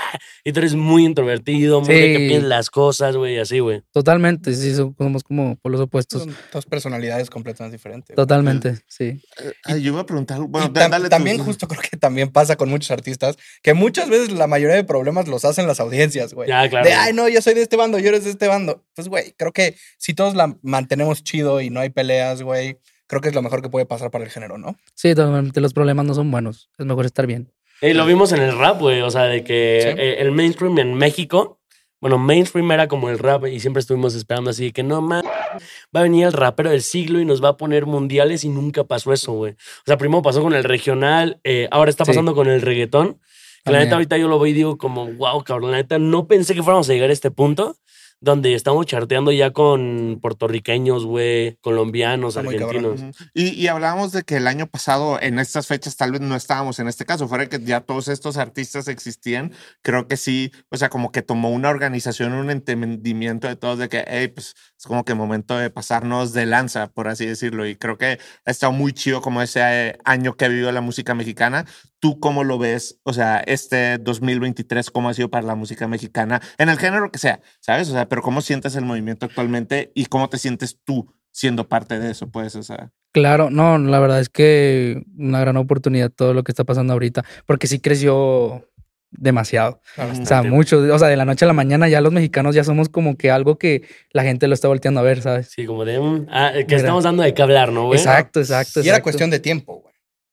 y 0.44 0.52
tú 0.52 0.60
eres 0.60 0.74
muy 0.74 1.04
introvertido, 1.04 1.80
muy 1.80 1.94
de 1.94 2.12
que 2.12 2.18
piensas 2.28 2.48
las 2.48 2.70
cosas, 2.70 3.16
güey, 3.16 3.34
y 3.36 3.38
así, 3.38 3.58
güey. 3.60 3.82
Totalmente, 3.92 4.54
sí, 4.54 4.74
so- 4.74 4.94
somos 4.98 5.22
como 5.24 5.56
por 5.56 5.72
los 5.72 5.80
opuestos. 5.80 6.22
Son 6.24 6.36
dos 6.52 6.66
personalidades 6.66 7.30
completamente 7.30 7.76
diferentes. 7.76 8.14
güey. 8.14 8.16
Totalmente, 8.16 8.78
sí. 8.86 9.20
Ay, 9.64 9.82
yo 9.82 9.92
iba 9.92 10.00
a 10.00 10.06
preguntar, 10.06 10.38
Y 10.38 10.46
bueno, 10.46 10.72
tam- 10.72 10.90
dale 10.90 11.04
tú. 11.04 11.10
también 11.10 11.38
justo 11.38 11.66
creo 11.68 11.77
que 11.80 11.96
también 11.96 12.30
pasa 12.30 12.56
con 12.56 12.68
muchos 12.68 12.90
artistas 12.90 13.36
que 13.62 13.74
muchas 13.74 14.08
veces 14.08 14.30
la 14.32 14.46
mayoría 14.46 14.76
de 14.76 14.84
problemas 14.84 15.28
los 15.28 15.44
hacen 15.44 15.66
las 15.66 15.80
audiencias, 15.80 16.34
güey. 16.34 16.48
Ya, 16.48 16.68
claro. 16.68 16.86
De, 16.86 16.92
ay, 16.94 17.12
no, 17.12 17.28
yo 17.28 17.40
soy 17.42 17.54
de 17.54 17.62
este 17.62 17.76
bando, 17.76 17.98
yo 17.98 18.08
eres 18.08 18.24
de 18.24 18.30
este 18.30 18.48
bando. 18.48 18.84
Pues, 18.94 19.08
güey, 19.08 19.32
creo 19.36 19.52
que 19.52 19.74
si 19.98 20.14
todos 20.14 20.34
la 20.34 20.56
mantenemos 20.62 21.22
chido 21.24 21.60
y 21.60 21.70
no 21.70 21.80
hay 21.80 21.90
peleas, 21.90 22.42
güey, 22.42 22.78
creo 23.06 23.20
que 23.20 23.28
es 23.28 23.34
lo 23.34 23.42
mejor 23.42 23.62
que 23.62 23.68
puede 23.70 23.86
pasar 23.86 24.10
para 24.10 24.24
el 24.24 24.30
género, 24.30 24.58
¿no? 24.58 24.76
Sí, 24.94 25.14
totalmente 25.14 25.60
los 25.60 25.72
problemas 25.74 26.04
no 26.06 26.14
son 26.14 26.30
buenos. 26.30 26.70
Es 26.78 26.86
mejor 26.86 27.06
estar 27.06 27.26
bien. 27.26 27.52
Y 27.80 27.92
lo 27.92 28.04
vimos 28.06 28.32
en 28.32 28.42
el 28.42 28.58
rap, 28.58 28.80
güey. 28.80 29.02
O 29.02 29.10
sea, 29.10 29.24
de 29.24 29.44
que 29.44 29.80
Sí. 29.82 29.88
eh, 30.00 30.16
el 30.18 30.32
mainstream 30.32 30.78
en 30.78 30.94
México, 30.94 31.57
bueno, 32.00 32.18
mainstream 32.18 32.70
era 32.72 32.88
como 32.88 33.08
el 33.10 33.18
rap 33.18 33.46
y 33.46 33.60
siempre 33.60 33.80
estuvimos 33.80 34.14
esperando 34.14 34.50
así 34.50 34.66
de 34.66 34.72
que 34.72 34.82
no 34.82 35.00
más. 35.00 35.24
Va 35.24 36.00
a 36.00 36.02
venir 36.02 36.26
el 36.26 36.32
rapero 36.32 36.70
del 36.70 36.82
siglo 36.82 37.20
y 37.20 37.24
nos 37.24 37.42
va 37.42 37.50
a 37.50 37.56
poner 37.56 37.86
mundiales 37.86 38.44
y 38.44 38.48
nunca 38.48 38.84
pasó 38.84 39.12
eso, 39.12 39.32
güey. 39.32 39.52
O 39.52 39.82
sea, 39.86 39.96
primero 39.98 40.22
pasó 40.22 40.42
con 40.42 40.52
el 40.54 40.64
regional, 40.64 41.40
eh, 41.44 41.68
ahora 41.70 41.90
está 41.90 42.04
Sí. 42.04 42.10
pasando 42.10 42.34
con 42.34 42.48
el 42.48 42.62
reggaetón. 42.62 43.20
Que 43.64 43.72
la 43.72 43.80
neta, 43.80 43.96
ahorita 43.96 44.16
yo 44.16 44.28
lo 44.28 44.38
veo 44.38 44.46
y 44.46 44.52
digo 44.54 44.78
como, 44.78 45.06
wow, 45.14 45.42
cabrón, 45.44 45.72
la 45.72 45.78
neta, 45.78 45.98
no 45.98 46.26
pensé 46.26 46.54
que 46.54 46.62
fuéramos 46.62 46.88
a 46.88 46.92
llegar 46.94 47.10
a 47.10 47.12
este 47.12 47.30
punto 47.30 47.76
donde 48.20 48.54
estamos 48.54 48.86
charteando 48.86 49.30
ya 49.32 49.52
con 49.52 50.18
puertorriqueños, 50.20 51.04
güey, 51.04 51.56
colombianos, 51.60 52.36
Está 52.36 52.48
argentinos. 52.48 53.00
Y, 53.34 53.50
y 53.50 53.68
hablábamos 53.68 54.12
de 54.12 54.22
que 54.22 54.36
el 54.36 54.46
año 54.46 54.66
pasado, 54.66 55.20
en 55.20 55.38
estas 55.38 55.66
fechas, 55.66 55.96
tal 55.96 56.12
vez 56.12 56.20
no 56.20 56.34
estábamos 56.34 56.78
en 56.78 56.88
este 56.88 57.04
caso, 57.04 57.28
fuera 57.28 57.48
que 57.48 57.60
ya 57.62 57.80
todos 57.80 58.08
estos 58.08 58.36
artistas 58.36 58.88
existían, 58.88 59.52
creo 59.82 60.08
que 60.08 60.16
sí, 60.16 60.52
o 60.70 60.76
sea, 60.76 60.88
como 60.88 61.12
que 61.12 61.22
tomó 61.22 61.50
una 61.50 61.68
organización, 61.68 62.32
un 62.32 62.50
entendimiento 62.50 63.46
de 63.46 63.56
todos 63.56 63.78
de 63.78 63.88
que, 63.88 64.04
hey, 64.06 64.28
pues 64.28 64.54
es 64.78 64.86
como 64.86 65.04
que 65.04 65.14
momento 65.14 65.56
de 65.56 65.70
pasarnos 65.70 66.32
de 66.32 66.46
lanza, 66.46 66.88
por 66.88 67.08
así 67.08 67.26
decirlo. 67.26 67.66
Y 67.66 67.76
creo 67.76 67.98
que 67.98 68.18
ha 68.44 68.50
estado 68.50 68.72
muy 68.72 68.92
chido 68.92 69.20
como 69.20 69.42
ese 69.42 69.60
eh, 69.62 69.98
año 70.04 70.36
que 70.36 70.44
ha 70.44 70.48
vivido 70.48 70.72
la 70.72 70.80
música 70.80 71.14
mexicana. 71.14 71.66
¿Tú 72.00 72.20
cómo 72.20 72.44
lo 72.44 72.58
ves? 72.58 73.00
O 73.02 73.12
sea, 73.12 73.40
este 73.40 73.98
2023, 73.98 74.90
¿cómo 74.90 75.08
ha 75.08 75.14
sido 75.14 75.30
para 75.30 75.46
la 75.46 75.54
música 75.54 75.88
mexicana? 75.88 76.40
En 76.56 76.68
el 76.68 76.78
género 76.78 77.10
que 77.10 77.18
sea, 77.18 77.40
¿sabes? 77.60 77.88
O 77.88 77.92
sea, 77.92 78.08
pero 78.08 78.22
¿cómo 78.22 78.40
sientes 78.40 78.76
el 78.76 78.84
movimiento 78.84 79.26
actualmente 79.26 79.90
y 79.94 80.06
cómo 80.06 80.28
te 80.28 80.38
sientes 80.38 80.78
tú 80.84 81.12
siendo 81.32 81.68
parte 81.68 81.98
de 81.98 82.10
eso? 82.12 82.30
Pues, 82.30 82.54
o 82.54 82.62
sea. 82.62 82.92
Claro, 83.12 83.50
no, 83.50 83.78
la 83.78 83.98
verdad 83.98 84.20
es 84.20 84.28
que 84.28 85.02
una 85.16 85.40
gran 85.40 85.56
oportunidad 85.56 86.10
todo 86.10 86.34
lo 86.34 86.44
que 86.44 86.52
está 86.52 86.64
pasando 86.64 86.92
ahorita, 86.92 87.24
porque 87.46 87.66
sí 87.66 87.80
creció 87.80 88.68
demasiado. 89.10 89.80
O 89.96 90.26
sea, 90.26 90.42
mucho, 90.42 90.78
o 90.78 90.98
sea, 90.98 91.08
de 91.08 91.16
la 91.16 91.24
noche 91.24 91.44
a 91.44 91.48
la 91.48 91.54
mañana 91.54 91.88
ya 91.88 92.00
los 92.00 92.12
mexicanos 92.12 92.54
ya 92.54 92.64
somos 92.64 92.88
como 92.88 93.16
que 93.16 93.30
algo 93.30 93.58
que 93.58 93.82
la 94.12 94.22
gente 94.22 94.46
lo 94.48 94.54
está 94.54 94.68
volteando 94.68 95.00
a 95.00 95.02
ver, 95.02 95.22
¿sabes? 95.22 95.50
Sí, 95.50 95.64
como 95.64 95.84
de, 95.84 95.98
mm, 95.98 96.26
ah, 96.30 96.52
que 96.54 96.64
Mira. 96.66 96.76
estamos 96.76 97.04
dando 97.04 97.22
de 97.22 97.34
qué 97.34 97.42
hablar, 97.42 97.72
¿no, 97.72 97.86
güey? 97.86 97.98
Exacto, 97.98 98.40
exacto. 98.40 98.80
Y 98.80 98.82
era 98.82 98.96
exacto. 98.96 99.02
cuestión 99.04 99.30
de 99.30 99.40
tiempo, 99.40 99.80
güey. 99.80 99.87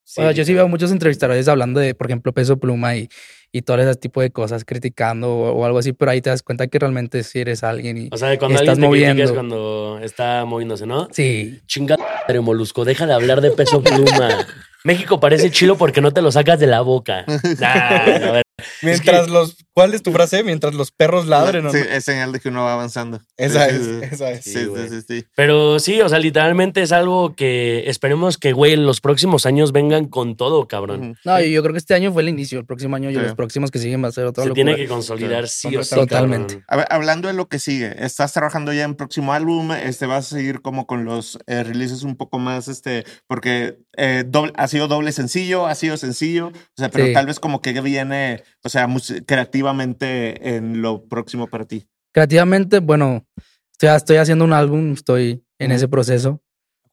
Sí, 0.06 0.22
O 0.22 0.24
sea, 0.24 0.32
yo 0.32 0.46
sí 0.46 0.54
veo 0.54 0.68
muchos 0.68 0.92
entrevistadores 0.92 1.48
hablando 1.48 1.80
de, 1.80 1.96
por 1.96 2.08
ejemplo, 2.08 2.32
peso 2.32 2.58
pluma 2.58 2.96
y, 2.96 3.10
y 3.52 3.64
todo 3.64 3.78
ese 3.80 3.96
tipo 3.96 4.22
de 4.22 4.30
cosas, 4.30 4.64
criticando 4.64 5.30
o, 5.36 5.52
o 5.52 5.66
algo 5.66 5.80
así, 5.80 5.94
pero 5.94 6.12
ahí 6.12 6.22
te 6.22 6.30
das 6.30 6.44
cuenta 6.44 6.68
que 6.68 6.78
realmente 6.78 7.24
sí 7.24 7.40
eres 7.40 7.64
alguien 7.64 7.98
y 7.98 8.10
O 8.12 8.18
sea, 8.18 8.30
de 8.30 8.38
cuando 8.38 8.60
estás 8.60 8.78
alguien 8.78 8.92
te 8.92 9.24
es 9.24 9.30
moviendo. 9.32 9.34
cuando 9.34 10.00
está 10.04 10.46
moviéndose, 10.46 10.86
¿no? 10.86 11.08
sí, 11.12 11.60
Chinga 11.66 11.98
madre, 11.98 12.40
molusco, 12.40 12.86
deja 12.86 13.06
de 13.08 13.14
hablar 13.14 13.42
de 13.42 13.52
peso 13.52 13.82
pluma. 13.82 14.46
México 14.84 15.20
parece 15.20 15.50
chilo 15.50 15.76
porque 15.78 16.00
no 16.02 16.12
te 16.12 16.22
lo 16.22 16.32
sacas 16.32 16.60
de 16.60 16.68
la 16.68 16.82
boca. 16.82 17.26
Nah, 17.60 18.28
a 18.30 18.32
ver. 18.32 18.44
Mientras 18.84 19.28
los. 19.30 19.58
¿Cuál 19.76 19.94
es 19.94 20.02
tu 20.02 20.14
frase? 20.14 20.42
Mientras 20.42 20.74
los 20.74 20.92
perros 20.92 21.28
ladren, 21.28 21.66
¿o 21.66 21.72
Sí, 21.72 21.80
no? 21.80 21.84
es 21.96 22.06
señal 22.06 22.32
de 22.32 22.40
que 22.40 22.48
uno 22.48 22.64
va 22.64 22.74
avanzando. 22.74 23.20
Esa 23.36 23.70
Sí, 23.70 23.76
es, 23.76 24.14
esa 24.14 24.32
es. 24.32 24.44
Sí, 24.46 24.54
Sí, 24.90 25.02
sí. 25.06 25.26
Pero 25.36 25.80
sí, 25.80 26.00
o 26.00 26.08
sea, 26.08 26.18
literalmente 26.18 26.82
es 26.82 26.94
algo 26.94 27.36
que 27.36 27.90
esperemos 27.90 28.38
que, 28.38 28.54
güey, 28.54 28.72
en 28.72 28.86
los 28.86 29.02
próximos 29.02 29.46
años 29.46 29.74
vengan 29.74 30.06
con 30.06 30.38
todo, 30.38 30.68
cabrón. 30.70 31.18
No, 31.26 31.42
yo 31.42 31.62
creo 31.62 31.74
que 31.74 31.80
este 31.80 31.94
año 31.94 32.14
fue 32.14 32.22
el 32.22 32.30
inicio, 32.30 32.58
el 32.60 32.66
próximo 32.66 32.96
año 32.96 33.10
y 33.12 33.16
los 33.16 33.36
próximos 33.36 33.70
que 33.70 33.80
siguen 33.80 34.02
va 34.02 34.08
a 34.08 34.12
ser 34.14 34.26
otra 34.26 34.44
Se 34.44 34.50
locura. 34.50 34.64
tiene 34.66 34.76
que 34.78 34.88
consolidar 34.88 35.50
sí 35.50 35.76
o 35.76 35.84
sí. 35.84 35.94
Totalmente. 35.96 36.64
A 36.70 36.78
ver, 36.78 36.88
hablando 36.90 37.28
de 37.28 37.34
lo 37.34 37.50
que 37.50 37.60
sigue, 37.60 37.94
estás 38.04 38.32
trabajando 38.32 38.72
ya 38.72 38.86
en 38.86 38.96
próximo 38.96 39.34
álbum, 39.34 39.74
este 39.74 40.06
vas 40.06 40.32
a 40.32 40.36
seguir 40.38 40.62
como 40.62 40.88
con 40.88 41.04
los 41.04 41.38
eh, 41.48 41.64
releases 41.66 42.04
un 42.04 42.16
poco 42.16 42.40
más, 42.40 42.70
este, 42.70 43.04
porque 43.28 43.78
eh, 43.98 44.24
doble- 44.26 44.54
ha 44.56 44.68
sido 44.70 44.88
doble 44.88 45.12
sencillo, 45.12 45.66
ha 45.68 45.76
sido 45.76 45.98
sencillo, 45.98 46.48
o 46.48 46.52
sea, 46.78 46.90
pero 46.90 47.08
Sí. 47.08 47.14
tal 47.14 47.26
vez 47.26 47.40
como 47.42 47.62
que 47.62 47.74
viene, 47.82 48.42
o 48.64 48.70
sea, 48.70 48.88
mus- 48.88 49.14
creativamente 49.66 50.56
en 50.56 50.82
lo 50.82 51.06
próximo 51.08 51.48
para 51.48 51.66
ti. 51.66 51.88
Creativamente, 52.12 52.80
bueno, 52.80 53.26
estoy, 53.72 53.90
estoy 53.90 54.18
haciendo 54.18 54.46
un 54.46 54.54
álbum, 54.54 54.94
estoy 54.94 55.44
en 55.58 55.72
ese 55.72 55.88
proceso, 55.88 56.42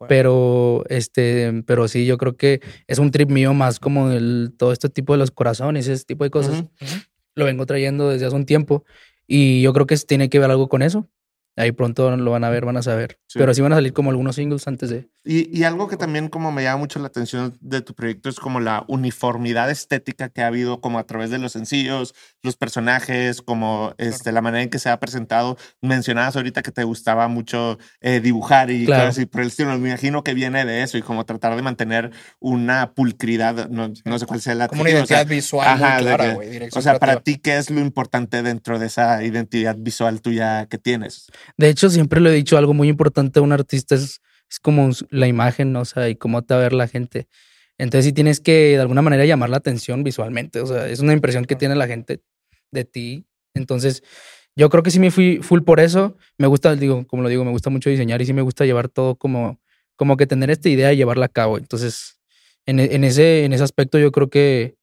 pero 0.08 0.85
este, 0.88 1.62
pero 1.66 1.87
sí, 1.87 2.06
yo 2.06 2.16
creo 2.16 2.37
que 2.37 2.61
es 2.87 2.98
un 2.98 3.11
trip 3.11 3.30
mío 3.30 3.52
más 3.52 3.78
como 3.78 4.11
el, 4.11 4.54
todo 4.56 4.72
este 4.72 4.88
tipo 4.88 5.12
de 5.12 5.18
los 5.18 5.30
corazones, 5.30 5.87
ese 5.87 6.04
tipo 6.04 6.24
de 6.24 6.30
cosas. 6.30 6.61
Ujú. 6.61 6.94
Lo 7.35 7.44
vengo 7.44 7.66
trayendo 7.66 8.08
desde 8.08 8.26
hace 8.26 8.37
un 8.37 8.46
tiempo 8.46 8.85
y 9.26 9.62
yo 9.62 9.72
creo 9.72 9.87
que 9.87 9.96
tiene 9.96 10.28
que 10.28 10.38
ver 10.38 10.50
algo 10.50 10.68
con 10.68 10.82
eso. 10.82 11.08
Ahí 11.56 11.72
pronto 11.72 12.16
lo 12.16 12.30
van 12.30 12.44
a 12.44 12.50
ver, 12.50 12.64
van 12.64 12.78
a 12.78 12.82
saber. 12.82 13.18
Sí. 13.26 13.38
Pero 13.38 13.52
sí 13.52 13.60
van 13.60 13.72
a 13.72 13.76
salir 13.76 13.92
como 13.92 14.10
algunos 14.10 14.36
singles 14.36 14.66
antes 14.66 14.88
de. 14.90 15.08
Y, 15.24 15.56
y 15.56 15.64
algo 15.64 15.86
que 15.86 15.96
también 15.96 16.28
como 16.28 16.50
me 16.50 16.62
llama 16.64 16.78
mucho 16.78 16.98
la 16.98 17.06
atención 17.06 17.56
de 17.60 17.80
tu 17.80 17.94
proyecto 17.94 18.28
es 18.28 18.40
como 18.40 18.58
la 18.58 18.84
uniformidad 18.88 19.70
estética 19.70 20.30
que 20.30 20.42
ha 20.42 20.48
habido 20.48 20.80
como 20.80 20.98
a 20.98 21.04
través 21.04 21.30
de 21.30 21.38
los 21.38 21.52
sencillos, 21.52 22.14
los 22.42 22.56
personajes, 22.56 23.40
como 23.42 23.94
este, 23.98 24.32
la 24.32 24.40
manera 24.42 24.62
en 24.62 24.70
que 24.70 24.78
se 24.78 24.88
ha 24.88 24.98
presentado. 24.98 25.56
Mencionabas 25.80 26.34
ahorita 26.36 26.62
que 26.62 26.72
te 26.72 26.84
gustaba 26.84 27.28
mucho 27.28 27.78
eh, 28.00 28.20
dibujar 28.20 28.70
y 28.70 28.86
Claro. 28.86 29.02
cosas 29.04 29.18
así 29.18 29.26
por 29.26 29.42
el 29.42 29.48
estilo. 29.48 29.78
Me 29.78 29.90
imagino 29.90 30.24
que 30.24 30.34
viene 30.34 30.64
de 30.64 30.82
eso 30.82 30.98
y 30.98 31.02
como 31.02 31.24
tratar 31.24 31.54
de 31.54 31.62
mantener 31.62 32.10
una 32.40 32.92
pulcridad, 32.92 33.68
no, 33.68 33.92
no 34.04 34.18
sé 34.18 34.26
cuál 34.26 34.40
sea 34.40 34.54
la 34.54 34.68
Como 34.68 34.80
una 34.82 34.90
identidad 34.90 35.26
visual 35.26 35.78
muy 35.78 35.84
ajá, 35.84 35.96
de 35.96 36.02
clara, 36.02 36.34
güey. 36.34 36.68
O 36.74 36.80
sea, 36.82 36.98
para 36.98 37.20
ti, 37.20 37.36
¿qué 37.38 37.58
es 37.58 37.70
lo 37.70 37.80
importante 37.80 38.42
dentro 38.42 38.78
de 38.78 38.86
esa 38.86 39.22
identidad 39.22 39.76
visual 39.78 40.20
tuya 40.20 40.66
que 40.66 40.78
tienes? 40.78 41.26
De 41.57 41.68
hecho, 41.68 41.90
siempre 41.90 42.20
lo 42.20 42.31
he 42.31 42.35
dicho, 42.35 42.57
algo 42.59 42.74
muy 42.74 42.88
importante 42.88 43.40
de 43.40 43.44
un 43.44 43.52
artista 43.52 43.94
es, 43.94 44.20
es 44.50 44.61
como 44.61 44.90
la 45.11 45.26
imagen, 45.26 45.72
¿no? 45.72 45.81
o 45.81 45.85
sea, 45.85 46.09
y 46.09 46.16
cómo 46.16 46.42
te 46.42 46.55
va 46.55 46.61
a 46.61 46.62
ver 46.64 46.72
la 46.72 46.88
gente. 46.88 47.28
Entonces, 47.78 48.07
sí 48.07 48.12
tienes 48.12 48.40
que 48.40 48.52
de 48.52 48.81
alguna 48.81 49.02
manera 49.02 49.24
llamar 49.24 49.50
la 49.50 49.57
atención 49.57 50.05
visualmente. 50.05 50.61
O 50.61 50.66
sea, 50.66 50.88
es 50.88 51.00
una 51.00 51.12
impresión 51.12 51.44
que 51.44 51.57
tiene 51.57 51.74
la 51.74 51.87
gente 51.87 52.22
de 52.70 52.85
ti. 52.85 53.26
Entonces, 53.55 54.02
yo 54.55 54.68
creo 54.68 54.83
que 54.83 54.90
sí 54.90 55.00
me 55.00 55.11
fui 55.11 55.38
full 55.42 55.62
por 55.62 55.81
eso. 55.81 56.16
Me 56.38 56.46
gusta, 56.46 56.76
digo, 56.76 57.07
como 57.07 57.22
lo 57.22 57.28
digo, 57.28 57.44
me 57.44 57.50
gusta 57.50 57.70
mucho 57.70 57.90
diseñar 57.90 58.20
y 58.22 58.26
sí 58.26 58.33
me 58.33 58.42
gusta 58.42 58.66
llevar 58.66 58.88
todo 58.88 59.16
como, 59.16 59.61
como 59.96 60.16
que 60.16 60.26
tener 60.26 60.50
esta 60.50 60.68
idea 60.68 60.92
y 60.92 60.96
llevarla 60.96 61.26
a 61.26 61.28
cabo. 61.28 61.59
Entonces, 61.59 62.20
en, 62.66 62.78
en 62.78 63.05
ese, 63.05 63.44
en 63.44 63.52
ese 63.52 63.64
aspecto, 63.64 63.98
yo 63.98 64.12
creo 64.12 64.28
que 64.28 64.76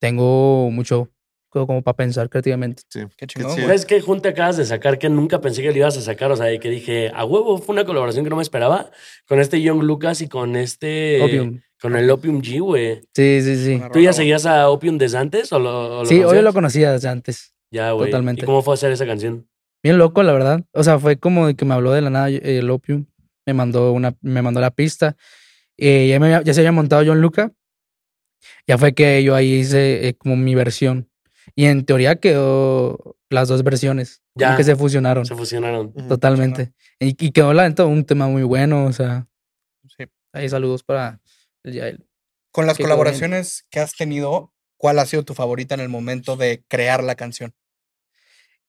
tengo 0.00 0.70
mucho 0.70 1.13
como 1.54 1.66
como 1.66 1.82
para 1.82 1.96
pensar 1.96 2.28
creativamente. 2.28 2.82
Sí. 2.90 3.00
Qué 3.16 3.26
chingón. 3.26 3.56
¿Sabes 3.56 3.86
qué 3.86 4.00
junte 4.02 4.28
acabas 4.28 4.56
de 4.58 4.66
sacar 4.66 4.98
que 4.98 5.08
nunca 5.08 5.40
pensé 5.40 5.62
que 5.62 5.72
le 5.72 5.78
ibas 5.78 5.96
a 5.96 6.02
sacar? 6.02 6.30
O 6.30 6.36
sea, 6.36 6.46
de 6.46 6.58
que 6.60 6.68
dije, 6.68 7.10
a 7.14 7.24
huevo, 7.24 7.56
fue 7.58 7.72
una 7.74 7.84
colaboración 7.86 8.24
que 8.24 8.30
no 8.30 8.36
me 8.36 8.42
esperaba 8.42 8.90
con 9.26 9.40
este 9.40 9.62
Young 9.62 9.82
Lucas 9.82 10.20
y 10.20 10.28
con 10.28 10.56
este. 10.56 11.22
Opium. 11.22 11.60
Con 11.80 11.96
el 11.96 12.10
Opium 12.10 12.40
G, 12.42 12.60
güey. 12.60 13.00
Sí, 13.14 13.40
sí, 13.42 13.56
sí. 13.64 13.82
¿Tú 13.92 14.00
ya 14.00 14.12
seguías 14.12 14.46
a 14.46 14.68
Opium 14.70 14.96
desde 14.98 15.18
antes 15.18 15.52
o 15.52 15.58
lo, 15.58 15.98
o 15.98 16.00
lo 16.00 16.06
Sí, 16.06 16.14
hoy 16.16 16.20
conocías? 16.22 16.44
lo 16.44 16.52
conocía 16.52 16.92
desde 16.92 17.08
antes. 17.08 17.54
Ya, 17.70 17.92
güey. 17.92 18.10
totalmente. 18.10 18.42
¿Y 18.42 18.46
cómo 18.46 18.62
fue 18.62 18.74
hacer 18.74 18.90
esa 18.92 19.04
canción? 19.06 19.46
Bien 19.82 19.98
loco, 19.98 20.22
la 20.22 20.32
verdad. 20.32 20.64
O 20.72 20.82
sea, 20.82 20.98
fue 20.98 21.18
como 21.18 21.46
de 21.46 21.54
que 21.56 21.64
me 21.66 21.74
habló 21.74 21.92
de 21.92 22.00
la 22.00 22.08
nada 22.10 22.30
eh, 22.30 22.40
el 22.58 22.70
Opium. 22.70 23.04
Me 23.46 23.52
mandó 23.52 23.92
una, 23.92 24.14
me 24.22 24.40
mandó 24.40 24.60
la 24.62 24.70
pista. 24.70 25.16
Eh, 25.76 26.06
ya, 26.08 26.18
me 26.20 26.26
había- 26.26 26.42
ya 26.42 26.54
se 26.54 26.60
había 26.60 26.72
montado 26.72 27.02
John 27.04 27.20
Luca. 27.20 27.52
Ya 28.66 28.78
fue 28.78 28.94
que 28.94 29.22
yo 29.22 29.34
ahí 29.34 29.54
hice 29.54 30.08
eh, 30.08 30.14
como 30.14 30.36
mi 30.36 30.54
versión. 30.54 31.10
Y 31.54 31.66
en 31.66 31.84
teoría 31.84 32.16
quedó 32.16 33.16
las 33.30 33.48
dos 33.48 33.62
versiones. 33.62 34.22
Ya. 34.34 34.48
Como 34.48 34.56
que 34.58 34.64
se 34.64 34.76
fusionaron. 34.76 35.26
Se 35.26 35.34
fusionaron. 35.34 35.92
Totalmente. 36.08 36.72
Y, 36.98 37.10
y 37.24 37.30
quedó 37.32 37.52
la 37.52 37.68
neta 37.68 37.84
un 37.84 38.04
tema 38.04 38.28
muy 38.28 38.42
bueno. 38.42 38.86
O 38.86 38.92
sea, 38.92 39.26
Sí. 39.96 40.04
ahí 40.32 40.48
saludos 40.48 40.82
para 40.82 41.20
el 41.62 41.74
Yael. 41.74 42.06
Con 42.52 42.66
las 42.66 42.78
bien. 42.78 42.88
colaboraciones 42.88 43.66
que 43.70 43.80
has 43.80 43.94
tenido, 43.96 44.52
¿cuál 44.76 44.98
ha 44.98 45.06
sido 45.06 45.24
tu 45.24 45.34
favorita 45.34 45.74
en 45.74 45.80
el 45.80 45.88
momento 45.88 46.36
de 46.36 46.64
crear 46.68 47.02
la 47.02 47.14
canción? 47.16 47.52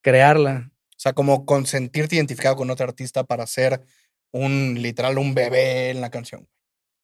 Crearla. 0.01 0.71
O 0.91 0.97
sea, 0.99 1.13
como 1.13 1.45
con 1.45 1.65
sentirte 1.65 2.15
identificado 2.15 2.55
con 2.55 2.69
otro 2.69 2.86
artista 2.86 3.23
para 3.23 3.45
ser 3.47 3.82
un 4.32 4.76
literal 4.82 5.17
un 5.17 5.34
bebé 5.34 5.89
en 5.91 6.01
la 6.01 6.09
canción. 6.09 6.47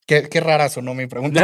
Qué, 0.06 0.28
qué 0.28 0.40
rara 0.40 0.68
sonó 0.68 0.94
mi 0.94 1.06
pregunta. 1.06 1.40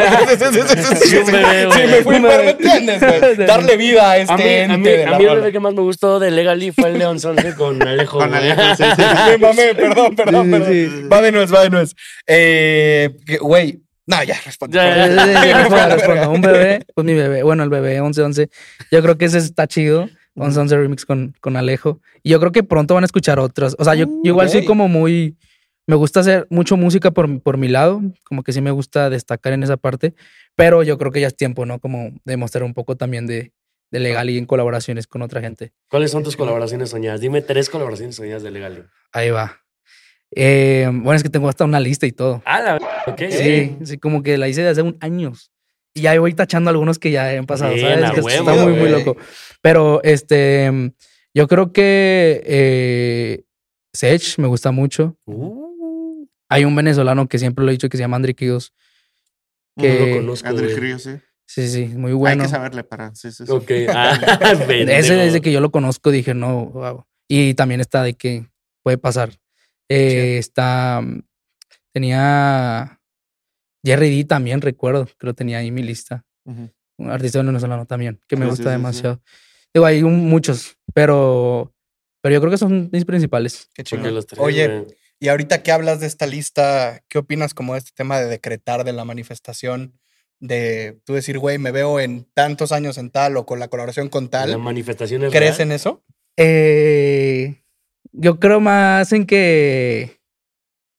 Sí, 1.00 1.16
bebé, 1.24 1.66
güey. 1.66 1.80
Sí, 1.80 1.86
me 1.86 2.02
fui. 2.02 2.20
¿me 2.20 2.50
entiendes, 2.50 3.00
güey? 3.00 3.46
Darle 3.46 3.76
vida 3.76 4.10
a 4.10 4.16
este 4.18 4.32
A 4.32 4.36
mí, 4.36 4.42
a 4.44 4.64
ente 4.64 4.76
mí, 4.78 4.84
de 4.96 5.04
a 5.04 5.10
la 5.12 5.18
mí 5.18 5.24
el 5.24 5.52
que 5.52 5.60
más 5.60 5.74
me 5.74 5.82
gustó 5.82 6.18
de 6.18 6.30
Legally 6.30 6.72
fue 6.72 6.88
el 6.88 6.98
León 6.98 7.20
Sonce 7.20 7.54
con 7.54 7.80
Alejo. 7.86 8.18
Con. 8.18 8.34
Alejo, 8.34 8.60
sí, 8.76 8.84
sí. 8.96 9.02
Me 9.30 9.38
mamé, 9.38 9.74
perdón, 9.74 10.16
perdón, 10.16 10.46
Sí, 10.46 10.50
perdón. 10.50 10.68
sí, 10.72 10.86
sí. 10.90 11.02
Va 11.08 11.22
de 11.22 11.32
nuez, 11.32 11.54
va 11.54 11.62
de 11.62 11.70
nuez. 11.70 11.94
Eh, 12.26 13.10
Güey, 13.40 13.80
no, 14.06 14.22
ya, 14.24 14.36
responde. 14.44 14.74
Ya, 14.76 14.96
ya, 14.96 15.06
Sí, 15.06 15.12
sí, 15.12 15.18
sí, 15.18 15.32
Me 15.34 15.52
a 15.52 15.58
respondo, 15.62 15.96
respondo. 15.96 16.30
Un 16.30 16.40
bebé, 16.40 16.84
pues 16.94 17.04
mi 17.04 17.14
bebé, 17.14 17.42
bueno, 17.42 17.62
el 17.62 17.70
bebé 17.70 18.00
11-11. 18.00 18.48
Yo 18.90 19.02
creo 19.02 19.18
que 19.18 19.26
ese 19.26 19.38
está 19.38 19.66
chido. 19.66 20.08
11-11 20.34 20.68
remix 20.70 21.04
con, 21.04 21.34
con 21.40 21.56
Alejo. 21.56 22.00
Y 22.22 22.30
yo 22.30 22.38
creo 22.40 22.52
que 22.52 22.62
pronto 22.62 22.94
van 22.94 23.04
a 23.04 23.06
escuchar 23.06 23.38
otras. 23.38 23.74
O 23.78 23.84
sea, 23.84 23.94
yo, 23.94 24.06
yo 24.06 24.30
igual 24.30 24.48
soy 24.50 24.60
ok. 24.60 24.66
como 24.66 24.88
muy. 24.88 25.36
Me 25.88 25.96
gusta 25.96 26.20
hacer 26.20 26.46
mucho 26.50 26.76
música 26.76 27.10
por, 27.10 27.40
por 27.40 27.56
mi 27.56 27.66
lado. 27.66 28.02
Como 28.22 28.42
que 28.42 28.52
sí 28.52 28.60
me 28.60 28.70
gusta 28.70 29.08
destacar 29.08 29.54
en 29.54 29.62
esa 29.62 29.78
parte. 29.78 30.14
Pero 30.54 30.82
yo 30.82 30.98
creo 30.98 31.10
que 31.10 31.20
ya 31.22 31.26
es 31.28 31.34
tiempo, 31.36 31.64
¿no? 31.64 31.78
Como 31.80 32.12
demostrar 32.24 32.62
un 32.62 32.74
poco 32.74 32.94
también 32.96 33.26
de, 33.26 33.52
de 33.90 33.98
legal 33.98 34.28
y 34.28 34.36
en 34.36 34.44
colaboraciones 34.44 35.06
con 35.06 35.22
otra 35.22 35.40
gente. 35.40 35.72
¿Cuáles 35.88 36.10
son 36.10 36.22
tus 36.22 36.36
colaboraciones 36.36 36.90
soñadas? 36.90 37.20
Dime 37.20 37.40
tres 37.40 37.70
colaboraciones 37.70 38.16
soñadas 38.16 38.42
de 38.42 38.50
Legally. 38.50 38.82
Ahí 39.12 39.30
va. 39.30 39.62
Eh, 40.36 40.90
bueno, 40.92 41.14
es 41.14 41.22
que 41.22 41.30
tengo 41.30 41.48
hasta 41.48 41.64
una 41.64 41.80
lista 41.80 42.06
y 42.06 42.12
todo. 42.12 42.42
Ah, 42.44 42.60
la 42.60 42.76
ok. 43.06 43.22
Sí, 43.30 43.78
sí, 43.82 43.96
como 43.96 44.22
que 44.22 44.36
la 44.36 44.46
hice 44.46 44.60
desde 44.60 44.82
hace 44.82 44.82
un 44.82 44.98
años. 45.00 45.50
Y 45.94 46.02
ya 46.02 46.20
voy 46.20 46.34
tachando 46.34 46.68
algunos 46.68 46.98
que 46.98 47.10
ya 47.10 47.30
han 47.30 47.46
pasado, 47.46 47.72
Bien, 47.72 47.94
¿sabes? 48.00 48.10
a 48.10 48.14
Que 48.14 48.20
huevo, 48.20 48.50
está 48.50 48.62
muy, 48.62 48.74
muy 48.74 48.90
loco. 48.90 49.16
Pero 49.62 50.02
este, 50.04 50.92
yo 51.32 51.48
creo 51.48 51.72
que 51.72 52.42
eh, 52.44 53.44
Sech 53.94 54.38
me 54.38 54.48
gusta 54.48 54.70
mucho. 54.70 55.16
Uh, 55.24 55.67
Hay 56.48 56.64
un 56.64 56.74
venezolano 56.74 57.28
que 57.28 57.38
siempre 57.38 57.64
lo 57.64 57.70
he 57.70 57.72
dicho 57.72 57.88
que 57.88 57.96
se 57.96 58.02
llama 58.02 58.16
Andri 58.16 58.34
Quidos. 58.34 58.72
no 59.76 59.82
Que- 59.84 60.10
lo 60.10 60.16
conozco. 60.20 60.48
André 60.48 60.66
güey. 60.66 60.76
Ríos, 60.78 61.02
sí. 61.02 61.16
Sí, 61.46 61.68
sí, 61.68 61.86
muy 61.86 62.10
Hay 62.10 62.16
bueno. 62.16 62.42
que 62.44 62.48
saberle 62.50 62.84
para. 62.84 63.14
Sí, 63.14 63.30
sí, 63.32 63.46
sí. 63.46 63.52
Ok. 63.52 63.70
Ah. 63.88 64.18
Ese 64.68 65.14
desde 65.14 65.40
que 65.40 65.50
yo 65.52 65.60
lo 65.60 65.70
conozco 65.70 66.10
dije, 66.10 66.34
no, 66.34 66.66
wow. 66.66 67.04
Y 67.28 67.54
también 67.54 67.80
está 67.80 68.02
de 68.02 68.14
que 68.14 68.46
puede 68.82 68.98
pasar. 68.98 69.30
Eh, 69.90 70.36
Está, 70.38 71.02
tenía 71.92 73.00
Jerry 73.84 74.10
D 74.16 74.24
también, 74.24 74.60
recuerdo, 74.60 75.06
que 75.18 75.26
lo 75.26 75.34
tenía 75.34 75.58
ahí 75.58 75.68
en 75.68 75.74
mi 75.74 75.82
lista. 75.82 76.24
Un 76.44 77.10
artista 77.10 77.42
venezolano 77.42 77.86
también, 77.86 78.20
que 78.26 78.36
me 78.36 78.44
Sí, 78.46 78.50
gusta 78.50 78.64
sí, 78.64 78.68
sí. 78.68 78.72
demasiado. 78.72 79.22
Digo, 79.72 79.86
hay 79.86 80.02
un- 80.02 80.28
muchos, 80.28 80.76
pero, 80.94 81.72
pero 82.22 82.34
yo 82.34 82.40
creo 82.40 82.50
que 82.50 82.58
son 82.58 82.88
mis 82.92 83.04
principales. 83.04 83.70
Qué 83.74 83.84
tres, 83.84 84.02
Oye. 84.38 84.86
Y 85.20 85.28
ahorita 85.28 85.62
que 85.62 85.72
hablas 85.72 86.00
de 86.00 86.06
esta 86.06 86.26
lista, 86.26 87.02
¿qué 87.08 87.18
opinas 87.18 87.54
como 87.54 87.72
de 87.74 87.80
este 87.80 87.90
tema 87.94 88.18
de 88.20 88.26
decretar 88.26 88.84
de 88.84 88.92
la 88.92 89.04
manifestación? 89.04 89.98
De 90.40 90.98
tú 91.04 91.14
decir, 91.14 91.38
güey, 91.38 91.58
me 91.58 91.72
veo 91.72 91.98
en 91.98 92.24
tantos 92.34 92.70
años 92.72 92.96
en 92.98 93.10
tal 93.10 93.36
o 93.36 93.44
con 93.46 93.58
la 93.58 93.68
colaboración 93.68 94.08
con 94.08 94.24
la 94.24 94.30
tal. 94.30 94.58
manifestación 94.58 95.24
es 95.24 95.32
¿Crees 95.32 95.56
real? 95.58 95.68
en 95.68 95.72
eso? 95.74 96.04
Eh, 96.36 97.62
yo 98.12 98.38
creo 98.38 98.60
más 98.60 99.12
en 99.12 99.26
que 99.26 100.18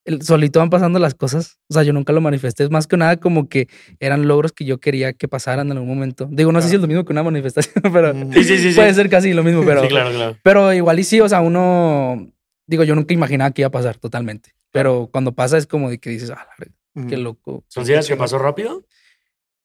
el- 0.05 0.21
solito 0.23 0.59
van 0.59 0.69
pasando 0.69 0.99
las 0.99 1.13
cosas. 1.15 1.59
O 1.69 1.73
sea, 1.73 1.83
yo 1.83 1.93
nunca 1.93 2.11
lo 2.11 2.19
manifesté. 2.19 2.63
Es 2.65 2.69
más 2.69 2.87
que 2.87 2.97
nada 2.97 3.17
como 3.17 3.47
que 3.47 3.67
eran 4.01 4.27
logros 4.27 4.51
que 4.51 4.65
yo 4.65 4.79
quería 4.79 5.13
que 5.13 5.27
pasaran 5.29 5.67
en 5.67 5.73
algún 5.77 5.87
momento. 5.89 6.27
Digo, 6.29 6.51
no 6.51 6.61
sé 6.61 6.67
si 6.69 6.75
es 6.75 6.81
lo 6.81 6.87
mismo 6.87 7.05
que 7.05 7.13
una 7.13 7.23
manifestación, 7.31 7.81
pero. 7.93 8.13
Sí, 8.33 8.43
sí, 8.43 8.57
sí. 8.57 8.69
sí. 8.71 8.75
puede 8.75 8.93
ser 8.93 9.09
casi 9.09 9.31
lo 9.33 9.43
mismo, 9.43 9.63
pero, 9.65 9.83
sí, 9.83 9.87
claro, 9.87 10.11
claro. 10.11 10.37
pero 10.43 10.73
igual 10.73 10.99
y 10.99 11.03
sí, 11.05 11.21
o 11.21 11.29
sea, 11.29 11.39
uno, 11.41 12.29
digo, 12.69 12.83
yo 12.83 12.95
nunca 12.95 13.13
imaginaba 13.13 13.51
que 13.51 13.63
iba 13.63 13.67
a 13.67 13.71
pasar 13.71 13.97
totalmente. 13.97 14.53
Pero 14.71 15.09
cuando 15.11 15.33
pasa 15.33 15.57
es 15.57 15.65
como 15.65 15.89
de 15.89 15.99
que 15.99 16.11
dices, 16.11 16.29
ah, 16.29 16.47
la 16.57 17.07
qué 17.07 17.17
loco. 17.17 17.63
¿Consideras 17.73 18.07
que 18.07 18.15
pasó 18.15 18.37
rápido? 18.37 18.85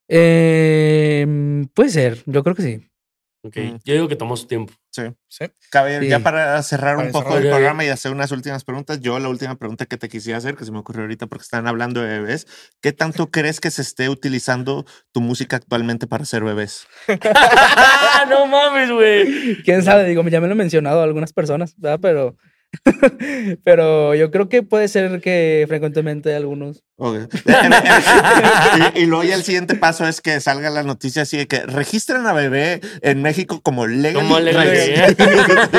Eh, 0.09 1.27
puede 1.75 1.91
ser, 1.91 2.23
yo 2.27 2.43
creo 2.43 2.55
que 2.55 2.63
sí. 2.63 2.91
Ok. 3.43 3.57
Mm. 3.59 3.77
Yo 3.85 3.95
digo 3.95 4.09
que 4.09 4.17
tomó 4.17 4.37
su 4.37 4.47
tiempo. 4.47 4.73
Sí. 4.91 5.03
Sí. 5.29 5.45
Sí. 5.61 6.09
ya 6.09 6.21
para 6.21 6.63
cerrar 6.63 6.97
Para 6.97 7.07
un 7.09 7.13
poco 7.13 7.33
cerrar. 7.33 7.45
el 7.45 7.51
programa 7.51 7.85
y 7.85 7.89
hacer 7.89 8.11
unas 8.13 8.31
últimas 8.33 8.65
preguntas, 8.65 9.01
yo 9.01 9.19
la 9.19 9.29
última 9.29 9.57
pregunta 9.57 9.85
que 9.85 9.99
te 9.99 10.09
quisiera 10.09 10.39
hacer, 10.39 10.57
que 10.57 10.65
se 10.65 10.73
me 10.73 10.79
ocurrió 10.79 11.03
ahorita 11.03 11.27
porque 11.27 11.43
están 11.43 11.67
hablando 11.67 12.01
de 12.01 12.21
bebés, 12.21 12.47
¿qué 12.81 12.93
tanto 12.93 13.31
crees 13.31 13.61
que 13.61 13.71
se 13.71 13.83
esté 13.83 14.09
utilizando 14.09 14.87
tu 15.13 15.21
música 15.21 15.57
actualmente 15.57 16.07
para 16.07 16.23
hacer 16.23 16.43
bebés? 16.43 16.87
¡Ah, 17.35 18.25
no 18.31 18.47
mames, 18.47 18.91
güey! 18.91 19.63
Quién 19.63 19.83
sabe, 19.83 20.09
digo, 20.09 20.27
ya 20.27 20.41
me 20.41 20.47
lo 20.47 20.53
han 20.53 20.59
mencionado 20.59 21.03
algunas 21.03 21.35
personas, 21.35 21.75
¿verdad? 21.77 21.99
Pero, 22.01 22.37
pero 23.65 24.15
yo 24.15 24.31
creo 24.31 24.49
que 24.49 24.63
puede 24.63 24.89
ser 24.89 25.21
que 25.21 25.65
frecuentemente 25.69 26.35
algunos. 26.35 26.83
Y, 28.97 29.03
y 29.03 29.07
luego 29.07 29.25
ya 29.25 29.35
el 29.35 29.43
siguiente 29.43 29.75
paso 29.75 30.07
es 30.07 30.21
que 30.21 30.41
salga 30.41 30.71
la 30.71 30.83
noticia 30.83 31.23
así 31.23 31.37
de 31.37 31.47
que 31.47 31.61
registran 31.61 32.27
a 32.27 32.33
bebé 32.33 32.81
en 33.03 33.23
México 33.23 33.61
como 33.63 33.87
legal. 33.87 34.23
Como 34.23 34.39
legal, 34.41 34.69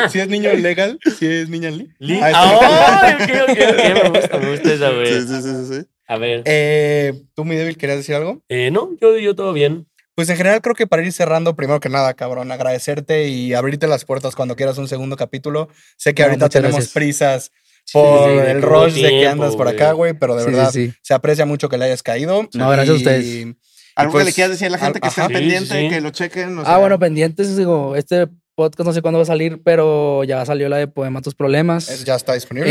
si 0.10 0.20
es 0.20 0.28
niño 0.28 0.54
legal, 0.54 1.00
si 1.18 1.26
es 1.28 1.50
niña 1.50 1.70
Li- 2.00 2.20
Ah, 2.22 3.18
ok, 3.20 3.58
Me 4.04 4.10
gusta, 4.10 4.38
me 4.38 4.52
gusta 4.52 4.74
esa, 4.74 4.90
güey. 4.92 5.08
Sí, 5.08 5.28
sí, 5.28 5.42
sí, 5.42 5.74
sí. 5.74 5.88
A 6.08 6.18
ver. 6.18 6.44
Eh, 6.46 7.14
¿Tú, 7.34 7.46
mi 7.46 7.56
débil, 7.56 7.78
querías 7.78 7.98
decir 8.00 8.16
algo? 8.16 8.42
Eh, 8.50 8.70
no, 8.72 8.90
yo, 9.02 9.18
yo 9.18 9.36
todo 9.36 9.54
bien. 9.54 9.88
Pues 10.16 10.30
en 10.30 10.38
general 10.38 10.62
creo 10.62 10.76
que 10.76 10.88
para 10.88 11.04
ir 11.04 11.12
cerrando, 11.12 11.56
primero 11.56 11.80
que 11.82 11.90
nada, 11.90 12.14
cabrón, 12.14 12.52
agradecerte 12.52 13.28
y 13.28 13.54
abrirte 13.54 13.86
las 13.88 14.06
puertas 14.06 14.34
cuando 14.36 14.56
quieras 14.56 14.78
un 14.78 14.88
segundo 14.88 15.18
capítulo. 15.18 15.68
Sé 15.98 16.14
que 16.14 16.22
No, 16.24 16.30
ahorita 16.30 16.50
tenemos 16.50 16.76
gracias. 16.76 16.94
prisas 16.94 17.52
por 17.92 18.30
sí, 18.32 18.38
el 18.50 18.62
rush 18.62 18.94
de 18.96 19.10
que 19.10 19.28
andas 19.28 19.56
por 19.56 19.68
acá, 19.68 19.92
güey, 19.92 20.14
pero 20.14 20.36
de 20.36 20.44
Sí, 20.46 20.50
verdad 20.52 20.72
sí. 20.72 20.94
se 21.02 21.14
aprecia 21.14 21.46
mucho 21.46 21.68
que 21.70 21.78
le 21.78 21.86
hayas 21.86 22.02
caído. 22.02 22.48
No, 22.54 22.70
gracias 22.70 22.90
a 22.90 22.98
ustedes. 22.98 23.56
Algo 23.98 24.12
pues, 24.14 24.24
que 24.24 24.30
le 24.32 24.34
quieras 24.34 24.52
decir 24.52 24.68
a 24.68 24.70
la 24.72 24.78
gente 24.78 25.00
al- 25.02 25.10
que. 25.14 25.22
Sí, 25.22 25.28
pendiente, 25.34 25.90
que 25.90 26.02
lo 26.02 26.10
chequen. 26.12 26.58
o 26.58 26.62
Ah, 26.62 26.66
sea, 26.66 26.78
bueno, 26.78 26.98
pendientes, 26.98 27.56
digo, 27.58 27.96
este 27.96 28.28
podcast 28.56 28.88
no 28.88 28.94
sé 28.94 29.02
cuándo 29.02 29.20
va 29.20 29.24
a 29.24 29.28
salir, 29.28 29.62
pero 29.64 30.24
ya 30.24 30.46
salió 30.46 30.68
la 30.70 30.78
de 30.78 30.88
Poema 30.88 31.22
Tus 31.22 31.36
Problemas. 31.36 31.90
es- 31.90 32.06
ya 32.06 32.16
está 32.16 32.34
disponible. 32.34 32.70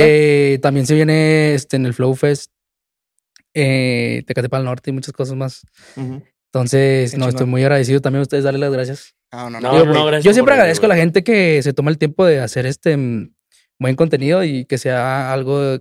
Eh, 0.55 0.59
también 0.61 0.87
se 0.87 0.95
viene 0.95 1.55
este, 1.55 1.77
en 1.77 1.85
el 1.87 1.95
Flow 1.95 2.15
Fest, 2.15 2.51
eh, 3.55 4.23
Tecate 4.27 4.49
para 4.49 4.61
el 4.61 4.65
Norte 4.67 4.91
y 4.91 4.93
muchas 4.93 5.13
cosas 5.13 5.37
más. 5.37 5.63
ujú. 5.97 6.23
Entonces, 6.55 7.11
Qué 7.11 7.19
no, 7.19 7.29
estoy 7.29 7.47
muy 7.47 7.63
agradecido 7.63 8.01
también 8.01 8.21
a 8.21 8.23
ustedes, 8.23 8.45
darles 8.45 8.61
las 8.61 8.73
gracias. 8.73 9.15
no, 9.33 9.51
no, 9.51 9.61
No, 9.61 9.73
no. 9.73 9.73
Digo, 9.73 9.87
no, 9.87 9.93
güey, 9.93 10.07
gracias 10.07 10.25
yo 10.25 10.29
por 10.29 10.35
siempre 10.35 10.55
agradezco 10.55 10.87
a 10.87 10.89
la 10.89 10.95
gente 10.95 11.25
que 11.25 11.61
se 11.65 11.73
toma 11.73 11.91
el 11.91 11.99
tiempo 11.99 12.25
de 12.25 12.39
hacer 12.39 12.65
este 12.65 12.97
mm, 12.97 13.35
buen 13.81 13.97
contenido 13.97 14.45
y 14.45 14.65
que 14.65 14.79
sea 14.79 15.33
algo 15.33 15.81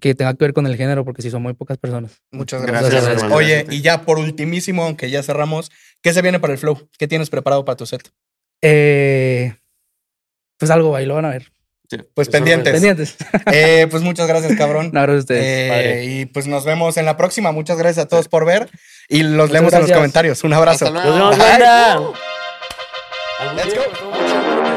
que 0.00 0.16
tenga 0.16 0.34
que 0.34 0.44
ver 0.44 0.52
con 0.52 0.66
el 0.66 0.76
género, 0.76 1.04
porque 1.04 1.22
sí 1.22 1.30
son 1.30 1.42
muy 1.42 1.54
pocas 1.54 1.78
personas. 1.78 2.22
Muchas 2.32 2.62
Gracias, 2.62 2.90
gracias. 2.90 3.02
Gracias, 3.04 3.22
hermano. 3.22 3.36
Oye, 3.36 3.54
Gracias. 3.54 3.74
y 3.74 3.82
ya 3.82 4.02
por 4.02 4.18
ultimísimo, 4.18 4.82
aunque 4.82 5.10
ya 5.10 5.22
cerramos, 5.22 5.70
¿qué 6.02 6.12
se 6.12 6.22
viene 6.22 6.40
para 6.40 6.54
el 6.54 6.58
flow? 6.58 6.88
¿Qué 6.98 7.06
tienes 7.06 7.30
preparado 7.30 7.64
para 7.64 7.76
tu 7.76 7.86
set? 7.86 8.10
Eh, 8.62 9.54
pues 10.58 10.72
algo 10.72 10.96
ahí 10.96 11.06
lo 11.06 11.14
van 11.14 11.26
a 11.26 11.30
ver. 11.30 11.52
Pues 12.14 12.28
pendientes. 12.28 12.72
Pendientes. 12.72 13.16
Eh, 13.52 13.86
pues 13.88 14.02
muchas 14.02 14.26
gracias, 14.26 14.56
cabrón. 14.56 14.86
No, 14.92 15.02
gracias 15.02 15.16
a 15.16 15.20
ustedes. 15.20 15.44
Eh, 15.44 16.04
y 16.04 16.26
pues 16.26 16.48
nos 16.48 16.64
vemos 16.64 16.96
en 16.96 17.04
la 17.04 17.16
próxima. 17.16 17.52
Muchas 17.52 17.78
gracias 17.78 18.06
a 18.06 18.08
todos 18.08 18.26
por 18.26 18.44
ver 18.44 18.68
y 19.08 19.22
los 19.22 19.32
Muchas 19.32 19.50
leemos 19.50 19.72
en 19.72 19.80
los 19.80 19.88
gracias. 19.88 19.96
comentarios. 19.98 20.44
Un 20.44 20.52
abrazo. 20.54 20.86
Hasta 20.86 21.04
Nos 21.04 21.38
vemos, 21.38 22.14
Let's 23.56 23.74
go. 23.74 24.73